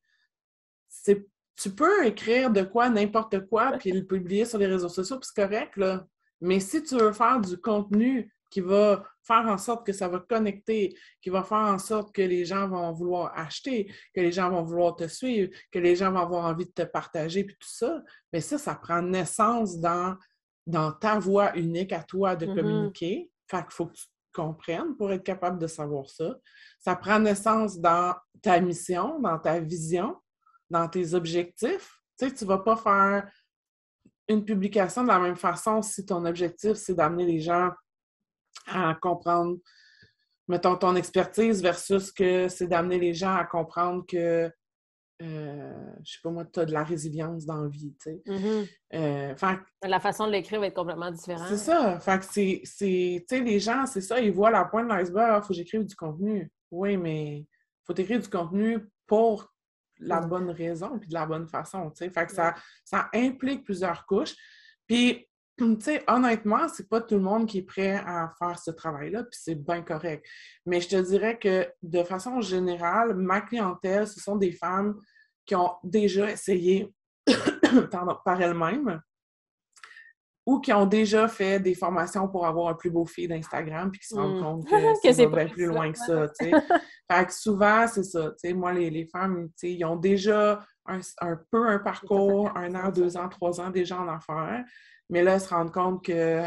c'est 0.87 1.27
tu 1.61 1.71
peux 1.71 2.05
écrire 2.05 2.51
de 2.51 2.63
quoi, 2.63 2.89
n'importe 2.89 3.45
quoi, 3.47 3.73
puis 3.77 3.91
le 3.91 4.05
publier 4.05 4.45
sur 4.45 4.57
les 4.57 4.67
réseaux 4.67 4.89
sociaux, 4.89 5.19
puis 5.19 5.29
c'est 5.33 5.41
correct, 5.41 5.75
là. 5.75 6.05
Mais 6.41 6.61
si 6.61 6.81
tu 6.81 6.95
veux 6.95 7.11
faire 7.11 7.41
du 7.41 7.57
contenu 7.57 8.33
qui 8.49 8.61
va 8.61 9.03
faire 9.23 9.45
en 9.45 9.57
sorte 9.57 9.85
que 9.85 9.91
ça 9.91 10.07
va 10.07 10.19
connecter, 10.19 10.95
qui 11.21 11.29
va 11.29 11.43
faire 11.43 11.57
en 11.57 11.77
sorte 11.77 12.15
que 12.15 12.21
les 12.21 12.45
gens 12.45 12.67
vont 12.67 12.91
vouloir 12.93 13.37
acheter, 13.37 13.91
que 14.15 14.21
les 14.21 14.31
gens 14.31 14.49
vont 14.49 14.63
vouloir 14.63 14.95
te 14.95 15.07
suivre, 15.07 15.51
que 15.71 15.79
les 15.79 15.95
gens 15.97 16.11
vont 16.11 16.21
avoir 16.21 16.45
envie 16.45 16.65
de 16.65 16.71
te 16.71 16.83
partager, 16.83 17.43
puis 17.43 17.57
tout 17.59 17.67
ça, 17.69 18.01
mais 18.31 18.39
ça, 18.39 18.57
ça 18.57 18.75
prend 18.75 19.01
naissance 19.01 19.79
dans, 19.79 20.15
dans 20.65 20.93
ta 20.93 21.19
voix 21.19 21.55
unique 21.57 21.91
à 21.91 22.03
toi 22.03 22.37
de 22.37 22.45
mm-hmm. 22.45 22.55
communiquer. 22.55 23.31
Fait 23.51 23.61
qu'il 23.63 23.71
faut 23.71 23.87
que 23.87 23.95
tu 23.95 24.05
comprennes 24.33 24.95
pour 24.95 25.11
être 25.11 25.23
capable 25.23 25.59
de 25.59 25.67
savoir 25.67 26.09
ça. 26.09 26.37
Ça 26.79 26.95
prend 26.95 27.19
naissance 27.19 27.77
dans 27.79 28.15
ta 28.41 28.59
mission, 28.61 29.19
dans 29.19 29.37
ta 29.37 29.59
vision, 29.59 30.15
dans 30.69 30.87
tes 30.87 31.13
objectifs. 31.13 31.99
Tu 32.17 32.27
sais, 32.27 32.33
tu 32.33 32.43
ne 32.43 32.49
vas 32.49 32.59
pas 32.59 32.75
faire 32.75 33.29
une 34.27 34.45
publication 34.45 35.03
de 35.03 35.07
la 35.07 35.19
même 35.19 35.35
façon 35.35 35.81
si 35.81 36.05
ton 36.05 36.23
objectif, 36.25 36.73
c'est 36.73 36.93
d'amener 36.93 37.25
les 37.25 37.39
gens 37.39 37.71
à 38.67 38.95
comprendre, 39.01 39.57
mettons, 40.47 40.75
ton 40.75 40.95
expertise 40.95 41.61
versus 41.61 42.11
que 42.11 42.47
c'est 42.47 42.67
d'amener 42.67 42.99
les 42.99 43.13
gens 43.13 43.35
à 43.35 43.45
comprendre 43.45 44.05
que, 44.07 44.51
euh, 45.21 45.93
je 46.03 46.11
sais 46.11 46.19
pas 46.23 46.29
moi, 46.29 46.45
tu 46.45 46.59
as 46.59 46.65
de 46.65 46.71
la 46.71 46.83
résilience 46.83 47.45
dans 47.45 47.63
la 47.63 47.69
vie, 47.69 47.95
tu 48.01 48.11
sais. 48.11 48.21
Mm-hmm. 48.27 48.69
Euh, 48.93 49.35
la 49.83 49.99
façon 49.99 50.27
de 50.27 50.31
l'écrire 50.31 50.59
va 50.59 50.67
être 50.67 50.75
complètement 50.75 51.11
différente. 51.11 51.47
C'est 51.49 51.57
ça. 51.57 51.99
Fait 51.99 52.19
que 52.19 52.25
c'est, 52.25 52.61
tu 52.63 53.25
sais, 53.27 53.41
les 53.41 53.59
gens, 53.59 53.85
c'est 53.87 54.01
ça, 54.01 54.19
ils 54.19 54.31
voient 54.31 54.51
la 54.51 54.65
pointe 54.65 54.87
de 54.87 54.93
l'iceberg, 54.93 55.29
il 55.31 55.37
ah, 55.37 55.41
faut 55.41 55.49
que 55.49 55.53
j'écrive 55.55 55.85
du 55.85 55.95
contenu. 55.95 56.51
Oui, 56.71 56.97
mais 56.97 57.45
faut 57.85 57.95
écrire 57.95 58.19
du 58.19 58.29
contenu 58.29 58.87
pour 59.07 59.51
la 59.99 60.21
bonne 60.21 60.49
raison 60.49 60.97
puis 60.97 61.09
de 61.09 61.13
la 61.13 61.25
bonne 61.25 61.47
façon, 61.47 61.89
tu 61.91 61.97
sais. 61.97 62.09
Fait 62.09 62.25
que 62.25 62.31
ça, 62.31 62.55
ça 62.83 63.09
implique 63.13 63.63
plusieurs 63.63 64.05
couches. 64.05 64.35
Puis 64.87 65.25
tu 65.57 65.75
sais, 65.81 66.03
honnêtement, 66.07 66.67
c'est 66.69 66.87
pas 66.87 67.01
tout 67.01 67.15
le 67.15 67.21
monde 67.21 67.45
qui 67.45 67.59
est 67.59 67.63
prêt 67.63 68.01
à 68.05 68.31
faire 68.39 68.57
ce 68.57 68.71
travail-là, 68.71 69.23
puis 69.23 69.39
c'est 69.41 69.55
bien 69.55 69.81
correct. 69.81 70.25
Mais 70.65 70.79
je 70.79 70.87
te 70.87 70.95
dirais 70.95 71.37
que 71.37 71.67
de 71.83 72.03
façon 72.03 72.39
générale, 72.39 73.13
ma 73.15 73.41
clientèle, 73.41 74.07
ce 74.07 74.21
sont 74.21 74.37
des 74.37 74.53
femmes 74.53 74.97
qui 75.45 75.55
ont 75.55 75.73
déjà 75.83 76.31
essayé 76.31 76.93
par 78.23 78.41
elles-mêmes 78.41 79.01
ou 80.49 80.59
qui 80.59 80.73
ont 80.73 80.87
déjà 80.87 81.27
fait 81.27 81.59
des 81.59 81.75
formations 81.75 82.27
pour 82.27 82.47
avoir 82.47 82.69
un 82.69 82.73
plus 82.73 82.89
beau 82.89 83.05
feed 83.05 83.29
d'Instagram 83.29 83.91
puis 83.91 84.01
qui 84.01 84.07
se 84.07 84.15
rendent 84.15 84.39
mmh. 84.39 84.43
compte 84.43 84.67
que, 85.03 85.13
c'est 85.13 85.27
bien 85.27 85.47
plus 85.47 85.67
loin 85.67 85.91
que 85.91 85.97
ça. 85.99 86.25
fait 86.39 87.25
que 87.27 87.33
souvent, 87.33 87.85
c'est 87.87 88.03
ça. 88.03 88.33
Moi, 88.55 88.73
les, 88.73 88.89
les 88.89 89.05
femmes, 89.05 89.49
ils 89.61 89.85
ont 89.85 89.95
déjà 89.95 90.65
un, 90.87 91.01
un 91.21 91.39
peu 91.51 91.67
un 91.67 91.77
parcours, 91.77 92.51
un 92.55 92.73
an, 92.73 92.89
deux 92.89 93.15
ans, 93.15 93.29
trois 93.29 93.61
ans 93.61 93.69
déjà 93.69 93.99
en 93.99 94.07
affaires. 94.07 94.65
Mais 95.11 95.21
là, 95.21 95.35
elles 95.35 95.41
se 95.41 95.49
rendent 95.49 95.71
compte 95.71 96.03
que, 96.03 96.41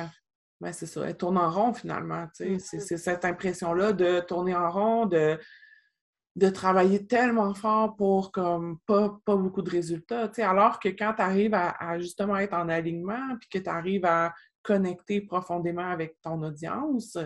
ben, 0.61 0.73
c'est 0.73 0.87
ça, 0.87 1.03
elles 1.07 1.17
tournent 1.17 1.39
en 1.39 1.51
rond 1.51 1.73
finalement. 1.73 2.27
Mm-hmm. 2.41 2.59
C'est 2.59 2.97
cette 2.97 3.25
impression-là 3.25 3.93
de 3.93 4.19
tourner 4.19 4.57
en 4.57 4.69
rond, 4.69 5.07
de, 5.07 5.39
de 6.35 6.49
travailler 6.49 7.07
tellement 7.07 7.55
fort 7.55 7.95
pour 7.97 8.33
comme 8.33 8.79
pas, 8.87 9.19
pas 9.25 9.37
beaucoup 9.37 9.63
de 9.63 9.71
résultats. 9.71 10.31
Alors 10.39 10.79
que 10.81 10.89
quand 10.89 11.15
tu 11.15 11.23
arrives 11.23 11.55
à, 11.55 11.99
justement 11.99 12.37
être 12.37 12.55
en 12.55 12.69
alignement, 12.69 13.37
puis 13.39 13.49
que 13.49 13.59
tu 13.59 13.69
arrives 13.69 14.07
à 14.07 14.33
connecter 14.63 15.21
profondément 15.21 15.91
avec 15.91 16.21
ton 16.23 16.43
audience, 16.43 17.19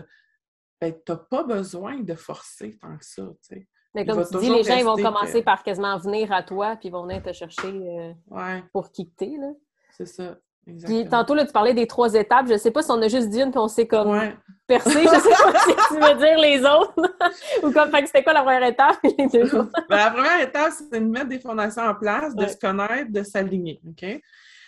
ben, 0.81 0.93
tu 0.93 1.11
n'as 1.11 1.17
pas 1.17 1.43
besoin 1.43 1.99
de 1.99 2.15
forcer 2.15 2.77
tant 2.77 2.97
que 2.97 3.05
ça. 3.05 3.23
Mais 3.95 4.05
comme 4.05 4.25
tu 4.27 4.37
dis, 4.39 4.49
les 4.49 4.63
gens 4.63 4.75
ils 4.75 4.85
vont 4.85 4.95
commencer 4.95 5.41
par 5.41 5.63
quasiment 5.63 5.97
venir 5.97 6.31
à 6.31 6.43
toi, 6.43 6.75
puis 6.75 6.89
ils 6.89 6.91
vont 6.91 7.03
venir 7.03 7.23
te 7.23 7.31
chercher 7.31 8.13
euh, 8.29 8.61
pour 8.73 8.91
quitter. 8.91 9.37
C'est 9.91 10.05
ça. 10.05 10.37
Puis 10.85 11.07
tantôt, 11.07 11.33
là, 11.33 11.45
tu 11.45 11.51
parlais 11.51 11.73
des 11.73 11.87
trois 11.87 12.13
étapes. 12.13 12.47
Je 12.49 12.57
sais 12.57 12.71
pas 12.71 12.81
si 12.81 12.91
on 12.91 13.01
a 13.01 13.07
juste 13.07 13.29
dit 13.29 13.41
une, 13.41 13.51
puis 13.51 13.59
on 13.59 13.67
s'est 13.67 13.87
comme 13.87 14.19
percé. 14.67 14.89
Je 14.91 15.07
sais 15.07 15.29
pas 15.29 15.59
si 15.65 15.75
tu 15.87 15.93
veux 15.95 16.15
dire 16.15 16.37
les 16.37 16.59
autres. 16.59 16.93
Ou 17.63 17.71
comme, 17.71 17.89
fait 17.89 18.01
que 18.01 18.07
c'était 18.07 18.23
quoi 18.23 18.33
la 18.33 18.43
première 18.43 18.63
étape? 18.63 18.97
ben, 19.03 19.69
la 19.89 20.11
première 20.11 20.41
étape, 20.41 20.73
c'est 20.77 20.99
de 20.99 21.05
mettre 21.05 21.29
des 21.29 21.39
fondations 21.39 21.83
en 21.83 21.95
place, 21.95 22.35
de 22.35 22.47
se 22.47 22.57
connaître, 22.57 23.11
de 23.11 23.23
s'aligner. 23.23 23.79
OK? 23.87 24.21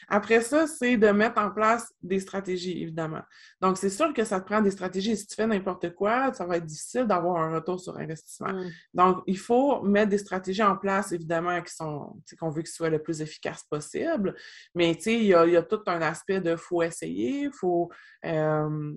Après 0.09 0.41
ça, 0.41 0.65
c'est 0.65 0.97
de 0.97 1.07
mettre 1.09 1.39
en 1.39 1.51
place 1.51 1.93
des 2.01 2.19
stratégies, 2.19 2.81
évidemment. 2.81 3.21
Donc, 3.61 3.77
c'est 3.77 3.91
sûr 3.91 4.11
que 4.13 4.23
ça 4.23 4.41
te 4.41 4.45
prend 4.45 4.59
des 4.59 4.71
stratégies. 4.71 5.15
Si 5.15 5.27
tu 5.27 5.35
fais 5.35 5.45
n'importe 5.45 5.93
quoi, 5.93 6.33
ça 6.33 6.45
va 6.45 6.57
être 6.57 6.65
difficile 6.65 7.05
d'avoir 7.05 7.37
un 7.37 7.53
retour 7.53 7.79
sur 7.79 7.95
investissement. 7.97 8.51
Mm. 8.51 8.71
Donc, 8.95 9.23
il 9.27 9.37
faut 9.37 9.83
mettre 9.83 10.09
des 10.09 10.17
stratégies 10.17 10.63
en 10.63 10.75
place, 10.75 11.11
évidemment, 11.11 11.61
qui 11.61 11.73
sont, 11.73 12.19
qu'on 12.39 12.49
veut 12.49 12.63
qu'ils 12.63 12.71
soient 12.71 12.89
le 12.89 13.01
plus 13.01 13.21
efficaces 13.21 13.63
possible. 13.69 14.35
Mais, 14.73 14.95
tu 14.95 15.03
sais, 15.03 15.13
il 15.13 15.25
y 15.25 15.33
a, 15.33 15.61
tout 15.61 15.81
un 15.85 16.01
aspect 16.01 16.41
de 16.41 16.55
faut 16.55 16.81
essayer, 16.81 17.41
il 17.43 17.53
faut, 17.53 17.91
euh, 18.25 18.93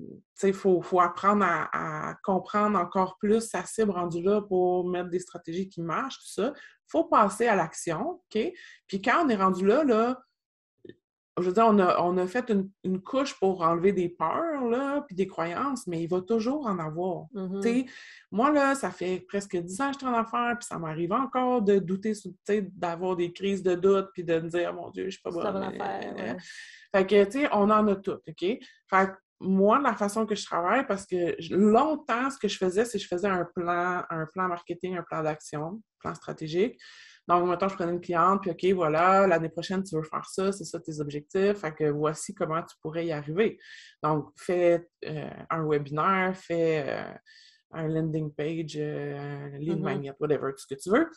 faut, 0.55 0.81
faut 0.81 1.01
apprendre 1.01 1.45
à, 1.45 2.15
comprendre 2.23 2.79
encore 2.79 3.19
plus 3.19 3.43
sa 3.43 3.65
cible 3.67 3.91
rendue 3.91 4.23
là 4.23 4.41
pour 4.41 4.89
mettre 4.89 5.11
des 5.11 5.19
stratégies 5.19 5.69
qui 5.69 5.83
marchent, 5.83 6.19
tout 6.19 6.33
ça. 6.33 6.53
Il 6.57 6.91
faut 6.91 7.05
passer 7.05 7.47
à 7.47 7.55
l'action, 7.55 8.21
OK? 8.35 8.53
Puis 8.87 9.03
quand 9.03 9.27
on 9.27 9.29
est 9.29 9.37
rendu 9.37 9.67
là, 9.67 9.85
là, 9.85 10.23
je 11.39 11.45
veux 11.45 11.53
dire, 11.53 11.67
on 11.67 12.19
a, 12.19 12.27
fait 12.27 12.53
une, 12.85 13.01
couche 13.01 13.39
pour 13.39 13.63
enlever 13.63 13.93
des 13.93 14.11
peurs, 14.11 14.69
là, 14.69 15.03
puis 15.07 15.17
des 15.17 15.27
croyances, 15.27 15.87
mais 15.87 16.03
il 16.03 16.07
va 16.07 16.21
toujours 16.21 16.67
en 16.67 16.79
avoir. 16.79 17.27
Mm-hmm. 17.35 17.89
Moi, 18.31 18.51
là, 18.51 18.75
ça 18.75 18.91
fait 18.91 19.25
presque 19.27 19.57
dix 19.57 19.81
ans 19.81 19.89
que 19.89 19.95
je 19.95 19.99
suis 20.01 20.07
en 20.07 20.15
affaires, 20.15 20.57
puis 20.59 20.67
ça 20.67 20.79
m'arrive 20.79 21.13
encore 21.13 21.63
de 21.63 21.79
douter, 21.79 22.13
d'avoir 22.73 23.17
des 23.17 23.33
crises 23.33 23.63
de 23.63 23.75
doute, 23.75 24.11
puis 24.13 24.25
de 24.25 24.41
me 24.41 24.49
dire, 24.49 24.75
mon 24.75 24.91
Dieu, 24.91 25.07
je 25.07 25.11
suis 25.13 25.23
pas 25.23 25.31
bonne. 25.31 25.63
Affaire, 25.63 26.37
Fait 26.95 27.07
que, 27.07 27.25
tu 27.25 27.31
sais, 27.33 27.49
on 27.53 27.71
en 27.71 27.89
a 27.89 27.97
tout, 27.97 28.19
OK? 28.29 28.41
Fait 28.41 28.61
que 28.91 29.13
moi, 29.41 29.81
la 29.81 29.95
façon 29.95 30.27
que 30.27 30.35
je 30.35 30.45
travaille, 30.45 30.87
parce 30.87 31.07
que 31.07 31.37
longtemps, 31.55 32.31
ce 32.31 32.39
que 32.39 32.49
je 32.49 32.59
faisais, 32.59 32.85
c'est 32.85 32.99
que 32.99 33.05
je 33.05 33.09
faisais 33.09 33.29
un 33.29 33.47
plan, 33.57 34.05
un 34.09 34.27
plan 34.27 34.49
marketing, 34.49 34.97
un 34.97 35.03
plan 35.03 35.23
d'action, 35.23 35.67
un 35.67 35.99
plan 35.99 36.15
stratégique. 36.15 36.79
Donc, 37.29 37.47
maintenant, 37.47 37.69
je 37.69 37.75
prenais 37.77 37.93
une 37.93 38.01
cliente, 38.01 38.43
puis 38.43 38.51
OK, 38.51 38.77
voilà, 38.77 39.27
l'année 39.27 39.49
prochaine, 39.49 39.83
tu 39.83 39.95
veux 39.95 40.03
faire 40.03 40.27
ça, 40.27 40.51
c'est 40.51 40.65
ça 40.65 40.81
tes 40.81 41.01
objectifs, 41.01 41.59
fait 41.59 41.73
que 41.73 41.85
voici 41.91 42.35
comment 42.35 42.63
tu 42.63 42.77
pourrais 42.81 43.07
y 43.07 43.13
arriver. 43.13 43.59
Donc, 44.03 44.31
fais 44.37 44.89
euh, 45.05 45.31
un 45.51 45.65
webinaire, 45.65 46.37
fais 46.37 46.85
euh, 46.87 47.15
un 47.73 47.89
landing 47.89 48.33
page, 48.33 48.77
euh, 48.77 49.55
un 49.55 49.59
lead 49.59 49.79
mm-hmm. 49.79 49.83
magnet, 49.83 50.13
whatever, 50.19 50.51
tout 50.51 50.59
ce 50.59 50.75
que 50.75 50.81
tu 50.81 50.91
veux. 50.91 51.09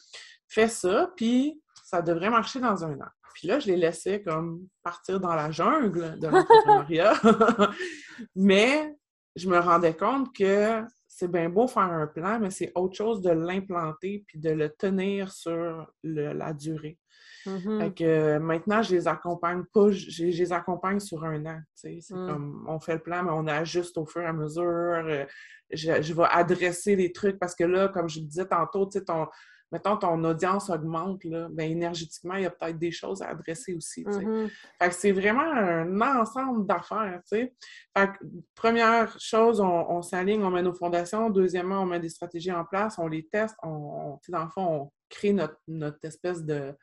Fais 0.48 0.68
ça, 0.68 1.12
puis 1.16 1.62
ça 1.84 2.02
devrait 2.02 2.30
marcher 2.30 2.60
dans 2.60 2.84
un 2.84 2.94
an. 2.94 3.10
Puis 3.34 3.48
là, 3.48 3.60
je 3.60 3.68
les 3.68 3.76
laissais 3.76 4.22
comme 4.22 4.68
partir 4.82 5.20
dans 5.20 5.36
la 5.36 5.52
jungle 5.52 6.18
de 6.20 6.28
l'entrepreneuriat. 6.28 7.14
Mais 8.36 8.96
je 9.36 9.50
me 9.50 9.60
rendais 9.60 9.94
compte 9.94 10.34
que 10.34 10.82
c'est 11.18 11.32
bien 11.32 11.48
beau 11.48 11.66
faire 11.66 11.84
un 11.84 12.08
plan, 12.08 12.40
mais 12.42 12.52
c'est 12.52 12.74
autre 12.76 12.98
chose 12.98 13.22
de 13.22 13.30
l'implanter 13.30 14.26
puis 14.28 14.38
de 14.38 14.50
le 14.50 14.70
tenir 14.70 15.32
sur 15.32 15.90
la 16.04 16.52
durée. 16.52 17.00
Mm-hmm. 17.46 17.94
que 17.94 18.38
maintenant, 18.40 18.82
je 18.82 18.96
les 18.96 19.08
accompagne 19.08 19.64
pas, 19.72 19.92
je, 19.92 20.26
les 20.26 20.52
accompagne 20.52 21.00
sur 21.00 21.24
un 21.24 21.46
an. 21.46 21.60
C'est 21.74 22.00
mm. 22.10 22.28
comme 22.28 22.66
on 22.68 22.80
fait 22.82 22.96
le 22.96 23.00
plan, 23.00 23.24
mais 23.24 23.32
on 23.32 23.48
ajuste 23.48 23.98
au 23.98 24.06
fur 24.06 24.24
et 24.24 24.26
à 24.26 24.34
mesure. 24.34 24.64
Euh, 24.64 25.26
je, 25.72 26.02
je, 26.02 26.14
vais 26.14 26.26
adresser 26.30 26.98
les 26.98 27.14
trucs 27.14 27.40
parce 27.40 27.56
que 27.56 27.64
là, 27.64 27.88
comme 27.88 28.10
je 28.10 28.20
le 28.20 28.26
disais 28.26 28.48
tantôt, 28.48 28.86
ton, 28.86 29.28
mettons, 29.76 29.98
ton 29.98 30.24
audience 30.24 30.70
augmente, 30.70 31.26
là, 31.26 31.50
bien, 31.52 31.66
énergétiquement, 31.66 32.36
il 32.36 32.44
y 32.44 32.46
a 32.46 32.50
peut-être 32.50 32.78
des 32.78 32.92
choses 32.92 33.22
à 33.22 33.28
adresser 33.28 33.74
aussi. 33.74 34.06
Mm-hmm. 34.06 34.50
Fait 34.82 34.90
que 34.90 34.96
c'est 34.96 35.12
vraiment 35.12 35.42
un 35.42 36.02
ensemble 36.02 36.66
d'affaires. 36.66 37.22
Fait 37.28 37.54
que, 37.94 38.26
première 38.56 39.20
chose, 39.20 39.60
on, 39.60 40.02
s'aligne, 40.02 40.44
on 40.44 40.50
met 40.50 40.62
nos 40.62 40.74
fondations. 40.74 41.30
Deuxièmement, 41.30 41.82
on 41.82 41.86
met 41.86 42.00
des 42.00 42.10
stratégies 42.10 42.54
en 42.54 42.64
place, 42.64 42.98
on 42.98 43.08
les 43.08 43.28
teste. 43.28 43.56
On, 43.64 44.18
dans 44.30 44.44
le 44.46 44.50
fond, 44.50 44.66
on 44.66 44.92
crée 45.10 45.34
notre, 45.34 46.00
espèce 46.04 46.44
de 46.44 46.74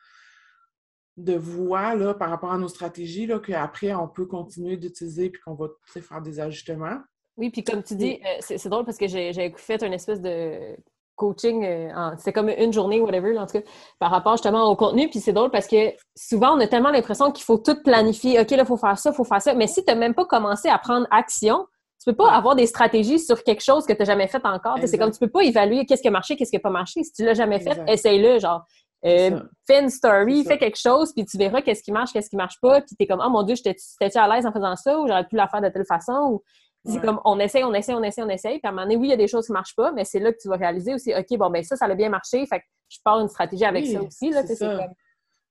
de 1.18 1.34
voie 1.34 1.94
là, 1.94 2.14
par 2.14 2.30
rapport 2.30 2.52
à 2.52 2.56
nos 2.56 2.68
stratégies 2.68 3.28
qu'après, 3.44 3.92
on 3.92 4.08
peut 4.08 4.24
continuer 4.24 4.78
d'utiliser 4.78 5.28
puis 5.28 5.42
qu'on 5.42 5.52
va 5.52 5.68
faire 5.86 6.22
des 6.22 6.40
ajustements. 6.40 7.00
Oui, 7.36 7.50
puis 7.50 7.62
comme 7.62 7.82
tu 7.82 7.94
dis, 7.94 8.18
euh, 8.24 8.38
c'est 8.40 8.68
drôle 8.70 8.86
parce 8.86 8.96
que 8.96 9.06
j'ai 9.06 9.52
fait 9.56 9.82
une 9.82 9.92
espèce 9.92 10.22
de 10.22 10.74
coaching, 11.16 11.64
euh, 11.64 12.10
c'est 12.18 12.32
comme 12.32 12.48
une 12.48 12.72
journée, 12.72 13.00
whatever, 13.00 13.38
en 13.38 13.46
tout 13.46 13.58
cas, 13.58 13.64
par 13.98 14.10
rapport 14.10 14.32
justement 14.32 14.64
au 14.70 14.76
contenu. 14.76 15.08
Puis 15.08 15.20
c'est 15.20 15.32
drôle 15.32 15.50
parce 15.50 15.66
que 15.66 15.92
souvent, 16.16 16.56
on 16.56 16.60
a 16.60 16.66
tellement 16.66 16.90
l'impression 16.90 17.30
qu'il 17.30 17.44
faut 17.44 17.58
tout 17.58 17.76
planifier. 17.82 18.40
OK, 18.40 18.50
là, 18.50 18.58
il 18.58 18.66
faut 18.66 18.76
faire 18.76 18.98
ça, 18.98 19.10
il 19.10 19.16
faut 19.16 19.24
faire 19.24 19.42
ça. 19.42 19.54
Mais 19.54 19.66
si 19.66 19.84
tu 19.84 19.92
n'as 19.92 19.98
même 19.98 20.14
pas 20.14 20.24
commencé 20.24 20.68
à 20.68 20.78
prendre 20.78 21.06
action, 21.10 21.66
tu 22.02 22.10
peux 22.10 22.16
pas 22.16 22.32
avoir 22.32 22.56
des 22.56 22.66
stratégies 22.66 23.20
sur 23.20 23.44
quelque 23.44 23.62
chose 23.62 23.86
que 23.86 23.92
tu 23.92 24.00
n'as 24.00 24.06
jamais 24.06 24.26
fait 24.26 24.44
encore. 24.44 24.76
C'est 24.84 24.98
comme 24.98 25.12
tu 25.12 25.20
peux 25.20 25.30
pas 25.30 25.42
évaluer 25.42 25.86
qu'est-ce 25.86 26.02
qui 26.02 26.08
a 26.08 26.10
marché, 26.10 26.36
qu'est-ce 26.36 26.50
qui 26.50 26.56
n'a 26.56 26.60
pas 26.60 26.70
marché. 26.70 27.04
Si 27.04 27.12
tu 27.12 27.24
l'as 27.24 27.34
jamais 27.34 27.60
fait, 27.60 27.80
essaye-le, 27.86 28.40
genre. 28.40 28.62
Euh, 29.04 29.40
fais 29.66 29.82
une 29.82 29.90
story, 29.90 30.44
fais 30.44 30.58
quelque 30.58 30.78
chose, 30.78 31.12
puis 31.12 31.24
tu 31.24 31.36
verras 31.36 31.60
qu'est-ce 31.60 31.82
qui 31.82 31.90
marche, 31.90 32.12
qu'est-ce 32.12 32.30
qui 32.30 32.36
marche 32.36 32.60
pas, 32.60 32.80
puis 32.80 32.94
tu 32.96 33.02
es 33.02 33.06
comme, 33.06 33.22
oh 33.24 33.30
mon 33.30 33.42
Dieu, 33.42 33.56
j'étais-tu 33.56 34.18
à 34.18 34.28
l'aise 34.28 34.46
en 34.46 34.52
faisant 34.52 34.76
ça, 34.76 34.98
ou 35.00 35.08
j'aurais 35.08 35.26
pu 35.26 35.34
la 35.34 35.48
faire 35.48 35.60
de 35.60 35.68
telle 35.68 35.84
façon, 35.84 36.12
ou 36.30 36.42
c'est 36.84 37.00
comme 37.00 37.20
on 37.24 37.38
essaye, 37.38 37.64
on 37.64 37.74
essaye, 37.74 37.94
on 37.94 38.02
essaye, 38.02 38.24
on 38.24 38.28
essaye. 38.28 38.58
Puis 38.58 38.66
à 38.66 38.68
un 38.68 38.72
moment 38.72 38.82
donné, 38.82 38.96
oui, 38.96 39.06
il 39.08 39.10
y 39.10 39.14
a 39.14 39.16
des 39.16 39.28
choses 39.28 39.46
qui 39.46 39.52
ne 39.52 39.56
marchent 39.56 39.76
pas, 39.76 39.92
mais 39.92 40.04
c'est 40.04 40.18
là 40.18 40.32
que 40.32 40.38
tu 40.40 40.48
vas 40.48 40.56
réaliser 40.56 40.94
aussi, 40.94 41.14
OK, 41.14 41.38
bon, 41.38 41.50
ben 41.50 41.62
ça, 41.62 41.76
ça 41.76 41.84
a 41.84 41.94
bien 41.94 42.08
marché. 42.08 42.44
Fait 42.46 42.58
que 42.60 42.64
je 42.88 42.98
pars 43.04 43.20
une 43.20 43.28
stratégie 43.28 43.64
avec 43.64 43.86
ça 43.86 44.02
aussi. 44.02 44.30
Là, 44.30 44.42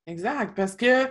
Exact. 0.07 0.55
Parce 0.55 0.75
que 0.75 1.07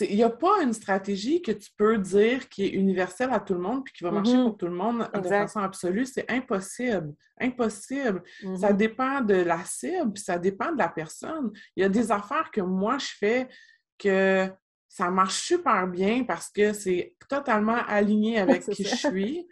il 0.00 0.14
n'y 0.14 0.22
a 0.22 0.30
pas 0.30 0.62
une 0.62 0.72
stratégie 0.72 1.42
que 1.42 1.50
tu 1.50 1.70
peux 1.76 1.98
dire 1.98 2.48
qui 2.48 2.64
est 2.64 2.68
universelle 2.68 3.30
à 3.32 3.40
tout 3.40 3.54
le 3.54 3.60
monde 3.60 3.84
puis 3.84 3.92
qui 3.94 4.04
va 4.04 4.12
marcher 4.12 4.36
mm-hmm. 4.36 4.44
pour 4.44 4.56
tout 4.56 4.66
le 4.66 4.74
monde 4.74 5.10
de 5.12 5.28
façon 5.28 5.58
absolue. 5.58 6.06
C'est 6.06 6.30
impossible. 6.30 7.14
Impossible. 7.40 8.22
Ça 8.40 8.72
mm-hmm. 8.72 8.76
dépend 8.76 9.20
de 9.22 9.34
la 9.34 9.64
cible, 9.64 10.16
ça 10.16 10.38
dépend 10.38 10.70
de 10.70 10.78
la 10.78 10.88
personne. 10.88 11.50
Il 11.74 11.82
y 11.82 11.84
a 11.84 11.88
des 11.88 12.12
affaires 12.12 12.50
que 12.52 12.60
moi, 12.60 12.98
je 12.98 13.08
fais 13.18 13.48
que 13.98 14.48
ça 14.92 15.10
marche 15.10 15.40
super 15.40 15.86
bien 15.88 16.24
parce 16.24 16.50
que 16.50 16.74
c'est 16.74 17.16
totalement 17.26 17.78
aligné 17.88 18.38
avec 18.38 18.62
qui 18.62 18.84
je 18.84 18.94
suis. 18.94 19.48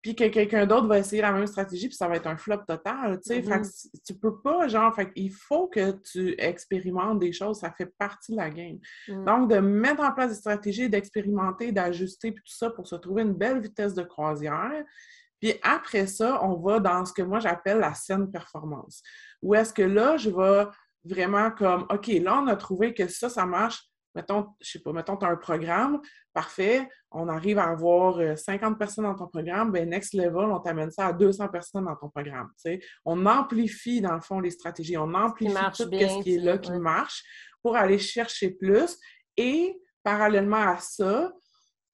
Puis 0.00 0.14
que 0.14 0.28
quelqu'un 0.28 0.66
d'autre 0.66 0.86
va 0.86 0.98
essayer 0.98 1.22
la 1.22 1.32
même 1.32 1.46
stratégie, 1.46 1.88
puis 1.88 1.96
ça 1.96 2.06
va 2.06 2.16
être 2.16 2.26
un 2.26 2.36
flop 2.36 2.58
total, 2.68 3.18
tu 3.20 3.28
sais. 3.28 3.40
Mm-hmm. 3.40 3.90
tu 4.06 4.14
peux 4.14 4.38
pas, 4.42 4.68
genre, 4.68 4.94
fait 4.94 5.10
il 5.16 5.32
faut 5.32 5.66
que 5.66 5.92
tu 5.92 6.34
expérimentes 6.36 7.20
des 7.20 7.32
choses, 7.32 7.60
ça 7.60 7.72
fait 7.72 7.90
partie 7.98 8.32
de 8.32 8.36
la 8.36 8.50
game. 8.50 8.78
Mm. 9.08 9.24
Donc, 9.24 9.50
de 9.50 9.60
mettre 9.60 10.02
en 10.02 10.12
place 10.12 10.28
des 10.28 10.36
stratégies, 10.36 10.90
d'expérimenter, 10.90 11.72
d'ajuster, 11.72 12.32
puis 12.32 12.44
tout 12.44 12.54
ça 12.54 12.68
pour 12.68 12.86
se 12.86 12.96
trouver 12.96 13.22
une 13.22 13.32
belle 13.32 13.60
vitesse 13.60 13.94
de 13.94 14.02
croisière. 14.02 14.84
Puis 15.40 15.54
après 15.62 16.06
ça, 16.06 16.38
on 16.44 16.56
va 16.60 16.80
dans 16.80 17.06
ce 17.06 17.12
que 17.14 17.22
moi 17.22 17.40
j'appelle 17.40 17.78
la 17.78 17.94
scène 17.94 18.30
performance. 18.30 19.02
Où 19.40 19.54
est-ce 19.54 19.72
que 19.72 19.82
là, 19.82 20.18
je 20.18 20.28
vais 20.28 20.66
vraiment 21.02 21.50
comme, 21.50 21.86
OK, 21.90 22.08
là, 22.08 22.42
on 22.42 22.46
a 22.46 22.56
trouvé 22.56 22.92
que 22.92 23.08
ça, 23.08 23.30
ça 23.30 23.46
marche 23.46 23.88
mettons, 24.14 24.48
je 24.60 24.72
sais 24.72 24.78
pas, 24.78 24.92
mettons, 24.92 25.16
tu 25.16 25.26
as 25.26 25.28
un 25.28 25.36
programme, 25.36 26.00
parfait, 26.32 26.88
on 27.10 27.28
arrive 27.28 27.58
à 27.58 27.64
avoir 27.64 28.38
50 28.38 28.72
euh, 28.72 28.76
personnes 28.76 29.04
dans 29.04 29.14
ton 29.14 29.26
programme, 29.26 29.72
ben 29.72 29.88
next 29.88 30.14
level, 30.14 30.50
on 30.50 30.60
t'amène 30.60 30.90
ça 30.90 31.08
à 31.08 31.12
200 31.12 31.48
personnes 31.48 31.84
dans 31.84 31.96
ton 31.96 32.08
programme. 32.08 32.50
On 33.04 33.26
amplifie, 33.26 34.00
dans 34.00 34.14
le 34.14 34.20
fond, 34.20 34.40
les 34.40 34.50
stratégies, 34.50 34.96
on 34.96 35.14
amplifie 35.14 35.54
tout 35.76 35.84
ce 35.90 36.22
qui 36.22 36.34
est 36.34 36.38
là, 36.38 36.58
qui 36.58 36.72
marche, 36.72 37.22
pour 37.62 37.76
aller 37.76 37.98
chercher 37.98 38.50
plus 38.50 38.98
et, 39.36 39.80
parallèlement 40.02 40.68
à 40.68 40.78
ça, 40.78 41.32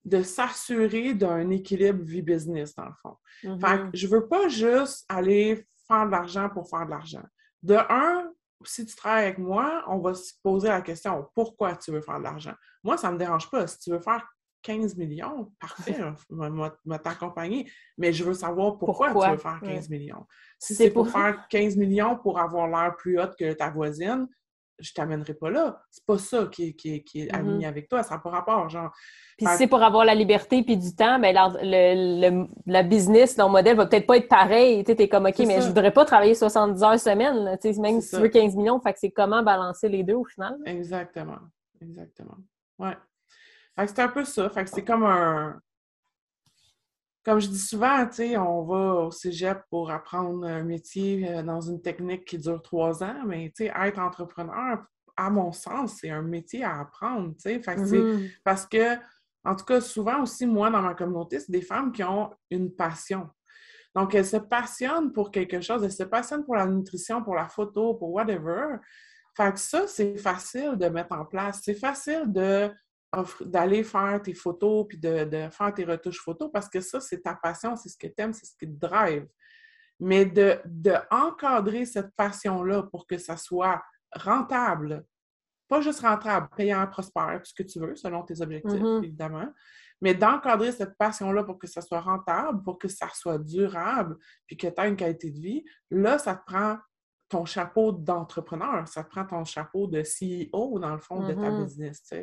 de 0.03 0.23
s'assurer 0.23 1.13
d'un 1.13 1.49
équilibre 1.49 2.03
vie-business, 2.03 2.75
dans 2.75 2.85
le 2.85 2.93
fond. 3.01 3.15
Fait 3.41 3.47
que 3.49 3.53
mm-hmm. 3.53 3.89
je 3.93 4.07
veux 4.07 4.27
pas 4.27 4.47
juste 4.47 5.05
aller 5.07 5.65
faire 5.87 6.05
de 6.07 6.11
l'argent 6.11 6.49
pour 6.49 6.69
faire 6.69 6.85
de 6.85 6.91
l'argent. 6.91 7.23
De 7.63 7.75
un, 7.75 8.31
si 8.65 8.85
tu 8.85 8.95
travailles 8.95 9.25
avec 9.25 9.37
moi, 9.37 9.83
on 9.87 9.99
va 9.99 10.13
se 10.13 10.33
poser 10.43 10.67
la 10.67 10.81
question 10.81 11.27
pourquoi 11.33 11.75
tu 11.75 11.91
veux 11.91 12.01
faire 12.01 12.19
de 12.19 12.23
l'argent? 12.23 12.53
Moi, 12.83 12.97
ça 12.97 13.07
ne 13.09 13.13
me 13.13 13.19
dérange 13.19 13.49
pas. 13.49 13.67
Si 13.67 13.79
tu 13.79 13.91
veux 13.91 13.99
faire 13.99 14.25
15 14.63 14.95
millions, 14.95 15.51
parfait, 15.59 15.97
je 16.29 16.89
vais 16.89 16.99
t'accompagner. 16.99 17.71
Mais 17.97 18.13
je 18.13 18.23
veux 18.23 18.33
savoir 18.33 18.77
pourquoi, 18.77 19.13
tu 19.13 19.31
veux 19.31 19.37
faire 19.37 19.59
15 19.63 19.89
millions. 19.89 20.25
Si 20.59 20.75
c'est 20.75 20.91
pour... 20.91 21.09
faire 21.09 21.47
15 21.49 21.77
millions 21.77 22.17
pour 22.17 22.39
avoir 22.39 22.67
l'air 22.67 22.95
plus 22.97 23.19
haute 23.19 23.35
que 23.37 23.53
ta 23.53 23.69
voisine, 23.69 24.27
je 24.81 24.93
t'amènerai 24.93 25.33
pas 25.33 25.49
là. 25.49 25.81
C'est 25.89 26.05
pas 26.05 26.17
ça 26.17 26.47
qui, 26.51 26.69
est 26.69 26.75
mm-hmm. 26.75 27.35
aligné 27.35 27.65
avec 27.65 27.87
toi. 27.87 28.03
Ça 28.03 28.15
n'a 28.15 28.21
pas 28.21 28.29
rapport. 28.29 28.69
Genre, 28.69 28.91
puis 29.37 29.47
si 29.47 29.57
c'est 29.57 29.67
pour 29.67 29.81
avoir 29.81 30.05
la 30.05 30.13
liberté 30.15 30.63
puis 30.63 30.77
du 30.77 30.95
temps, 30.95 31.19
ben 31.19 31.35
le, 31.61 32.47
le, 32.65 32.83
business, 32.83 33.35
ton 33.35 33.49
modèle 33.49 33.75
va 33.75 33.85
peut-être 33.85 34.05
pas 34.05 34.17
être 34.17 34.27
pareil. 34.27 34.83
Tu 34.83 34.91
es 34.91 35.07
comme, 35.07 35.25
OK, 35.25 35.39
mais 35.39 35.61
je 35.61 35.67
voudrais 35.67 35.91
pas 35.91 36.05
travailler 36.05 36.35
70 36.35 36.83
heures 36.83 36.99
semaine. 36.99 37.57
même 37.79 38.01
si 38.01 38.09
tu 38.09 38.21
veux 38.21 38.29
15 38.29 38.55
millions, 38.55 38.79
fait 38.79 38.93
que 38.93 38.99
c'est 38.99 39.11
comment 39.11 39.43
balancer 39.43 39.89
les 39.89 40.03
deux 40.03 40.15
au 40.15 40.25
final? 40.25 40.57
Exactement. 40.65 41.39
Exactement. 41.81 42.37
Ouais. 42.77 42.97
Fait 43.75 43.85
que 43.85 43.91
c'est 43.91 44.01
un 44.01 44.09
peu 44.09 44.25
ça. 44.25 44.49
Fait 44.49 44.63
que 44.63 44.69
c'est 44.69 44.83
comme 44.83 45.03
un, 45.03 45.59
comme 47.23 47.39
je 47.39 47.47
dis 47.47 47.59
souvent, 47.59 48.07
on 48.37 48.63
va 48.63 48.93
au 48.95 49.11
cégep 49.11 49.61
pour 49.69 49.91
apprendre 49.91 50.45
un 50.45 50.63
métier 50.63 51.29
euh, 51.29 51.43
dans 51.43 51.61
une 51.61 51.81
technique 51.81 52.25
qui 52.25 52.37
dure 52.37 52.61
trois 52.61 53.03
ans, 53.03 53.23
mais 53.25 53.51
être 53.59 53.99
entrepreneur, 53.99 54.83
à 55.15 55.29
mon 55.29 55.51
sens, 55.51 55.97
c'est 55.99 56.09
un 56.09 56.23
métier 56.23 56.63
à 56.63 56.79
apprendre. 56.79 57.33
Mm-hmm. 57.45 58.31
Parce 58.43 58.65
que, 58.65 58.95
en 59.43 59.55
tout 59.55 59.65
cas, 59.65 59.81
souvent 59.81 60.23
aussi, 60.23 60.47
moi, 60.47 60.71
dans 60.71 60.81
ma 60.81 60.95
communauté, 60.95 61.39
c'est 61.39 61.51
des 61.51 61.61
femmes 61.61 61.91
qui 61.91 62.03
ont 62.03 62.31
une 62.49 62.73
passion. 62.73 63.29
Donc, 63.93 64.15
elles 64.15 64.25
se 64.25 64.37
passionnent 64.37 65.11
pour 65.11 65.31
quelque 65.31 65.61
chose, 65.61 65.83
elles 65.83 65.91
se 65.91 66.03
passionnent 66.03 66.45
pour 66.45 66.55
la 66.55 66.65
nutrition, 66.65 67.21
pour 67.23 67.35
la 67.35 67.47
photo, 67.47 67.95
pour 67.95 68.13
whatever. 68.13 68.77
Fait 69.35 69.51
que 69.51 69.59
ça, 69.59 69.85
c'est 69.87 70.17
facile 70.17 70.75
de 70.75 70.87
mettre 70.87 71.13
en 71.13 71.25
place. 71.25 71.61
C'est 71.63 71.75
facile 71.75 72.23
de 72.27 72.71
d'aller 73.41 73.83
faire 73.83 74.21
tes 74.21 74.33
photos 74.33 74.85
puis 74.87 74.97
de, 74.97 75.49
faire 75.51 75.73
tes 75.73 75.83
retouches 75.83 76.21
photos 76.21 76.49
parce 76.51 76.69
que 76.69 76.79
ça, 76.79 76.99
c'est 76.99 77.21
ta 77.21 77.35
passion, 77.35 77.75
c'est 77.75 77.89
ce 77.89 77.97
que 77.97 78.07
tu 78.07 78.13
aimes, 78.17 78.33
c'est 78.33 78.45
ce 78.45 78.55
qui 78.57 78.67
te 78.67 78.79
drive. 78.87 79.27
Mais 79.99 80.25
de, 80.25 80.59
de 80.65 80.93
encadrer 81.11 81.85
cette 81.85 82.15
passion-là 82.15 82.83
pour 82.83 83.05
que 83.05 83.17
ça 83.17 83.37
soit 83.37 83.81
rentable, 84.15 85.05
pas 85.67 85.81
juste 85.81 86.01
rentable, 86.01 86.49
payant, 86.55 86.85
prospère, 86.87 87.39
tout 87.39 87.49
ce 87.49 87.53
que 87.53 87.63
tu 87.63 87.79
veux, 87.79 87.95
selon 87.95 88.23
tes 88.23 88.41
objectifs, 88.41 88.81
mm-hmm. 88.81 89.03
évidemment, 89.03 89.53
mais 90.01 90.15
d'encadrer 90.15 90.71
cette 90.71 90.97
passion-là 90.97 91.43
pour 91.43 91.59
que 91.59 91.67
ça 91.67 91.81
soit 91.81 92.01
rentable, 92.01 92.63
pour 92.63 92.79
que 92.79 92.87
ça 92.87 93.07
soit 93.13 93.37
durable, 93.37 94.17
puis 94.47 94.57
que 94.57 94.67
tu 94.67 94.81
aies 94.81 94.89
une 94.89 94.95
qualité 94.95 95.29
de 95.29 95.39
vie, 95.39 95.63
là, 95.91 96.17
ça 96.17 96.35
te 96.35 96.43
prend 96.45 96.77
ton 97.31 97.45
chapeau 97.45 97.93
d'entrepreneur, 97.93 98.87
ça 98.87 99.03
te 99.03 99.09
prend 99.09 99.25
ton 99.25 99.45
chapeau 99.45 99.87
de 99.87 100.01
CEO, 100.01 100.77
dans 100.79 100.93
le 100.93 100.99
fond, 100.99 101.25
de 101.25 101.33
ta 101.33 101.49
mm-hmm. 101.49 101.63
business. 101.63 102.13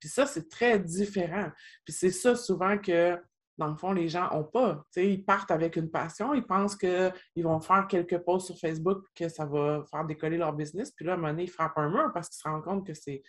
Puis 0.00 0.08
ça, 0.08 0.26
c'est 0.26 0.48
très 0.48 0.78
différent. 0.78 1.50
Puis 1.84 1.92
c'est 1.92 2.10
ça 2.10 2.34
souvent 2.34 2.78
que, 2.78 3.18
dans 3.58 3.68
le 3.68 3.76
fond, 3.76 3.92
les 3.92 4.08
gens 4.08 4.30
n'ont 4.32 4.44
pas. 4.44 4.82
ils 4.96 5.24
partent 5.24 5.50
avec 5.50 5.76
une 5.76 5.90
passion, 5.90 6.32
ils 6.32 6.46
pensent 6.46 6.76
qu'ils 6.76 7.12
vont 7.44 7.60
faire 7.60 7.86
quelques 7.86 8.18
posts 8.18 8.46
sur 8.46 8.58
Facebook, 8.58 9.04
que 9.14 9.28
ça 9.28 9.44
va 9.44 9.84
faire 9.90 10.04
décoller 10.06 10.38
leur 10.38 10.54
business. 10.54 10.90
Puis 10.90 11.04
là, 11.04 11.12
à 11.12 11.14
un 11.14 11.18
moment 11.18 11.32
donné, 11.32 11.44
ils 11.44 11.50
frappent 11.50 11.76
un 11.76 11.90
mur 11.90 12.10
parce 12.14 12.28
qu'ils 12.28 12.38
se 12.38 12.48
rendent 12.48 12.64
compte 12.64 12.86
que 12.86 12.94
c'est 12.94 13.22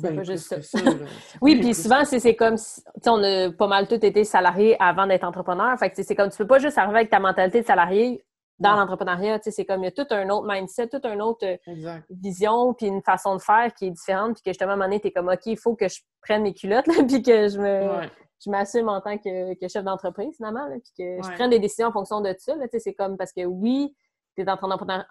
pas 0.00 0.22
juste 0.24 0.60
ça. 0.62 0.78
oui, 1.40 1.60
puis 1.60 1.74
souvent, 1.74 2.04
c'est 2.04 2.36
comme 2.36 2.56
si, 2.56 2.82
on 3.06 3.22
a 3.22 3.50
pas 3.52 3.66
mal 3.68 3.86
tous 3.86 3.94
été 3.94 4.24
salariés 4.24 4.76
avant 4.80 5.06
d'être 5.06 5.24
entrepreneur. 5.24 5.78
Fait 5.78 5.92
c'est 5.94 6.14
comme 6.14 6.30
tu 6.30 6.38
peux 6.38 6.46
pas 6.46 6.58
juste 6.58 6.78
arriver 6.78 6.98
avec 6.98 7.10
ta 7.10 7.20
mentalité 7.20 7.60
de 7.60 7.66
salarié 7.66 8.24
dans 8.62 8.76
l'entrepreneuriat. 8.76 9.40
C'est 9.42 9.64
comme 9.64 9.82
il 9.82 9.84
y 9.84 9.88
a 9.88 9.90
tout 9.90 10.06
un 10.10 10.28
autre 10.30 10.46
mindset, 10.48 10.88
toute 10.88 11.04
une 11.04 11.20
autre 11.20 11.46
euh, 11.46 11.98
vision, 12.10 12.72
puis 12.74 12.86
une 12.86 13.02
façon 13.02 13.36
de 13.36 13.42
faire 13.42 13.72
qui 13.74 13.86
est 13.86 13.90
différente, 13.90 14.34
puis 14.34 14.42
que 14.42 14.50
justement, 14.50 14.70
à 14.70 14.74
un 14.74 14.76
moment 14.76 14.88
donné, 14.88 15.00
tu 15.00 15.08
es 15.08 15.12
comme, 15.12 15.28
OK, 15.28 15.46
il 15.46 15.58
faut 15.58 15.74
que 15.74 15.88
je 15.88 16.00
prenne 16.22 16.42
mes 16.42 16.54
culottes, 16.54 16.86
puis 17.08 17.22
que 17.22 17.48
je 17.48 17.58
me. 17.58 18.08
Je 18.44 18.50
m'assume 18.50 18.88
en 18.88 19.00
tant 19.00 19.18
que, 19.18 19.68
chef 19.68 19.84
d'entreprise, 19.84 20.34
finalement, 20.34 20.66
puis 20.68 20.92
que 20.98 21.22
je 21.22 21.34
prenne 21.34 21.50
des 21.50 21.60
décisions 21.60 21.86
en 21.86 21.92
fonction 21.92 22.20
de 22.20 22.34
ça. 22.38 22.54
C'est 22.76 22.92
comme 22.92 23.16
parce 23.16 23.32
que 23.32 23.44
oui, 23.44 23.94
tu 24.36 24.42
es 24.42 24.50
en, 24.50 24.58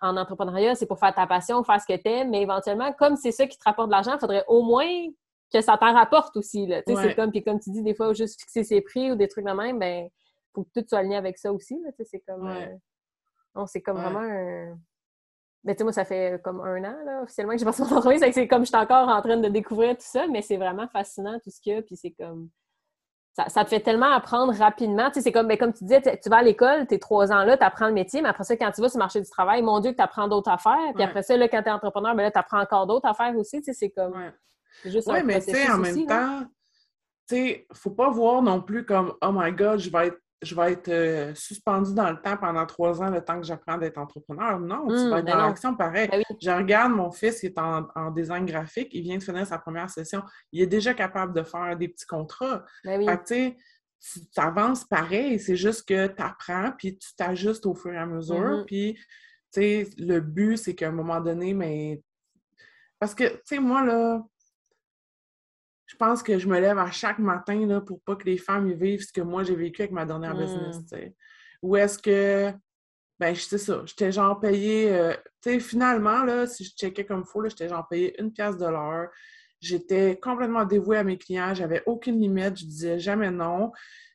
en 0.01 0.17
entrepreneuriat, 0.17 0.75
c'est 0.75 0.85
pour 0.85 0.99
faire 0.99 1.15
ta 1.15 1.27
passion, 1.27 1.63
faire 1.63 1.79
ce 1.79 1.85
que 1.87 1.97
tu 1.97 2.09
aimes, 2.09 2.29
mais 2.29 2.41
éventuellement, 2.41 2.91
comme 2.91 3.15
c'est 3.15 3.31
ça 3.31 3.47
qui 3.47 3.57
te 3.57 3.63
rapporte 3.63 3.87
de 3.87 3.93
l'argent, 3.93 4.15
il 4.15 4.19
faudrait 4.19 4.43
au 4.49 4.63
moins 4.63 5.07
que 5.53 5.61
ça 5.61 5.77
t'en 5.77 5.93
rapporte 5.93 6.35
aussi. 6.35 6.69
C'est 6.85 7.15
comme, 7.15 7.31
puis 7.31 7.41
comme 7.41 7.59
tu 7.59 7.71
dis, 7.71 7.81
des 7.81 7.93
fois, 7.93 8.13
juste 8.13 8.41
fixer 8.41 8.65
ses 8.65 8.81
prix 8.81 9.11
ou 9.11 9.15
des 9.15 9.29
trucs 9.29 9.45
de 9.45 9.51
même, 9.51 9.79
ben 9.79 10.09
faut 10.53 10.63
que 10.63 10.81
tout 10.81 10.85
soit 10.87 10.99
aligné 10.99 11.15
avec 11.15 11.37
ça 11.37 11.51
aussi. 11.53 11.81
C'est 12.03 12.19
comme. 12.21 12.47
Euh, 12.47 12.65
non, 13.55 13.65
c'est 13.67 13.81
comme 13.81 13.97
vraiment 13.97 14.19
un. 14.19 14.77
Ben, 15.63 15.75
tu 15.75 15.79
sais, 15.79 15.83
moi, 15.83 15.93
ça 15.93 16.05
fait 16.05 16.41
comme 16.43 16.59
un 16.61 16.83
an, 16.83 16.95
là, 17.05 17.21
officiellement, 17.21 17.53
que 17.53 17.59
j'ai 17.59 17.65
passé 17.65 17.83
mon 17.83 17.89
entreprise. 17.95 18.23
C'est 18.33 18.47
comme 18.47 18.63
je 18.63 18.69
suis 18.69 18.77
encore 18.77 19.07
en 19.07 19.21
train 19.21 19.37
de 19.37 19.47
découvrir 19.47 19.95
tout 19.95 20.03
ça, 20.03 20.25
mais 20.27 20.41
c'est 20.41 20.57
vraiment 20.57 20.87
fascinant 20.87 21.39
tout 21.43 21.51
ce 21.51 21.61
qu'il 21.61 21.73
y 21.73 21.77
a. 21.77 21.81
Puis 21.81 21.95
c'est 21.95 22.11
comme. 22.11 22.49
Ça, 23.33 23.63
te 23.63 23.69
fait 23.69 23.79
tellement 23.79 24.11
apprendre 24.11 24.53
rapidement. 24.53 25.07
Tu 25.07 25.15
sais, 25.15 25.21
c'est 25.21 25.31
comme, 25.31 25.47
ben, 25.47 25.57
comme 25.57 25.71
tu 25.71 25.85
disais, 25.85 26.01
tu 26.01 26.29
vas 26.29 26.37
à 26.37 26.43
l'école, 26.43 26.85
tu 26.85 26.95
es 26.95 26.99
trois 26.99 27.31
ans 27.31 27.45
là, 27.45 27.57
tu 27.57 27.63
apprends 27.63 27.87
le 27.87 27.93
métier, 27.93 28.21
mais 28.21 28.27
après 28.27 28.43
ça, 28.43 28.57
quand 28.57 28.69
tu 28.71 28.81
vas 28.81 28.89
sur 28.89 28.97
le 28.97 29.03
marché 29.03 29.21
du 29.21 29.29
travail, 29.29 29.61
mon 29.61 29.79
Dieu, 29.79 29.91
que 29.91 29.95
tu 29.95 30.01
apprends 30.01 30.27
d'autres 30.27 30.51
affaires. 30.51 30.93
Puis 30.95 31.03
après 31.03 31.23
ça, 31.23 31.37
là, 31.37 31.47
quand 31.47 31.61
tu 31.61 31.69
es 31.69 31.71
entrepreneur, 31.71 32.13
ben 32.13 32.23
là, 32.23 32.31
tu 32.31 32.39
apprends 32.39 32.59
encore 32.59 32.87
d'autres 32.87 33.07
affaires 33.07 33.33
aussi. 33.37 33.59
Tu 33.59 33.65
sais, 33.65 33.73
c'est 33.73 33.91
comme. 33.91 34.33
Oui, 34.83 35.23
mais 35.23 35.41
tu 35.41 35.51
sais, 35.51 35.71
en 35.71 35.77
même 35.77 36.05
temps, 36.05 36.41
tu 37.27 37.35
sais, 37.35 37.67
faut 37.73 37.91
pas 37.91 38.09
voir 38.09 38.41
non 38.41 38.61
plus 38.61 38.85
comme, 38.85 39.13
oh 39.21 39.31
my 39.31 39.51
God, 39.53 39.79
je 39.79 39.89
vais 39.89 40.07
être 40.07 40.17
je 40.41 40.55
vais 40.55 40.73
être 40.73 40.89
euh, 40.89 41.35
suspendu 41.35 41.93
dans 41.93 42.09
le 42.09 42.19
temps 42.19 42.35
pendant 42.35 42.65
trois 42.65 43.01
ans, 43.01 43.09
le 43.09 43.23
temps 43.23 43.39
que 43.39 43.45
j'apprends 43.45 43.77
d'être 43.77 43.97
entrepreneur. 43.97 44.59
Non, 44.59 44.87
tu 44.87 45.09
vas 45.09 45.19
être 45.19 45.25
ben 45.25 45.37
dans 45.37 45.47
l'action 45.47 45.75
pareil. 45.75 46.07
Ben 46.09 46.23
je 46.41 46.49
regarde 46.49 46.93
mon 46.93 47.11
fils 47.11 47.39
qui 47.39 47.45
est 47.47 47.57
en, 47.59 48.11
design 48.11 48.45
graphique, 48.45 48.89
il 48.91 49.03
vient 49.03 49.17
de 49.17 49.23
finir 49.23 49.45
sa 49.45 49.59
première 49.59 49.89
session. 49.89 50.23
Il 50.51 50.61
est 50.61 50.67
déjà 50.67 50.93
capable 50.93 51.33
de 51.33 51.43
faire 51.43 51.77
des 51.77 51.87
petits 51.89 52.07
contrats. 52.07 52.63
Ben 52.83 53.05
fait 53.05 53.55
tu 54.01 54.21
avances 54.37 54.83
pareil, 54.83 55.39
c'est 55.39 55.55
juste 55.55 55.87
que 55.87 56.07
tu 56.07 56.21
apprends, 56.23 56.71
puis 56.75 56.97
tu 56.97 57.15
t'ajustes 57.15 57.67
au 57.67 57.75
fur 57.75 57.93
et 57.93 57.97
à 57.97 58.07
mesure. 58.07 58.35
Mm-hmm. 58.35 58.65
Puis, 58.65 58.95
tu 58.95 59.01
sais, 59.51 59.89
le 59.97 60.19
but, 60.19 60.57
c'est 60.57 60.73
qu'à 60.73 60.87
un 60.87 60.91
moment 60.91 61.21
donné, 61.21 61.53
mais. 61.53 62.01
Parce 62.97 63.13
que, 63.13 63.25
tu 63.25 63.41
sais, 63.45 63.59
moi, 63.59 63.85
là, 63.85 64.23
je 65.91 65.97
pense 65.97 66.23
que 66.23 66.39
je 66.39 66.47
me 66.47 66.57
lève 66.57 66.77
à 66.77 66.89
chaque 66.89 67.19
matin 67.19 67.65
là, 67.65 67.81
pour 67.81 67.99
pas 68.01 68.15
que 68.15 68.23
les 68.23 68.37
femmes 68.37 68.69
y 68.69 68.73
vivent 68.73 69.03
ce 69.03 69.11
que 69.11 69.19
moi 69.19 69.43
j'ai 69.43 69.55
vécu 69.55 69.81
avec 69.81 69.91
ma 69.91 70.05
dernière 70.05 70.37
business. 70.37 70.77
Mmh. 70.89 71.09
Ou 71.63 71.75
est-ce 71.75 71.99
que, 71.99 72.53
ben, 73.19 73.35
sais 73.35 73.57
ça, 73.57 73.83
j'étais 73.85 74.09
genre 74.09 74.39
payé, 74.39 74.89
euh, 74.89 75.13
tu 75.41 75.51
sais, 75.51 75.59
finalement, 75.59 76.23
là, 76.23 76.47
si 76.47 76.63
je 76.63 76.71
checkais 76.71 77.05
comme 77.05 77.25
il 77.27 77.29
faut, 77.29 77.43
j'étais 77.43 77.67
genre 77.67 77.85
payé 77.89 78.15
une 78.21 78.31
pièce 78.31 78.55
de 78.55 78.65
l'heure. 78.65 79.09
J'étais 79.59 80.17
complètement 80.17 80.63
dévouée 80.63 80.97
à 80.97 81.03
mes 81.03 81.17
clients, 81.17 81.53
j'avais 81.53 81.83
aucune 81.85 82.21
limite, 82.21 82.57
je 82.57 82.65
disais 82.65 82.97
jamais 82.97 83.29
non. 83.29 83.73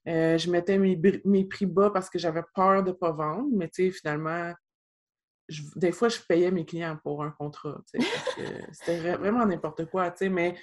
Euh, 0.09 0.39
je 0.39 0.51
mettais 0.51 0.79
mes, 0.79 1.45
prix 1.45 1.67
bas 1.67 1.91
parce 1.91 2.09
que 2.09 2.19
j'avais 2.19 2.43
peur 2.55 2.85
de 2.85 2.89
ne 2.89 2.95
pas 2.95 3.11
vendre, 3.11 3.51
mais 3.53 3.69
tu 3.69 3.85
sais, 3.85 3.91
finalement, 3.91 4.55
des 5.77 5.93
fois, 5.93 6.09
je 6.09 6.21
payais 6.27 6.51
mes 6.51 6.65
clients 6.65 6.97
pour 7.05 7.23
un 7.23 7.33
contrat, 7.33 7.83
c'était 8.73 9.17
vraiment 9.19 9.45
n'importe 9.45 9.85
quoi, 9.91 10.11
tu 10.11 10.19
sais, 10.21 10.29
mais 10.31 10.57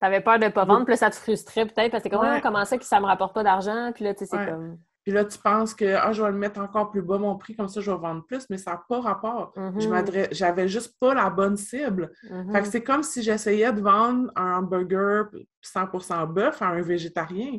T'avais 0.00 0.20
peur 0.20 0.38
de 0.38 0.44
ne 0.44 0.50
pas 0.50 0.64
vendre, 0.64 0.84
puis 0.84 0.92
là, 0.92 0.96
ça 0.96 1.10
te 1.10 1.16
frustrait 1.16 1.66
peut-être 1.66 1.90
parce 1.90 2.02
que 2.02 2.08
comment, 2.08 2.22
ouais. 2.22 2.40
comment 2.40 2.64
ça 2.64 2.78
que 2.78 2.84
ça 2.84 3.00
me 3.00 3.06
rapporte 3.06 3.34
pas 3.34 3.42
d'argent, 3.42 3.92
puis 3.94 4.04
là, 4.04 4.14
tu 4.14 4.20
sais, 4.20 4.26
c'est 4.26 4.46
comme. 4.46 4.78
Puis 5.02 5.12
là, 5.14 5.24
tu 5.24 5.38
penses 5.38 5.74
que 5.74 5.94
ah, 5.94 6.12
je 6.12 6.22
vais 6.22 6.30
le 6.30 6.36
mettre 6.36 6.60
encore 6.60 6.90
plus 6.90 7.02
bas 7.02 7.18
mon 7.18 7.36
prix, 7.36 7.56
comme 7.56 7.68
ça, 7.68 7.80
je 7.80 7.90
vais 7.90 7.96
vendre 7.96 8.24
plus, 8.26 8.46
mais 8.50 8.58
ça 8.58 8.72
n'a 8.72 8.82
pas 8.88 9.00
rapport. 9.00 9.52
Mm-hmm. 9.56 10.28
J'avais 10.32 10.68
juste 10.68 10.98
pas 11.00 11.14
la 11.14 11.30
bonne 11.30 11.56
cible. 11.56 12.12
Fait 12.22 12.28
que 12.28 12.34
mm-hmm. 12.34 12.64
c'est 12.66 12.82
comme 12.82 13.02
si 13.02 13.22
j'essayais 13.22 13.72
de 13.72 13.80
vendre 13.80 14.30
un 14.36 14.58
hamburger 14.58 15.26
100% 15.64 16.26
bœuf 16.32 16.60
à 16.60 16.68
un 16.68 16.82
végétarien. 16.82 17.58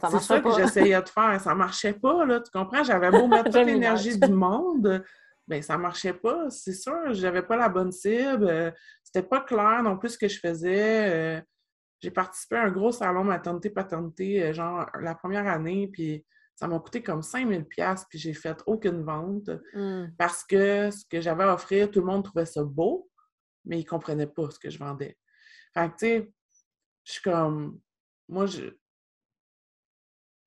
C'est 0.00 0.20
ça 0.20 0.40
que 0.40 0.50
j'essayais 0.52 1.00
de 1.00 1.08
faire. 1.08 1.40
Ça 1.40 1.54
marchait 1.54 1.92
pas, 1.92 2.24
là, 2.24 2.40
tu 2.40 2.50
comprends? 2.50 2.82
J'avais 2.82 3.10
beau 3.10 3.26
mettre 3.26 3.44
toute 3.50 3.66
l'énergie 3.66 4.18
du 4.18 4.32
monde, 4.32 5.02
mais 5.46 5.60
ça 5.62 5.76
marchait 5.76 6.14
pas, 6.14 6.48
c'est 6.50 6.74
sûr. 6.74 7.12
J'avais 7.12 7.42
pas 7.42 7.56
la 7.56 7.68
bonne 7.68 7.92
cible. 7.92 8.46
Euh, 8.48 8.70
c'était 9.02 9.26
pas 9.26 9.40
clair 9.40 9.82
non 9.82 9.96
plus 9.98 10.10
ce 10.10 10.18
que 10.18 10.28
je 10.28 10.38
faisais. 10.38 11.42
J'ai 12.00 12.10
participé 12.10 12.56
à 12.56 12.64
un 12.64 12.70
gros 12.70 12.92
salon 12.92 13.24
maternité-paternité, 13.24 14.42
euh, 14.42 14.52
genre 14.52 14.86
la 15.00 15.14
première 15.14 15.48
année, 15.48 15.88
puis 15.92 16.24
ça 16.54 16.66
m'a 16.66 16.78
coûté 16.80 17.02
comme 17.02 17.22
5000 17.22 17.64
pièces 17.66 18.04
puis 18.08 18.18
j'ai 18.18 18.34
fait 18.34 18.60
aucune 18.66 19.02
vente 19.02 19.48
mmh. 19.74 20.06
parce 20.18 20.42
que 20.42 20.90
ce 20.90 21.04
que 21.08 21.20
j'avais 21.20 21.44
à 21.44 21.54
offrir, 21.54 21.90
tout 21.90 22.00
le 22.00 22.06
monde 22.06 22.24
trouvait 22.24 22.46
ça 22.46 22.64
beau, 22.64 23.08
mais 23.64 23.78
ils 23.78 23.84
ne 23.84 23.88
comprenaient 23.88 24.26
pas 24.26 24.50
ce 24.50 24.58
que 24.58 24.70
je 24.70 24.78
vendais. 24.78 25.16
Fait 25.72 25.88
que, 25.88 25.92
tu 25.92 26.06
sais, 26.06 26.32
je 27.04 27.12
suis 27.12 27.22
comme... 27.22 27.78
Moi, 28.28 28.46
je... 28.46 28.64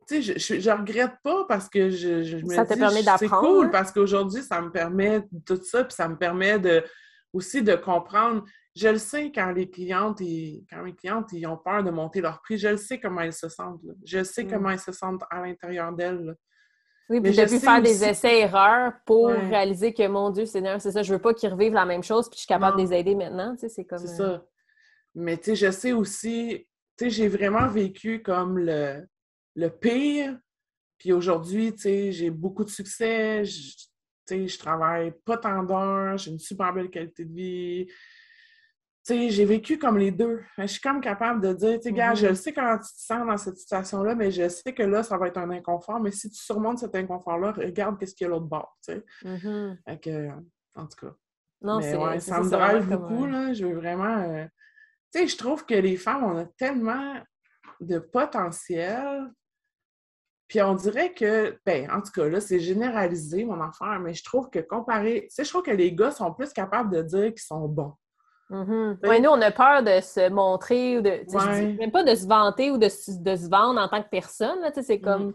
Tu 0.07 0.21
sais, 0.21 0.37
je, 0.37 0.59
je, 0.59 0.69
regrette 0.69 1.13
pas 1.23 1.45
parce 1.45 1.69
que 1.69 1.89
je, 1.89 2.23
je 2.23 2.37
me 2.37 2.53
ça 2.53 2.65
te 2.65 2.73
permet 2.73 3.03
d'apprendre? 3.03 3.41
C'est 3.41 3.47
cool 3.47 3.71
parce 3.71 3.91
qu'aujourd'hui, 3.93 4.43
ça 4.43 4.61
me 4.61 4.69
permet 4.69 5.25
tout 5.45 5.61
ça, 5.63 5.85
puis 5.85 5.95
ça 5.95 6.09
me 6.09 6.17
permet 6.17 6.59
de 6.59 6.83
aussi 7.31 7.63
de 7.63 7.75
comprendre 7.75 8.43
je 8.76 8.88
le 8.88 8.97
sais 8.97 9.32
quand 9.32 9.51
les 9.51 9.69
clientes 9.69 10.22
et 10.22 10.65
quand 10.69 10.84
mes 10.84 10.93
clientes 10.93 11.30
ils 11.34 11.45
ont 11.45 11.57
peur 11.57 11.84
de 11.84 11.91
monter 11.91 12.22
leur 12.22 12.41
prix, 12.41 12.57
je 12.57 12.69
le 12.69 12.78
sais 12.78 12.99
comment 12.99 13.22
elles 13.22 13.34
se 13.34 13.49
sentent. 13.49 13.82
Je 14.05 14.24
sais 14.24 14.45
comment 14.45 14.69
mm. 14.69 14.74
elles 14.74 14.80
se 14.80 14.91
sentent 14.91 15.24
à 15.30 15.41
l'intérieur 15.41 15.91
d'elles. 15.91 16.36
Oui, 17.09 17.19
puis 17.19 17.34
j'ai 17.34 17.45
pu 17.45 17.59
faire 17.59 17.82
des 17.82 18.05
essais-erreurs 18.05 18.93
pour 19.05 19.28
réaliser 19.28 19.93
que, 19.93 20.07
mon 20.07 20.30
Dieu, 20.30 20.45
c'est 20.45 20.80
ça, 20.80 21.03
je 21.03 21.13
veux 21.13 21.19
pas 21.19 21.34
qu'ils 21.34 21.49
revivent 21.49 21.74
la 21.74 21.86
même 21.86 22.03
chose, 22.03 22.30
puis 22.30 22.38
je 22.38 22.43
suis 22.43 22.47
capable 22.47 22.78
de 22.78 22.84
les 22.84 22.93
aider 22.93 23.15
maintenant, 23.15 23.53
tu 23.53 23.61
sais, 23.61 23.69
c'est 23.69 23.84
comme... 23.84 23.99
C'est 23.99 24.15
ça. 24.15 24.24
Euh, 24.24 24.38
Mais, 25.15 25.36
tu 25.36 25.43
sais, 25.43 25.55
je 25.55 25.72
sais 25.72 25.91
aussi, 25.91 26.69
tu 26.97 27.03
sais, 27.03 27.09
j'ai 27.09 27.28
vraiment 27.28 27.67
vécu 27.67 28.22
comme 28.22 28.57
le, 28.57 29.05
le 29.55 29.69
pire, 29.69 30.39
puis 30.97 31.11
aujourd'hui, 31.11 31.74
tu 31.74 31.82
sais, 31.82 32.11
j'ai 32.13 32.30
beaucoup 32.30 32.63
de 32.63 32.69
succès, 32.69 33.43
tu 33.43 33.89
sais, 34.26 34.47
je 34.47 34.57
travaille 34.57 35.11
pas 35.26 35.38
tant 35.38 35.63
d'heures, 35.63 36.17
j'ai 36.17 36.32
une 36.32 36.39
super 36.39 36.74
belle 36.74 36.89
qualité 36.89 37.26
de 37.26 37.34
vie, 37.34 37.88
j'ai 39.07 39.45
vécu 39.45 39.77
comme 39.77 39.97
les 39.97 40.11
deux. 40.11 40.41
Je 40.57 40.65
suis 40.65 40.81
comme 40.81 41.01
capable 41.01 41.41
de 41.41 41.53
dire, 41.53 41.79
tu 41.79 41.91
gars, 41.91 42.13
je 42.13 42.27
mm-hmm. 42.27 42.35
sais 42.35 42.53
comment 42.53 42.77
tu 42.77 42.93
te 42.93 42.99
sens 42.99 43.25
dans 43.25 43.37
cette 43.37 43.57
situation-là, 43.57 44.15
mais 44.15 44.31
je 44.31 44.47
sais 44.47 44.73
que 44.73 44.83
là, 44.83 45.03
ça 45.03 45.17
va 45.17 45.27
être 45.27 45.37
un 45.37 45.49
inconfort. 45.49 45.99
Mais 45.99 46.11
si 46.11 46.29
tu 46.29 46.41
surmontes 46.41 46.79
cet 46.79 46.95
inconfort-là, 46.95 47.51
regarde 47.51 47.99
qu'est-ce 47.99 48.15
qu'il 48.15 48.25
y 48.25 48.27
a 48.27 48.31
l'autre 48.31 48.45
bord, 48.45 48.77
tu 48.85 48.93
sais. 48.93 49.05
Mm-hmm. 49.23 50.43
en 50.75 50.87
tout 50.87 51.05
cas. 51.05 51.13
Non, 51.61 51.79
mais 51.79 52.19
ça 52.19 52.41
me 52.41 52.49
drive 52.49 52.87
beaucoup, 52.87 53.25
là. 53.25 53.53
Je 53.53 53.65
veux 53.65 53.75
vraiment... 53.75 54.17
Euh, 54.17 54.45
tu 55.13 55.19
sais, 55.19 55.27
je 55.27 55.37
trouve 55.37 55.65
que 55.65 55.73
les 55.73 55.97
femmes, 55.97 56.23
on 56.23 56.37
a 56.37 56.45
tellement 56.45 57.15
de 57.81 57.99
potentiel, 57.99 59.31
Puis 60.47 60.61
on 60.61 60.75
dirait 60.75 61.13
que, 61.13 61.57
ben, 61.65 61.89
en 61.91 62.01
tout 62.01 62.11
cas, 62.11 62.27
là, 62.27 62.41
c'est 62.41 62.59
généralisé, 62.59 63.45
mon 63.45 63.61
affaire, 63.61 63.99
mais 63.99 64.13
je 64.13 64.23
trouve 64.23 64.49
que 64.49 64.59
comparé, 64.59 65.21
tu 65.23 65.35
sais, 65.35 65.43
je 65.43 65.49
trouve 65.49 65.63
que 65.63 65.71
les 65.71 65.93
gars 65.93 66.11
sont 66.11 66.33
plus 66.33 66.51
capables 66.53 66.93
de 66.93 67.01
dire 67.01 67.29
qu'ils 67.29 67.39
sont 67.39 67.67
bons. 67.67 67.93
Mm 68.51 68.97
nous, 69.21 69.29
on 69.29 69.41
a 69.41 69.51
peur 69.51 69.81
de 69.81 70.01
se 70.01 70.29
montrer 70.29 70.97
ou 70.97 71.01
de. 71.01 71.77
Même 71.79 71.91
pas 71.91 72.03
de 72.03 72.15
se 72.15 72.27
vanter 72.27 72.69
ou 72.71 72.77
de, 72.77 72.87
de, 72.87 73.35
se 73.35 73.49
vendre 73.49 73.79
en 73.79 73.87
tant 73.87 74.03
que 74.03 74.09
personne. 74.09 74.59
C'est 74.81 74.97
mm. 74.97 75.01
comme. 75.01 75.33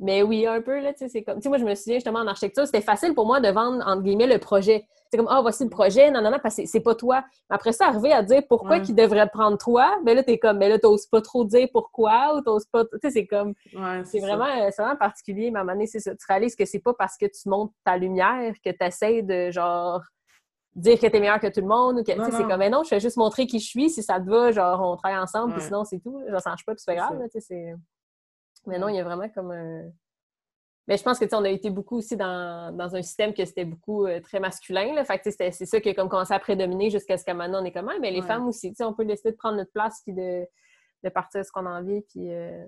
Mais 0.00 0.22
oui, 0.22 0.46
un 0.46 0.60
peu, 0.60 0.78
là, 0.80 0.92
c'est 0.94 1.22
comme. 1.22 1.36
Tu 1.36 1.42
sais, 1.42 1.48
moi, 1.48 1.58
je 1.58 1.64
me 1.64 1.74
souviens 1.74 1.96
justement 1.96 2.20
en 2.20 2.26
architecture, 2.26 2.66
c'était 2.66 2.82
facile 2.82 3.14
pour 3.14 3.26
moi 3.26 3.40
de 3.40 3.48
vendre, 3.48 3.82
entre 3.86 4.02
guillemets, 4.02 4.28
le 4.28 4.38
projet. 4.38 4.86
C'est 5.10 5.16
comme, 5.16 5.28
ah, 5.30 5.40
voici 5.40 5.64
le 5.64 5.70
projet, 5.70 6.10
non, 6.10 6.20
non, 6.20 6.30
non, 6.30 6.38
parce 6.42 6.56
que 6.56 6.66
c'est 6.66 6.80
pas 6.80 6.94
toi. 6.94 7.24
Après 7.48 7.72
ça, 7.72 7.86
arriver 7.88 8.12
à 8.12 8.22
dire 8.22 8.42
pourquoi 8.46 8.76
il 8.76 8.94
devrait 8.94 9.28
prendre 9.28 9.56
toi, 9.56 9.96
mais 10.00 10.12
ben 10.12 10.16
là, 10.16 10.22
t'es 10.22 10.38
comme, 10.38 10.58
mais 10.58 10.66
ben 10.66 10.74
là, 10.74 10.78
t'oses 10.78 11.06
pas 11.06 11.22
trop 11.22 11.44
dire 11.44 11.66
pourquoi 11.72 12.36
ou 12.36 12.42
t'oses 12.42 12.66
pas. 12.66 12.84
Tu 12.84 12.90
sais, 13.02 13.10
c'est 13.10 13.26
comme. 13.26 13.54
c'est 14.04 14.20
vraiment, 14.20 14.44
vraiment 14.44 14.96
particulier, 14.96 15.50
mais 15.50 15.58
à 15.58 15.62
un 15.62 15.64
moment 15.64 15.74
donné, 15.74 15.86
c'est 15.86 16.00
ça. 16.00 16.14
Tu 16.14 16.26
réalises 16.28 16.54
que 16.54 16.66
c'est 16.66 16.78
pas 16.80 16.92
parce 16.92 17.16
que 17.16 17.26
tu 17.26 17.48
montes 17.48 17.72
ta 17.84 17.96
lumière 17.96 18.52
que 18.62 18.70
tu 18.70 18.84
essaies 18.84 19.22
de, 19.22 19.50
genre, 19.50 20.02
dire 20.74 20.98
que 20.98 21.06
t'es 21.06 21.20
meilleur 21.20 21.40
que 21.40 21.48
tout 21.48 21.60
le 21.60 21.66
monde 21.66 22.00
ou 22.00 22.04
que, 22.04 22.12
c'est 22.12 22.46
comme, 22.46 22.58
mais 22.58 22.70
non, 22.70 22.84
je 22.84 22.90
vais 22.90 23.00
juste 23.00 23.16
montrer 23.16 23.46
qui 23.46 23.58
je 23.58 23.66
suis, 23.66 23.90
si 23.90 24.02
ça 24.02 24.20
te 24.20 24.28
va, 24.28 24.52
genre, 24.52 24.80
on 24.80 24.96
travaille 24.96 25.18
ensemble, 25.18 25.54
puis 25.54 25.62
sinon, 25.62 25.84
c'est 25.84 25.98
tout. 25.98 26.22
Je 26.26 26.32
change 26.32 26.64
pas, 26.64 26.74
puis 26.74 26.82
c'est 26.84 26.94
pas 26.94 26.96
grave, 26.96 27.20
tu 27.32 27.40
sais, 27.40 27.74
Mais 28.66 28.78
non, 28.78 28.88
il 28.88 28.96
y 28.96 29.00
a 29.00 29.04
vraiment 29.04 29.28
comme 29.28 29.50
un 29.50 29.90
mais 30.88 30.96
je 30.96 31.02
pense 31.02 31.18
que 31.18 31.26
on 31.34 31.44
a 31.44 31.50
été 31.50 31.68
beaucoup 31.68 31.98
aussi 31.98 32.16
dans, 32.16 32.74
un 32.78 33.02
système 33.02 33.34
que 33.34 33.44
c'était 33.44 33.66
beaucoup 33.66 34.06
euh, 34.06 34.20
très 34.20 34.40
masculin. 34.40 34.94
Là. 34.94 35.04
Fait 35.04 35.20
c'est 35.22 35.66
ça 35.66 35.80
qui 35.82 35.90
a 35.90 35.94
comme 35.94 36.08
commencé 36.08 36.32
à 36.32 36.38
prédominer 36.38 36.88
jusqu'à 36.88 37.18
ce 37.18 37.26
qu'à 37.26 37.34
maintenant 37.34 37.60
on 37.60 37.64
est 37.66 37.72
comme 37.72 37.92
mais 38.00 38.10
les 38.10 38.22
femmes 38.22 38.48
aussi, 38.48 38.74
on 38.80 38.94
peut 38.94 39.04
décider 39.04 39.32
de 39.32 39.36
prendre 39.36 39.58
notre 39.58 39.70
place 39.70 40.00
puis 40.02 40.14
de, 40.14 40.46
de 41.04 41.08
partir 41.10 41.44
ce 41.44 41.52
qu'on 41.52 41.66
a 41.66 41.78
envie. 41.78 42.00
Puis 42.08 42.32
euh, 42.32 42.64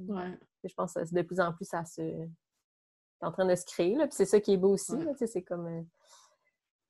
je 0.62 0.74
pense 0.74 0.92
que 0.92 1.14
de 1.14 1.22
plus 1.22 1.40
en 1.40 1.54
plus 1.54 1.64
ça 1.64 1.82
se. 1.86 2.02
en 3.22 3.32
train 3.32 3.46
de 3.46 3.54
se 3.54 3.64
créer. 3.64 3.96
Puis 3.96 4.08
c'est 4.10 4.26
ça 4.26 4.38
qui 4.38 4.52
est 4.52 4.58
beau 4.58 4.74
aussi. 4.74 4.92
C'est 5.26 5.42
comme. 5.42 5.66
Euh, 5.66 5.82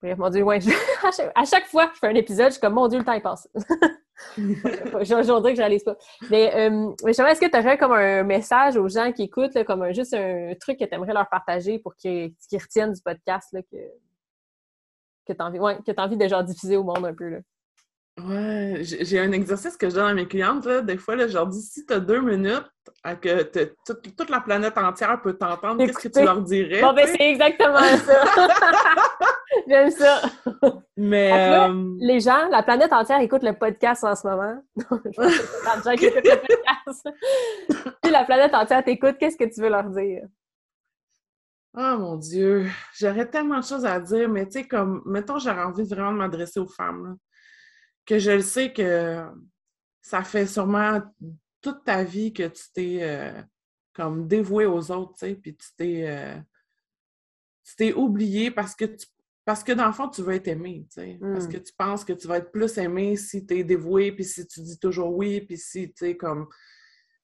bref, 0.03 0.18
mon 0.18 0.30
Dieu, 0.30 0.42
ouais, 0.42 0.59
à 1.34 1.44
chaque 1.44 1.66
fois 1.66 1.86
que 1.88 1.94
je 1.94 1.98
fais 1.98 2.09
un 2.09 2.14
épisode, 2.14 2.46
je 2.46 2.53
suis 2.53 2.61
comme 2.61 2.74
mon 2.74 2.88
Dieu, 2.88 2.98
le 2.98 3.05
temps 3.05 3.12
il 3.12 3.22
passe. 3.22 3.48
J'aurais 4.36 5.53
que 5.53 5.57
je 5.57 5.61
réalise 5.61 5.82
pas. 5.82 5.96
Mais, 6.30 6.55
euh, 6.55 6.92
est-ce 7.07 7.40
que 7.40 7.51
tu 7.51 7.59
aurais 7.59 7.78
comme 7.78 7.92
un 7.92 8.22
message 8.22 8.76
aux 8.76 8.88
gens 8.88 9.12
qui 9.12 9.22
écoutent, 9.22 9.62
comme 9.64 9.82
un, 9.82 9.92
juste 9.92 10.14
un 10.14 10.53
truc 10.61 10.78
que 10.78 10.84
tu 10.84 10.94
aimerais 10.94 11.14
leur 11.14 11.28
partager 11.28 11.78
pour 11.78 11.94
qu'ils 11.96 12.34
retiennent 12.53 12.92
du 12.92 13.01
podcast 13.03 13.48
là, 13.53 13.62
que, 13.62 13.76
que 15.26 15.32
tu 15.32 15.36
as, 15.38 15.44
envie, 15.44 15.59
ouais, 15.59 15.78
envie 15.96 16.16
de 16.16 16.28
genre 16.28 16.44
diffuser 16.44 16.76
au 16.76 16.82
monde 16.82 17.05
un 17.07 17.14
peu? 17.14 17.28
Là? 17.28 17.38
Ouais, 18.18 18.80
j'ai 18.82 19.18
un 19.18 19.32
exercice 19.32 19.76
que 19.76 19.88
je 19.88 19.94
donne 19.94 20.07
à 20.07 20.14
mes 20.14 20.26
clientes. 20.26 20.66
Là. 20.66 20.82
Des 20.82 20.98
fois, 20.98 21.16
là, 21.16 21.26
je 21.26 21.34
leur 21.34 21.46
dis 21.46 21.62
si 21.62 21.86
tu 21.86 21.94
as 21.94 22.01
deux 22.01 22.20
minutes, 22.20 22.70
que 23.20 23.42
toute, 23.86 24.30
la 24.30 24.40
planète 24.40 24.76
entière 24.76 25.20
peut 25.22 25.34
t'entendre, 25.34 25.84
qu'est-ce 25.84 26.09
que 26.09 26.09
tu 26.09 26.24
leur 26.24 26.42
dirais? 26.42 26.80
Bon, 26.80 26.92
ben, 26.92 27.07
c'est 27.07 27.30
exactement 27.30 27.78
ça. 27.78 28.48
J'aime 29.68 29.90
ça. 29.90 30.22
Mais. 30.96 31.32
Euh, 31.32 31.96
les 31.98 32.20
gens, 32.20 32.48
la 32.48 32.62
planète 32.62 32.92
entière 32.92 33.20
écoute 33.20 33.42
le 33.42 33.52
podcast 33.52 34.04
en 34.04 34.14
ce 34.14 34.26
moment. 34.26 34.62
je 34.76 35.82
gens 35.84 35.96
qui 35.96 36.06
écoutent 36.06 36.24
le 36.24 36.40
podcast. 36.40 37.08
si 38.04 38.11
la 38.11 38.24
planète 38.24 38.54
entière 38.54 38.84
t'écoute, 38.84 39.16
qu'est-ce 39.18 39.36
que 39.36 39.52
tu 39.52 39.61
veux 39.61 39.70
leur 39.70 39.88
dire? 39.90 40.22
Oh 41.76 41.96
mon 41.98 42.16
Dieu, 42.16 42.66
j'aurais 42.98 43.30
tellement 43.30 43.61
de 43.61 43.64
choses 43.64 43.86
à 43.86 44.00
dire, 44.00 44.28
mais 44.28 44.44
tu 44.46 44.52
sais, 44.52 44.66
comme, 44.66 45.02
mettons, 45.06 45.38
j'aurais 45.38 45.62
envie 45.62 45.84
vraiment 45.84 46.12
de 46.12 46.16
m'adresser 46.16 46.58
aux 46.58 46.66
femmes 46.66 47.16
que 48.04 48.18
je 48.18 48.32
le 48.32 48.42
sais 48.42 48.72
que 48.72 49.24
ça 50.02 50.24
fait 50.24 50.46
sûrement 50.46 51.00
toute 51.61 51.84
ta 51.84 52.02
vie 52.02 52.32
que 52.32 52.48
tu 52.48 52.62
t'es 52.74 52.98
euh, 53.02 53.40
comme 53.92 54.26
dévoué 54.26 54.66
aux 54.66 54.90
autres, 54.90 55.12
tu 55.12 55.26
sais, 55.26 55.34
puis 55.34 55.56
tu 55.56 55.68
t'es 55.76 56.04
euh, 56.08 56.36
tu 57.64 57.76
t'es 57.76 57.92
oublié 57.92 58.50
parce 58.50 58.74
que 58.74 58.86
tu 58.86 59.06
parce 59.45 59.64
que 59.64 59.72
dans 59.72 59.86
le 59.86 59.93
fond, 59.93 60.09
tu 60.09 60.22
veux 60.22 60.34
être 60.34 60.49
aimé, 60.49 60.86
tu 60.93 61.01
sais. 61.01 61.18
Parce 61.20 61.47
mmh. 61.47 61.53
que 61.53 61.57
tu 61.57 61.72
penses 61.76 62.05
que 62.05 62.12
tu 62.12 62.26
vas 62.28 62.38
être 62.38 62.53
plus 62.53 62.76
aimé 62.78 63.16
si 63.16 63.47
tu 63.47 63.59
es 63.59 63.64
dévoué, 63.64 64.12
puis 64.12 64.24
si 64.24 64.47
tu 64.47 64.61
dis 64.61 64.78
toujours 64.78 65.14
oui, 65.16 65.41
puis 65.41 65.57
si, 65.57 65.88
tu 65.88 66.07
sais, 66.07 66.16
comme... 66.16 66.49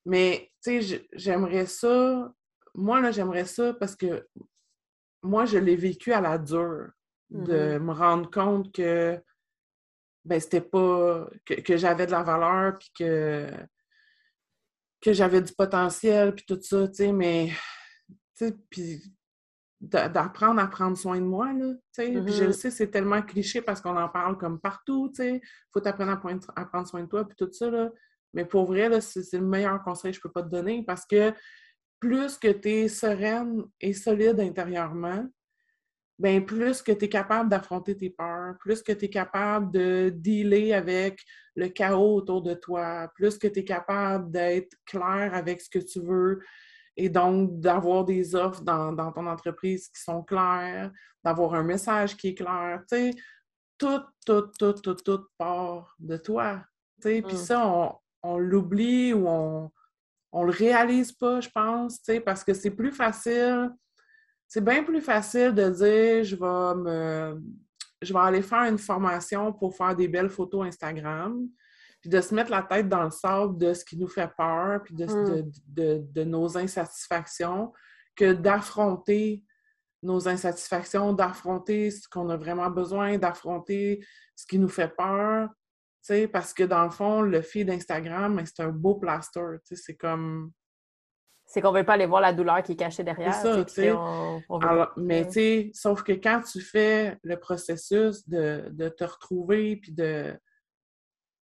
Mais, 0.04 0.50
tu 0.62 0.82
sais, 0.82 1.06
j'aimerais 1.12 1.66
ça... 1.66 2.32
Moi, 2.74 3.00
là, 3.00 3.10
j'aimerais 3.10 3.44
ça 3.44 3.74
parce 3.74 3.96
que 3.96 4.26
moi, 5.22 5.44
je 5.44 5.58
l'ai 5.58 5.76
vécu 5.76 6.12
à 6.12 6.20
la 6.20 6.38
dure, 6.38 6.90
de 7.30 7.78
mmh 7.78 7.82
me 7.82 7.92
rendre 7.92 8.30
compte 8.30 8.72
que 8.72 9.20
ben 10.24 10.40
c'était 10.40 10.60
pas 10.60 11.28
que, 11.44 11.76
j'avais 11.76 12.06
de 12.06 12.12
la 12.12 12.22
valeur 12.22 12.78
puis 12.78 12.90
que 12.98 13.48
que 15.00 15.12
j'avais 15.12 15.42
du 15.42 15.52
potentiel 15.52 16.34
puis 16.34 16.44
tout 16.46 16.60
ça, 16.60 16.88
tu 16.88 16.94
sais, 16.94 17.12
mais 17.12 17.50
tu 18.36 18.46
sais, 18.46 18.56
puis 18.70 19.02
d'apprendre 19.88 20.60
à 20.60 20.66
prendre 20.66 20.96
soin 20.96 21.18
de 21.18 21.24
moi, 21.24 21.52
là, 21.52 21.72
tu 21.74 21.80
sais, 21.92 22.10
puis 22.10 22.32
je 22.32 22.44
le 22.44 22.50
mm-hmm. 22.50 22.52
sais, 22.52 22.70
c'est 22.70 22.90
tellement 22.90 23.22
cliché 23.22 23.62
parce 23.62 23.80
qu'on 23.80 23.96
en 23.96 24.08
parle 24.08 24.36
comme 24.38 24.60
partout, 24.60 25.10
tu 25.14 25.22
sais, 25.22 25.40
faut 25.72 25.80
t'apprendre 25.80 26.12
à, 26.56 26.64
prendre 26.64 26.88
soin 26.88 27.02
de 27.02 27.08
toi 27.08 27.26
puis 27.26 27.36
tout 27.36 27.52
ça, 27.52 27.70
là, 27.70 27.90
mais 28.34 28.44
pour 28.44 28.66
vrai, 28.66 29.00
c'est 29.00 29.38
le 29.38 29.46
meilleur 29.46 29.82
conseil 29.82 30.10
que 30.10 30.16
je 30.16 30.20
peux 30.20 30.32
pas 30.32 30.42
te 30.42 30.50
donner 30.50 30.82
parce 30.84 31.06
que 31.06 31.32
plus 32.00 32.36
que 32.36 32.48
tu 32.48 32.68
es 32.68 32.88
sereine 32.88 33.64
et 33.80 33.92
solide 33.92 34.40
intérieurement, 34.40 35.26
bien, 36.18 36.40
plus 36.40 36.82
que 36.82 36.92
tu 36.92 37.06
es 37.06 37.08
capable 37.08 37.48
d'affronter 37.48 37.96
tes 37.96 38.10
peurs, 38.10 38.56
plus 38.58 38.82
que 38.82 38.92
tu 38.92 39.06
es 39.06 39.10
capable 39.10 39.72
de 39.72 40.10
dealer 40.14 40.72
avec 40.72 41.20
le 41.54 41.68
chaos 41.68 42.16
autour 42.16 42.42
de 42.42 42.54
toi, 42.54 43.10
plus 43.14 43.38
que 43.38 43.46
tu 43.46 43.60
es 43.60 43.64
capable 43.64 44.30
d'être 44.30 44.76
clair 44.84 45.30
avec 45.32 45.60
ce 45.60 45.70
que 45.70 45.78
tu 45.78 46.00
veux 46.00 46.40
et 46.96 47.08
donc 47.08 47.60
d'avoir 47.60 48.04
des 48.04 48.34
offres 48.34 48.62
dans, 48.62 49.12
ton 49.12 49.26
entreprise 49.26 49.88
qui 49.88 50.00
sont 50.00 50.22
claires, 50.22 50.90
d'avoir 51.24 51.54
un 51.54 51.62
message 51.62 52.16
qui 52.16 52.28
est 52.28 52.34
clair, 52.34 52.82
tu 52.88 52.96
sais, 52.96 53.10
tout, 53.78 54.00
tout, 54.24 54.48
tout, 54.58 54.72
tout, 54.72 54.94
tout 54.94 55.26
part 55.36 55.94
de 55.98 56.16
toi. 56.16 56.62
Tu 57.02 57.08
sais, 57.08 57.22
puis 57.22 57.36
mmh. 57.36 57.38
ça, 57.38 57.66
on, 57.66 57.94
on 58.22 58.38
l'oublie 58.38 59.12
ou 59.12 59.28
on, 59.28 59.70
on 60.32 60.44
le 60.44 60.52
réalise 60.52 61.12
pas, 61.12 61.40
je 61.40 61.50
pense, 61.50 61.98
tu 61.98 62.14
sais, 62.14 62.20
parce 62.20 62.42
que 62.42 62.54
c'est 62.54 62.70
plus 62.70 62.92
facile 62.92 63.70
c'est 64.48 64.64
bien 64.64 64.82
plus 64.84 65.00
facile 65.00 65.52
de 65.54 65.68
dire 65.70 66.24
je 66.24 66.36
vais 66.36 66.80
me 66.80 67.42
je 68.02 68.12
vais 68.12 68.20
aller 68.20 68.42
faire 68.42 68.64
une 68.64 68.78
formation 68.78 69.52
pour 69.52 69.74
faire 69.74 69.96
des 69.96 70.06
belles 70.06 70.28
photos 70.28 70.66
Instagram, 70.66 71.48
puis 72.00 72.10
de 72.10 72.20
se 72.20 72.34
mettre 72.34 72.50
la 72.50 72.62
tête 72.62 72.88
dans 72.88 73.02
le 73.02 73.10
sable 73.10 73.58
de 73.58 73.74
ce 73.74 73.84
qui 73.84 73.96
nous 73.96 74.08
fait 74.08 74.30
peur, 74.36 74.82
puis 74.82 74.94
de, 74.94 76.22
mmh. 76.22 76.22
nos 76.22 76.56
insatisfactions, 76.56 77.72
que 78.14 78.32
d'affronter 78.32 79.44
nos 80.02 80.28
insatisfactions, 80.28 81.12
d'affronter 81.12 81.90
ce 81.90 82.08
qu'on 82.08 82.28
a 82.28 82.36
vraiment 82.36 82.70
besoin, 82.70 83.18
d'affronter 83.18 84.04
ce 84.34 84.46
qui 84.46 84.58
nous 84.58 84.68
fait 84.68 84.94
peur. 84.96 85.48
Parce 86.32 86.54
que 86.54 86.62
dans 86.62 86.84
le 86.84 86.90
fond, 86.90 87.22
le 87.22 87.42
feed 87.42 87.66
d'Instagram, 87.66 88.40
c'est 88.44 88.62
un 88.62 88.68
beau 88.68 88.94
plaster. 88.94 89.56
C'est 89.64 89.96
comme 89.96 90.52
c'est 91.46 91.60
qu'on 91.60 91.72
ne 91.72 91.78
veut 91.78 91.84
pas 91.84 91.94
aller 91.94 92.06
voir 92.06 92.20
la 92.20 92.32
douleur 92.32 92.62
qui 92.62 92.72
est 92.72 92.76
cachée 92.76 93.04
derrière. 93.04 93.32
Ça, 93.32 93.64
mais 94.96 95.26
tu 95.26 95.32
sais, 95.32 95.70
sauf 95.74 96.02
que 96.02 96.12
quand 96.12 96.42
tu 96.42 96.60
fais 96.60 97.16
le 97.22 97.38
processus 97.38 98.28
de, 98.28 98.88
te 98.96 99.04
retrouver 99.04 99.76
puis 99.76 99.92
de 99.92 100.36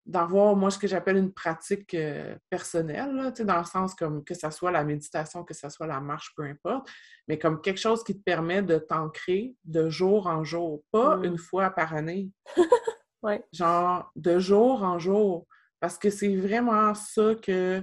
d'avoir, 0.07 0.55
moi, 0.55 0.71
ce 0.71 0.79
que 0.79 0.87
j'appelle 0.87 1.17
une 1.17 1.33
pratique 1.33 1.93
euh, 1.95 2.37
personnelle, 2.49 3.15
là, 3.15 3.31
dans 3.31 3.59
le 3.59 3.65
sens 3.65 3.95
comme 3.95 4.25
que 4.25 4.35
ce 4.35 4.51
soit 4.51 4.71
la 4.71 4.85
méditation, 4.85 5.45
que 5.45 5.55
ce 5.55 5.69
soit 5.69 5.87
la 5.87 6.01
marche, 6.01 6.33
peu 6.37 6.45
importe, 6.45 6.89
mais 7.29 7.39
comme 7.39 7.61
quelque 7.61 7.81
chose 7.81 8.05
qui 8.05 8.17
te 8.17 8.23
permet 8.23 8.63
de 8.63 8.79
t'ancrer 8.79 9.57
de 9.65 9.91
jour 9.91 10.29
en 10.29 10.45
jour, 10.45 10.83
pas 10.93 11.17
mm. 11.17 11.25
une 11.25 11.39
fois 11.39 11.71
par 11.71 11.95
année. 11.95 12.31
Genre, 13.53 14.11
de 14.15 14.39
jour 14.39 14.85
en 14.85 15.01
jour. 15.01 15.47
Parce 15.81 15.99
que 15.99 16.11
c'est 16.11 16.37
vraiment 16.37 16.95
ça 16.95 17.35
que 17.35 17.83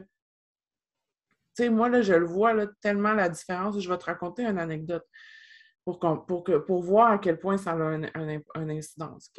tu 1.55 1.63
sais, 1.63 1.69
moi, 1.69 1.88
là, 1.88 2.01
je 2.01 2.13
le 2.13 2.26
vois 2.26 2.53
là, 2.53 2.65
tellement 2.82 3.13
la 3.13 3.30
différence. 3.30 3.80
Je 3.80 3.88
vais 3.88 3.97
te 3.97 4.05
raconter 4.05 4.43
une 4.43 4.57
anecdote 4.57 5.05
pour, 5.86 5.99
pour, 6.26 6.43
que, 6.43 6.57
pour 6.57 6.82
voir 6.82 7.11
à 7.11 7.17
quel 7.19 7.38
point 7.38 7.57
ça 7.57 7.71
a 7.71 7.76
un, 7.76 8.03
un, 8.15 8.69
incidence. 8.69 9.30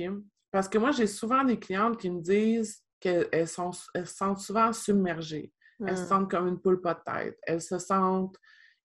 Parce 0.55 0.69
que 0.69 0.79
moi, 0.79 0.93
j'ai 0.93 1.09
souvent 1.09 1.43
des 1.43 1.59
clientes 1.59 1.99
qui 1.99 2.09
me 2.09 2.21
disent 2.21 2.81
qu'elles 3.01 3.49
sont, 3.49 3.73
elles 3.93 4.07
se 4.07 4.15
sentent 4.15 4.39
souvent 4.39 4.73
submergées. 4.73 5.53
Elles 5.85 5.97
se 5.97 6.05
mmh. 6.05 6.07
sentent 6.07 6.31
comme 6.31 6.47
une 6.47 6.61
poule 6.61 6.81
pas 6.81 6.95
de 6.95 7.01
tête. 7.05 7.37
Elles 7.43 7.61
se 7.61 7.77
sentent 7.81 8.37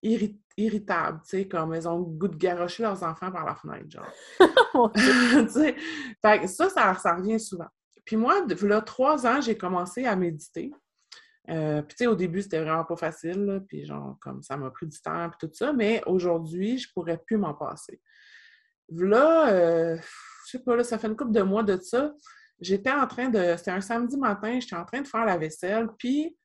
irritables, 0.01 1.21
tu 1.21 1.29
sais, 1.29 1.47
comme 1.47 1.75
elles 1.75 1.87
ont 1.87 1.99
le 1.99 2.05
goût 2.05 2.27
de 2.27 2.37
garrocher 2.37 2.81
leurs 2.81 3.03
enfants 3.03 3.31
par 3.31 3.45
la 3.45 3.53
fenêtre, 3.53 3.85
genre. 3.87 4.11
fait, 6.23 6.47
ça, 6.47 6.69
ça, 6.71 6.95
ça 6.95 7.13
revient 7.13 7.39
souvent. 7.39 7.69
Puis 8.03 8.15
moi, 8.15 8.43
là, 8.63 8.81
trois 8.81 9.27
ans, 9.27 9.39
j'ai 9.39 9.55
commencé 9.55 10.07
à 10.07 10.15
méditer. 10.15 10.71
Euh, 11.51 11.83
puis, 11.83 11.97
tu 11.97 12.03
sais, 12.03 12.07
au 12.07 12.15
début, 12.15 12.41
c'était 12.41 12.63
vraiment 12.63 12.85
pas 12.85 12.97
facile, 12.97 13.63
puis 13.67 13.85
genre, 13.85 14.17
comme 14.21 14.41
ça 14.41 14.57
m'a 14.57 14.71
pris 14.71 14.87
du 14.87 14.99
temps, 14.99 15.29
puis 15.29 15.47
tout 15.47 15.53
ça, 15.53 15.71
mais 15.71 16.01
aujourd'hui, 16.07 16.79
je 16.79 16.91
pourrais 16.91 17.19
plus 17.19 17.37
m'en 17.37 17.53
passer. 17.53 18.01
Là, 18.91 19.53
euh, 19.53 19.97
je 20.49 20.57
sais 20.57 20.63
pas, 20.63 20.75
là, 20.75 20.83
ça 20.83 20.97
fait 20.97 21.07
une 21.07 21.15
couple 21.15 21.31
de 21.31 21.41
mois 21.41 21.63
de 21.63 21.77
ça, 21.79 22.11
j'étais 22.59 22.91
en 22.91 23.05
train 23.07 23.29
de... 23.29 23.55
C'était 23.57 23.71
un 23.71 23.81
samedi 23.81 24.17
matin, 24.17 24.59
j'étais 24.59 24.75
en 24.75 24.85
train 24.85 25.01
de 25.01 25.07
faire 25.07 25.25
la 25.25 25.37
vaisselle, 25.37 25.87
puis 25.97 26.35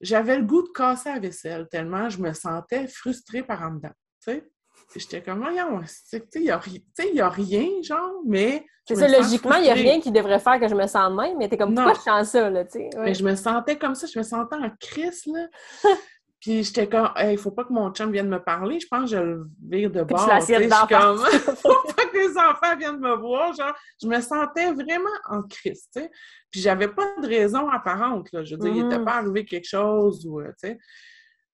j'avais 0.00 0.36
le 0.36 0.44
goût 0.44 0.62
de 0.62 0.68
casser 0.68 1.10
la 1.10 1.18
vaisselle 1.18 1.68
tellement 1.70 2.08
je 2.08 2.20
me 2.20 2.32
sentais 2.32 2.86
frustrée 2.86 3.42
par 3.42 3.62
en 3.62 3.74
dedans. 3.74 3.92
Tu 4.22 4.32
sais? 4.32 4.50
J'étais 4.96 5.22
comme, 5.22 5.40
voyons, 5.40 5.80
tu 5.80 5.88
sais, 5.88 6.24
il 6.34 6.42
n'y 6.42 7.20
a, 7.20 7.28
rien, 7.28 7.68
genre, 7.82 8.20
mais. 8.26 8.64
C'est 8.86 8.96
ça, 8.96 9.08
logiquement, 9.08 9.56
il 9.56 9.62
n'y 9.62 9.70
a 9.70 9.74
rien 9.74 9.98
qui 9.98 10.12
devrait 10.12 10.38
faire 10.38 10.60
que 10.60 10.68
je 10.68 10.74
me 10.74 10.86
sente 10.86 11.14
même, 11.14 11.38
mais 11.38 11.48
t'es 11.48 11.56
comme, 11.56 11.74
pourquoi 11.74 11.94
je 11.94 12.00
sens 12.00 12.28
ça, 12.28 12.50
là, 12.50 12.64
tu 12.64 12.72
sais? 12.72 12.90
Mais 12.98 13.14
je 13.14 13.24
me 13.24 13.34
sentais 13.34 13.76
comme 13.76 13.94
ça, 13.94 14.06
je 14.06 14.18
me 14.18 14.22
sentais 14.22 14.56
en 14.56 14.70
crise, 14.78 15.24
là. 15.26 15.46
Puis 16.40 16.62
j'étais 16.62 16.86
comme, 16.86 17.08
il 17.22 17.30
ne 17.30 17.36
faut 17.38 17.52
pas 17.52 17.64
que 17.64 17.72
mon 17.72 17.90
chum 17.90 18.12
vienne 18.12 18.28
me 18.28 18.38
parler, 18.38 18.78
je 18.78 18.86
pense 18.86 19.10
que 19.10 19.16
je 19.16 19.22
le 19.22 19.46
vire 19.66 19.90
de 19.90 20.02
bord. 20.02 20.28
Tu 20.28 20.52
je 20.52 20.60
suis 20.60 20.68
comme, 20.68 21.18
faut 21.56 21.72
les 22.14 22.36
enfants 22.38 22.76
viennent 22.76 23.00
me 23.00 23.16
voir. 23.16 23.54
Genre, 23.54 23.74
je 24.02 24.06
me 24.06 24.20
sentais 24.20 24.72
vraiment 24.72 25.10
en 25.28 25.42
crise, 25.42 25.88
tu 25.94 26.02
sais. 26.02 26.10
Puis 26.50 26.60
j'avais 26.60 26.88
pas 26.88 27.06
de 27.20 27.26
raison 27.26 27.68
apparente, 27.68 28.30
là. 28.32 28.44
Je 28.44 28.54
veux 28.54 28.60
dire, 28.60 28.74
il 28.74 28.82
n'était 28.84 29.00
mm-hmm. 29.00 29.04
pas 29.04 29.14
arrivé 29.16 29.44
quelque 29.44 29.68
chose 29.68 30.26
ou, 30.26 30.40
euh, 30.40 30.48
tu 30.60 30.68
sais. 30.68 30.78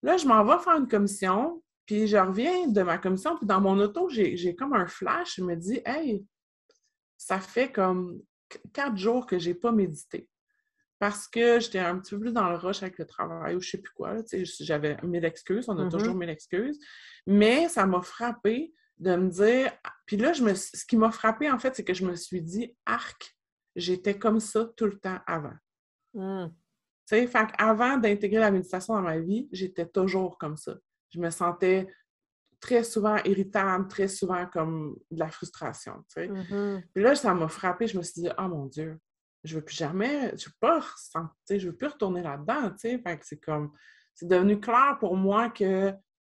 Là, 0.03 0.17
je 0.17 0.27
m'en 0.27 0.45
vais 0.45 0.63
faire 0.63 0.77
une 0.77 0.89
commission, 0.89 1.63
puis 1.87 2.07
je 2.07 2.17
reviens 2.17 2.69
de 2.69 2.83
ma 2.83 2.99
commission, 2.99 3.37
puis 3.37 3.47
dans 3.47 3.61
mon 3.61 3.79
auto, 3.79 4.09
j'ai 4.09 4.55
comme 4.57 4.75
un 4.75 4.87
flash. 4.87 5.35
Je 5.37 5.43
me 5.43 5.57
dis, 5.57 5.81
hey, 5.85 6.25
ça 7.17 7.39
fait 7.39 7.71
comme 7.71 8.21
quatre 8.73 8.97
jours 8.97 9.27
que 9.27 9.39
j'ai 9.39 9.55
pas 9.55 9.73
médité 9.73 10.29
parce 11.01 11.27
que 11.27 11.59
j'étais 11.61 11.79
un 11.79 11.99
petit 11.99 12.15
peu 12.15 12.21
plus 12.21 12.33
dans 12.33 12.51
le 12.51 12.57
rush 12.57 12.83
avec 12.83 12.99
le 12.99 13.07
travail 13.07 13.57
ou 13.57 13.61
je 13.61 13.71
sais 13.71 13.79
plus 13.79 13.93
quoi. 13.95 14.17
J'avais 14.61 14.99
mille 15.03 15.25
excuses, 15.25 15.67
on 15.69 15.79
a 15.79 15.87
mm-hmm. 15.87 15.91
toujours 15.91 16.15
mille 16.15 16.29
excuses. 16.29 16.79
Mais 17.27 17.69
ça 17.69 17.87
m'a 17.87 18.03
frappé 18.03 18.73
de 19.01 19.17
me 19.17 19.29
dire. 19.29 19.73
Puis 20.07 20.17
là, 20.17 20.33
je 20.33 20.45
me... 20.45 20.55
ce 20.55 20.85
qui 20.87 20.97
m'a 20.97 21.11
frappé, 21.11 21.51
en 21.51 21.59
fait, 21.59 21.75
c'est 21.75 21.85
que 21.85 21.95
je 21.95 22.05
me 22.05 22.15
suis 22.15 22.43
dit, 22.43 22.77
arc, 22.87 23.37
j'étais 23.75 24.19
comme 24.19 24.41
ça 24.41 24.67
tout 24.77 24.87
le 24.87 24.99
temps 24.99 25.19
avant. 25.27 25.57
Mm. 26.15 26.47
Tu 26.49 27.17
sais, 27.17 27.27
fait 27.27 27.49
avant 27.59 27.97
d'intégrer 27.97 28.39
la 28.39 28.51
méditation 28.51 28.95
dans 28.95 29.03
ma 29.03 29.19
vie, 29.19 29.49
j'étais 29.51 29.87
toujours 29.87 30.39
comme 30.39 30.57
ça. 30.57 30.77
Je 31.11 31.19
me 31.19 31.31
sentais 31.31 31.89
très 32.61 32.85
souvent 32.85 33.17
irritable, 33.25 33.89
très 33.89 34.07
souvent 34.07 34.47
comme 34.47 34.97
de 35.11 35.19
la 35.19 35.31
frustration. 35.31 36.05
Tu 36.15 36.23
sais. 36.23 36.29
Mm-hmm. 36.29 36.85
Puis 36.95 37.03
là, 37.03 37.15
ça 37.17 37.35
m'a 37.35 37.49
frappé. 37.49 37.87
Je 37.89 37.97
me 37.97 38.03
suis 38.03 38.23
dit, 38.23 38.29
oh 38.39 38.49
mon 38.49 38.67
Dieu, 38.67 38.99
je 39.45 39.57
veux 39.57 39.65
plus 39.65 39.77
jamais, 39.77 40.37
je 40.37 40.47
veux 40.47 40.55
pas 40.61 40.81
je 41.49 41.67
veux 41.67 41.77
plus 41.77 41.89
retourner 41.89 42.23
là-dedans, 42.23 42.71
tu 42.73 42.91
sais. 42.91 43.03
c'est 43.23 43.41
comme, 43.41 43.73
c'est 44.15 44.29
devenu 44.29 44.61
clair 44.61 44.99
pour 45.01 45.17
moi 45.17 45.49
que, 45.49 45.93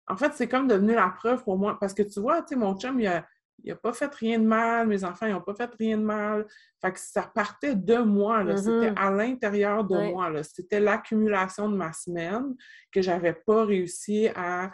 en 0.08 0.18
fait, 0.18 0.34
c'est 0.36 0.48
comme 0.48 0.68
devenu 0.68 0.94
la 0.94 1.10
preuve 1.10 1.44
pour 1.44 1.58
moi, 1.58 1.78
parce 1.80 1.94
que 1.94 2.04
tu 2.04 2.20
vois, 2.20 2.42
tu 2.42 2.50
sais, 2.50 2.56
mon 2.56 2.78
chum, 2.78 3.00
il 3.00 3.08
a, 3.08 3.26
il 3.64 3.72
a 3.72 3.76
pas 3.76 3.94
fait 3.94 4.14
rien 4.14 4.38
de 4.38 4.46
mal, 4.46 4.88
mes 4.88 5.04
enfants, 5.04 5.26
ils 5.26 5.34
ont 5.34 5.42
pas 5.42 5.56
fait 5.56 5.72
rien 5.80 5.98
de 5.98 6.04
mal. 6.04 6.46
Fait 6.82 6.92
que 6.92 7.00
ça 7.00 7.24
partait 7.24 7.76
de 7.76 7.98
moi, 7.98 8.44
là. 8.44 8.58
C'était 8.58 8.92
mm-hmm. 8.92 8.98
à 8.98 9.12
l'intérieur 9.12 9.84
de 9.84 10.12
moi, 10.12 10.30
là. 10.30 10.44
C'était 10.44 10.80
l'accumulation 10.80 11.70
de 11.70 11.76
ma 11.76 11.92
semaine 11.94 12.56
que 12.92 13.02
j'avais 13.02 13.34
pas 13.34 13.66
réussi 13.66 14.30
à 14.36 14.72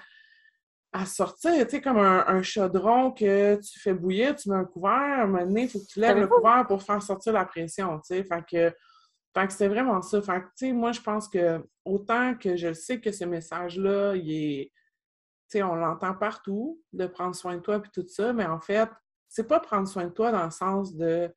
à 0.94 1.06
sortir, 1.06 1.66
tu 1.66 1.70
sais, 1.70 1.82
comme 1.82 1.98
un, 1.98 2.42
chaudron 2.42 3.12
que 3.12 3.56
tu 3.56 3.80
fais 3.80 3.94
bouillir, 3.94 4.36
tu 4.36 4.50
mets 4.50 4.58
un 4.58 4.66
couvert, 4.66 4.92
à 4.92 5.22
un 5.22 5.26
moment 5.26 5.46
donné, 5.46 5.64
il 5.64 5.70
faut 5.70 5.80
que 5.80 5.86
tu 5.86 6.00
lèves 6.02 6.18
le 6.18 6.28
couvert 6.28 6.66
pour 6.68 6.84
faire 6.84 7.02
sortir 7.02 7.32
la 7.32 7.46
pression, 7.46 7.98
tu 8.00 8.16
sais. 8.16 8.24
Fait 8.24 8.44
que, 8.46 8.76
fait 9.34 9.48
que 9.48 9.54
c'est 9.54 9.70
vraiment 9.70 10.02
ça. 10.02 10.22
Fait 10.22 10.42
que, 10.42 10.48
tu 10.58 10.68
sais, 10.68 10.74
moi, 10.74 10.92
je 10.92 11.00
pense 11.00 11.30
que 11.30 11.64
autant 11.86 12.36
que 12.36 12.58
je 12.58 12.74
sais 12.74 13.00
que 13.00 13.12
ce 13.14 13.24
message-là, 13.24 14.16
il 14.16 14.32
est, 14.32 14.72
sais, 15.52 15.64
on 15.64 15.76
l'entend 15.76 16.14
partout, 16.14 16.82
de 16.94 17.06
prendre 17.08 17.36
soin 17.36 17.56
de 17.56 17.62
toi 17.62 17.80
puis 17.80 17.92
tout 17.92 18.08
ça, 18.08 18.34
mais 18.34 18.46
en 18.46 18.60
fait, 18.60 18.90
c'est 19.28 19.48
pas 19.48 19.60
prendre 19.60 19.88
soin 19.88 20.06
de 20.06 20.12
toi 20.12 20.32
dans 20.32 20.46
le 20.46 20.52
sens 20.52 20.96
de, 20.96 21.34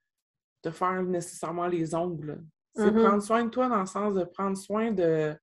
de 0.62 0.70
faire 0.70 1.02
nécessairement 1.02 1.66
les 1.66 1.94
ongles. 1.94 2.42
C'est 2.74 2.90
mm-hmm. 2.90 3.04
prendre 3.04 3.22
soin 3.22 3.44
de 3.44 3.50
toi 3.50 3.68
dans 3.68 3.80
le 3.80 3.86
sens 3.86 4.14
de 4.14 4.24
prendre 4.24 4.56
soin 4.56 4.90
de 4.90 5.36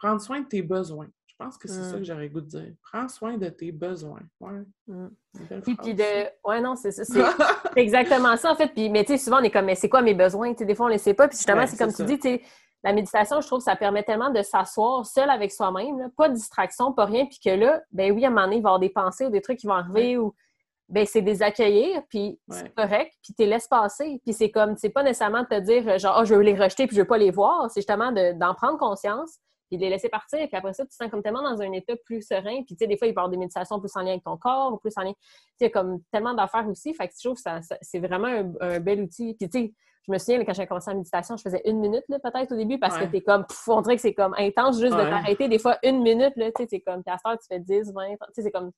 prendre 0.00 0.20
soin 0.20 0.40
de 0.40 0.46
tes 0.46 0.62
besoins. 0.62 1.08
Je 1.26 1.46
pense 1.46 1.56
que 1.56 1.68
c'est 1.68 1.84
ça 1.84 1.96
mmh. 1.96 1.98
que 2.00 2.04
j'aurais 2.04 2.28
goût 2.28 2.42
de 2.42 2.48
dire. 2.48 2.72
Prends 2.82 3.08
soin 3.08 3.38
de 3.38 3.48
tes 3.48 3.72
besoins. 3.72 4.20
Ouais. 4.40 4.60
Mmh. 4.86 5.08
Puis, 5.62 5.94
de. 5.94 6.26
Ouais, 6.46 6.60
non, 6.60 6.76
c'est 6.76 6.92
ça. 6.92 7.02
C'est 7.72 7.80
exactement 7.80 8.36
ça, 8.36 8.52
en 8.52 8.56
fait. 8.56 8.68
Puis, 8.74 8.90
mais 8.90 9.04
tu 9.04 9.12
sais, 9.12 9.18
souvent, 9.18 9.40
on 9.40 9.42
est 9.42 9.50
comme, 9.50 9.64
mais 9.64 9.74
c'est 9.74 9.88
quoi 9.88 10.02
mes 10.02 10.12
besoins? 10.12 10.52
des 10.52 10.74
fois, 10.74 10.86
on 10.86 10.88
ne 10.88 10.94
les 10.94 10.98
sait 10.98 11.14
pas. 11.14 11.28
Puis, 11.28 11.38
justement, 11.38 11.66
c'est 11.66 11.78
comme 11.78 11.94
tu 11.94 12.04
dis, 12.04 12.18
tu 12.18 12.40
la 12.82 12.92
méditation, 12.92 13.40
je 13.40 13.46
trouve 13.46 13.60
ça 13.60 13.76
permet 13.76 14.02
tellement 14.02 14.30
de 14.30 14.42
s'asseoir 14.42 15.04
seul 15.04 15.28
avec 15.28 15.52
soi-même, 15.52 16.10
pas 16.16 16.28
de 16.28 16.34
distraction, 16.34 16.92
pas 16.92 17.04
rien. 17.04 17.26
Puis 17.26 17.38
que 17.44 17.50
là, 17.50 17.82
ben 17.92 18.12
oui, 18.12 18.24
à 18.24 18.28
un 18.28 18.30
moment 18.30 18.44
donné, 18.44 18.56
il 18.56 18.62
va 18.62 18.68
y 18.68 18.70
avoir 18.70 18.78
des 18.78 18.88
pensées 18.88 19.26
ou 19.26 19.30
des 19.30 19.42
trucs 19.42 19.58
qui 19.58 19.66
vont 19.66 19.74
arriver 19.74 20.16
ou. 20.16 20.34
Ben, 20.88 21.06
c'est 21.06 21.22
des 21.22 21.40
accueillir, 21.40 22.02
puis 22.08 22.40
c'est 22.48 22.74
correct, 22.74 23.14
puis 23.22 23.32
tu 23.32 23.42
les 23.42 23.46
laisses 23.46 23.68
passer. 23.68 24.20
Puis 24.24 24.34
c'est 24.34 24.50
comme, 24.50 24.76
c'est 24.76 24.90
pas 24.90 25.04
nécessairement 25.04 25.42
de 25.42 25.46
te 25.46 25.60
dire, 25.60 25.98
genre, 26.00 26.18
oh, 26.20 26.24
je 26.24 26.34
veux 26.34 26.42
les 26.42 26.56
rejeter, 26.56 26.88
puis 26.88 26.96
je 26.96 27.02
veux 27.02 27.06
pas 27.06 27.16
les 27.16 27.30
voir. 27.30 27.70
C'est 27.70 27.78
justement 27.78 28.10
d'en 28.10 28.54
prendre 28.54 28.76
conscience, 28.76 29.38
puis 29.70 29.78
de 29.78 29.82
les 29.84 29.90
laisser 29.90 30.08
partir. 30.08 30.40
Puis 30.48 30.56
après 30.56 30.72
ça, 30.72 30.84
tu 30.84 30.90
te 30.90 30.94
sens 30.94 31.08
comme 31.10 31.22
tellement 31.22 31.42
dans 31.42 31.62
un 31.62 31.72
état 31.72 31.94
plus 32.04 32.22
serein. 32.22 32.62
Puis 32.64 32.74
tu 32.74 32.78
sais, 32.78 32.86
des 32.88 32.98
fois, 32.98 33.06
il 33.06 33.14
peut 33.14 33.20
y 33.20 33.20
avoir 33.20 33.28
des 33.28 33.36
méditations 33.36 33.78
plus 33.78 33.94
en 33.94 34.00
lien 34.00 34.10
avec 34.10 34.24
ton 34.24 34.36
corps 34.36 34.72
ou 34.72 34.78
plus 34.78 34.92
en 34.96 35.02
lien. 35.02 35.12
Tu 35.12 35.66
sais, 35.66 35.70
comme 35.70 36.00
tellement 36.10 36.34
d'affaires 36.34 36.68
aussi. 36.68 36.92
Fait 36.92 37.06
que 37.06 37.14
je 37.16 37.28
trouve 37.28 37.36
que 37.36 37.42
ça, 37.42 37.60
c'est 37.80 38.00
vraiment 38.00 38.50
un, 38.60 38.80
bel 38.80 39.02
outil. 39.02 39.34
Puis 39.34 39.48
tu 39.48 39.58
sais, 39.58 39.74
je 40.06 40.12
me 40.12 40.18
souviens, 40.18 40.44
quand 40.44 40.52
j'ai 40.52 40.66
commencé 40.66 40.90
la 40.90 40.96
méditation, 40.96 41.36
je 41.36 41.42
faisais 41.42 41.62
une 41.64 41.78
minute 41.78 42.04
peut-être 42.08 42.52
au 42.52 42.56
début 42.56 42.78
parce 42.78 42.98
que 42.98 43.04
t'es 43.04 43.20
comme, 43.20 43.44
on 43.68 43.80
dirait 43.82 43.96
que 43.96 44.02
c'est 44.02 44.14
comme 44.14 44.34
intense 44.36 44.80
juste 44.80 44.96
de 44.96 45.02
t'arrêter. 45.02 45.48
Des 45.48 45.58
fois, 45.58 45.78
une 45.84 46.02
minute, 46.02 46.32
là, 46.36 46.50
tu 46.50 46.62
sais, 46.62 46.68
c'est 46.68 46.80
comme, 46.80 47.04
puis 47.04 47.14
à 47.14 47.36
tu 47.36 47.46
fais 47.46 47.60
10, 47.60 47.92
20, 47.92 48.08
tu 48.08 48.16
sais, 48.34 48.42
c'est 48.42 48.50
comme, 48.50 48.72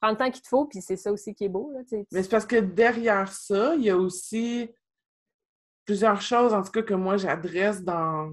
prends 0.00 0.10
le 0.10 0.16
temps 0.16 0.30
qu'il 0.30 0.42
te 0.42 0.48
faut, 0.48 0.66
puis 0.66 0.82
c'est 0.82 0.96
ça 0.96 1.10
aussi 1.10 1.34
qui 1.34 1.44
est 1.44 1.48
beau. 1.48 1.72
Là, 1.72 1.80
Mais 2.12 2.22
c'est 2.22 2.28
parce 2.28 2.46
que 2.46 2.56
derrière 2.56 3.32
ça, 3.32 3.74
il 3.76 3.84
y 3.84 3.90
a 3.90 3.96
aussi 3.96 4.70
plusieurs 5.84 6.20
choses, 6.20 6.52
en 6.52 6.62
tout 6.62 6.70
cas, 6.70 6.82
que 6.82 6.94
moi, 6.94 7.16
j'adresse 7.16 7.82
dans, 7.82 8.30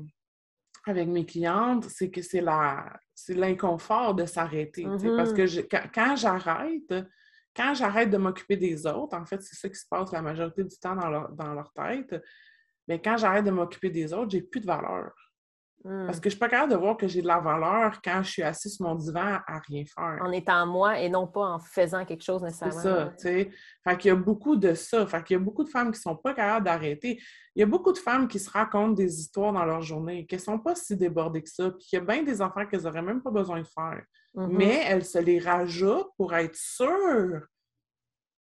avec 0.86 1.08
mes 1.08 1.26
clientes, 1.26 1.86
c'est 1.86 2.10
que 2.10 2.22
c'est 2.22 2.42
la 2.42 2.92
c'est 3.14 3.34
l'inconfort 3.34 4.14
de 4.14 4.26
s'arrêter. 4.26 4.84
Parce 4.84 5.32
mm-hmm. 5.32 5.68
que 5.68 5.88
quand, 5.94 6.16
j'arrête, 6.16 6.94
quand 7.56 7.74
j'arrête 7.74 8.10
de 8.10 8.18
m'occuper 8.18 8.58
des 8.58 8.86
autres, 8.86 9.16
en 9.16 9.26
fait, 9.26 9.42
c'est 9.42 9.56
ça 9.56 9.70
qui 9.70 9.76
se 9.76 9.88
passe 9.90 10.12
la 10.12 10.22
majorité 10.22 10.64
du 10.64 10.78
temps 10.78 10.96
dans 10.96 11.10
leur, 11.10 11.30
dans 11.32 11.54
leur 11.54 11.72
tête, 11.72 12.22
mais 12.88 13.02
quand 13.02 13.18
j'arrête 13.18 13.46
de 13.46 13.52
m'occuper 13.52 13.90
des 13.90 14.14
autres, 14.14 14.32
j'ai 14.32 14.42
plus 14.42 14.60
de 14.60 14.66
valeur. 14.66 15.14
Parce 15.86 16.18
mmh. 16.18 16.22
que 16.22 16.30
je 16.30 16.32
suis 16.32 16.40
pas 16.40 16.50
capable 16.50 16.72
de 16.72 16.78
voir 16.78 16.98
que 16.98 17.08
j'ai 17.08 17.22
de 17.22 17.28
la 17.28 17.40
valeur 17.40 18.02
quand 18.04 18.24
je 18.24 18.32
suis 18.32 18.42
assis 18.42 18.72
sur 18.72 18.88
mon 18.88 18.96
divan 18.96 19.38
à 19.46 19.60
rien 19.68 19.84
faire. 19.86 20.18
En 20.20 20.32
étant 20.32 20.66
moi 20.66 21.00
et 21.00 21.10
non 21.10 21.28
pas 21.28 21.46
en 21.46 21.60
faisant 21.60 22.04
quelque 22.06 22.24
chose 22.24 22.42
nécessairement. 22.42 22.82
C'est 22.82 22.88
ça, 22.88 23.14
tu 23.16 23.24
sais. 23.24 23.52
Fait 23.84 23.98
qu'il 23.98 24.10
y 24.10 24.12
a 24.12 24.16
beaucoup 24.16 24.56
de 24.56 24.74
ça. 24.74 25.06
Fait 25.06 25.24
qu'il 25.24 25.36
y 25.36 25.40
a 25.40 25.44
beaucoup 25.44 25.64
de 25.64 25.70
femmes 25.70 25.92
qui 25.92 26.02
sont 26.02 26.16
pas 26.16 26.34
capables 26.34 26.66
d'arrêter. 26.66 27.22
Il 27.56 27.60
y 27.60 27.64
a 27.64 27.68
beaucoup 27.68 27.92
de 27.92 28.00
femmes 28.00 28.28
qui 28.28 28.40
se 28.40 28.50
racontent 28.50 28.94
des 28.94 29.20
histoires 29.20 29.54
dans 29.54 29.64
leur 29.64 29.84
journée, 29.84 30.26
qui 30.26 30.40
sont 30.40 30.58
pas 30.58 30.74
si 30.74 30.98
débordées 30.98 31.44
que 31.44 31.50
ça, 31.50 31.70
puis 31.70 31.88
il 31.92 31.96
y 31.96 32.00
a 32.00 32.02
bien 32.02 32.24
des 32.24 32.42
enfants 32.42 32.66
qu'elles 32.66 32.88
auraient 32.88 33.04
même 33.04 33.22
pas 33.22 33.32
besoin 33.32 33.62
de 33.62 33.68
faire. 33.68 34.02
Mmh 34.34 34.48
Mais 34.50 34.84
elles 34.88 35.06
se 35.06 35.20
les 35.20 35.38
rajoutent 35.38 36.10
pour 36.18 36.34
être 36.34 36.56
sûres 36.56 37.46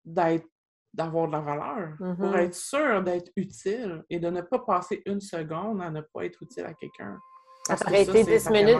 d'être 0.02 0.46
d'avoir 0.94 1.26
de 1.26 1.32
la 1.32 1.40
valeur, 1.40 1.96
pour 1.98 2.30
mmh 2.30 2.36
être 2.36 2.54
sûres 2.54 3.02
d'être 3.02 3.30
utile 3.36 4.04
et 4.08 4.20
de 4.20 4.30
ne 4.30 4.40
pas 4.40 4.60
passer 4.60 5.02
une 5.06 5.20
seconde 5.20 5.82
à 5.82 5.90
ne 5.90 6.00
pas 6.00 6.24
être 6.24 6.42
utile 6.42 6.64
à 6.64 6.72
quelqu'un. 6.72 7.20
T'as 7.66 7.76
arrêté 7.86 8.24
10 8.24 8.50
minutes. 8.50 8.76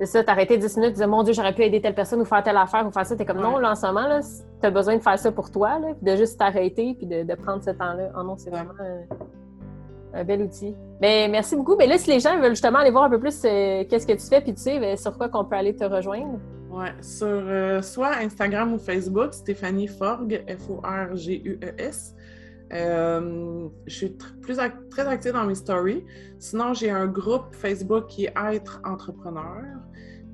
C'est 0.00 0.06
ça, 0.06 0.24
t'as 0.24 0.32
arrêté 0.32 0.58
10 0.58 0.76
minutes, 0.76 0.90
tu 0.90 0.94
disais, 0.94 1.06
mon 1.06 1.22
Dieu, 1.22 1.32
j'aurais 1.32 1.54
pu 1.54 1.62
aider 1.62 1.80
telle 1.80 1.94
personne 1.94 2.20
ou 2.20 2.24
faire 2.24 2.42
telle 2.42 2.56
affaire 2.56 2.84
ou 2.84 2.90
faire 2.90 3.06
ça. 3.06 3.14
T'es 3.14 3.24
comme, 3.24 3.40
non, 3.40 3.58
là, 3.58 3.70
en 3.70 3.74
ce 3.76 3.86
moment, 3.86 4.08
là, 4.08 4.20
t'as 4.60 4.70
besoin 4.70 4.96
de 4.96 5.02
faire 5.02 5.18
ça 5.18 5.30
pour 5.30 5.52
toi, 5.52 5.78
là, 5.78 5.88
de 6.02 6.16
juste 6.16 6.38
t'arrêter 6.38 6.94
puis 6.94 7.06
de, 7.06 7.34
prendre 7.36 7.62
ce 7.62 7.70
temps-là. 7.70 8.10
Oh 8.18 8.24
non, 8.24 8.36
c'est 8.36 8.50
vraiment 8.50 8.72
un, 10.12 10.24
bel 10.24 10.42
outil. 10.42 10.74
Mais 11.00 11.28
merci 11.28 11.54
beaucoup. 11.54 11.76
Mais 11.76 11.86
là, 11.86 11.96
si 11.96 12.10
les 12.10 12.18
gens 12.18 12.38
veulent 12.40 12.50
justement 12.50 12.80
aller 12.80 12.90
voir 12.90 13.04
un 13.04 13.10
peu 13.10 13.20
plus 13.20 13.40
euh, 13.44 13.84
qu'est-ce 13.88 14.06
que 14.06 14.12
tu 14.12 14.26
fais, 14.26 14.40
puis 14.40 14.54
tu 14.54 14.62
sais, 14.62 14.80
ben, 14.80 14.96
sur 14.96 15.16
quoi 15.16 15.28
qu'on 15.28 15.44
peut 15.44 15.56
aller 15.56 15.74
te 15.74 15.84
rejoindre. 15.84 16.38
Ouais, 16.70 16.92
sur 17.02 17.28
euh, 17.28 17.82
soit 17.82 18.16
Instagram 18.16 18.72
ou 18.72 18.78
Facebook, 18.78 19.32
Stéphanie 19.32 19.86
Forgue, 19.86 20.44
F-O-R-G-U-E-S. 20.48 22.14
Euh, 22.72 23.68
je 23.86 23.94
suis 23.94 24.16
plus 24.42 24.58
très 24.90 25.06
active 25.06 25.32
dans 25.32 25.44
mes 25.44 25.54
stories. 25.54 26.04
Sinon, 26.38 26.74
j'ai 26.74 26.90
un 26.90 27.06
groupe 27.06 27.54
Facebook 27.54 28.06
qui 28.08 28.26
est 28.26 28.34
Être 28.52 28.80
entrepreneur, 28.84 29.62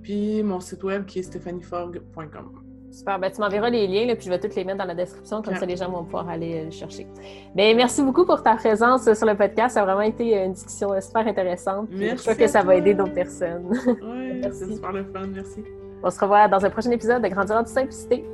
puis 0.03 0.43
mon 0.43 0.61
site 0.61 0.83
web 0.85 1.05
qui 1.07 1.19
est 1.19 1.23
stéphanieforg.com. 1.23 2.65
Super. 2.91 3.21
Ben, 3.21 3.31
tu 3.31 3.41
m'enverras 3.41 3.71
les 3.71 3.87
liens, 3.87 4.07
là, 4.07 4.17
puis 4.17 4.25
je 4.25 4.31
vais 4.31 4.41
tous 4.41 4.55
les 4.57 4.65
mettre 4.65 4.79
dans 4.79 4.85
la 4.85 4.97
description, 4.97 5.43
comme 5.43 5.55
ça 5.55 5.65
les 5.65 5.77
gens 5.77 5.91
vont 5.91 6.03
pouvoir 6.03 6.29
aller 6.29 6.61
euh, 6.61 6.65
le 6.65 6.71
chercher. 6.71 7.07
Ben, 7.55 7.77
merci 7.77 8.03
beaucoup 8.03 8.27
pour 8.27 8.43
ta 8.43 8.57
présence 8.57 9.13
sur 9.13 9.27
le 9.27 9.37
podcast. 9.37 9.75
Ça 9.75 9.83
a 9.83 9.85
vraiment 9.85 10.01
été 10.01 10.37
une 10.45 10.53
discussion 10.53 11.01
super 11.01 11.27
intéressante. 11.27 11.89
Merci 11.91 12.17
je 12.17 12.23
crois 12.23 12.35
que 12.35 12.51
ça 12.51 12.63
va 12.63 12.75
aider 12.77 12.95
d'autres 12.95 13.15
personnes. 13.15 13.69
Oui, 13.87 14.43
c'est 14.53 14.73
super 14.73 14.93
le 14.93 15.05
fun. 15.05 15.27
Merci. 15.33 15.63
On 16.03 16.11
se 16.11 16.19
revoit 16.19 16.49
dans 16.49 16.65
un 16.65 16.71
prochain 16.71 16.91
épisode 16.91 17.23
de 17.23 17.29
Grandir 17.29 17.57
en 17.57 17.61
toute 17.61 17.69
simplicité. 17.69 18.25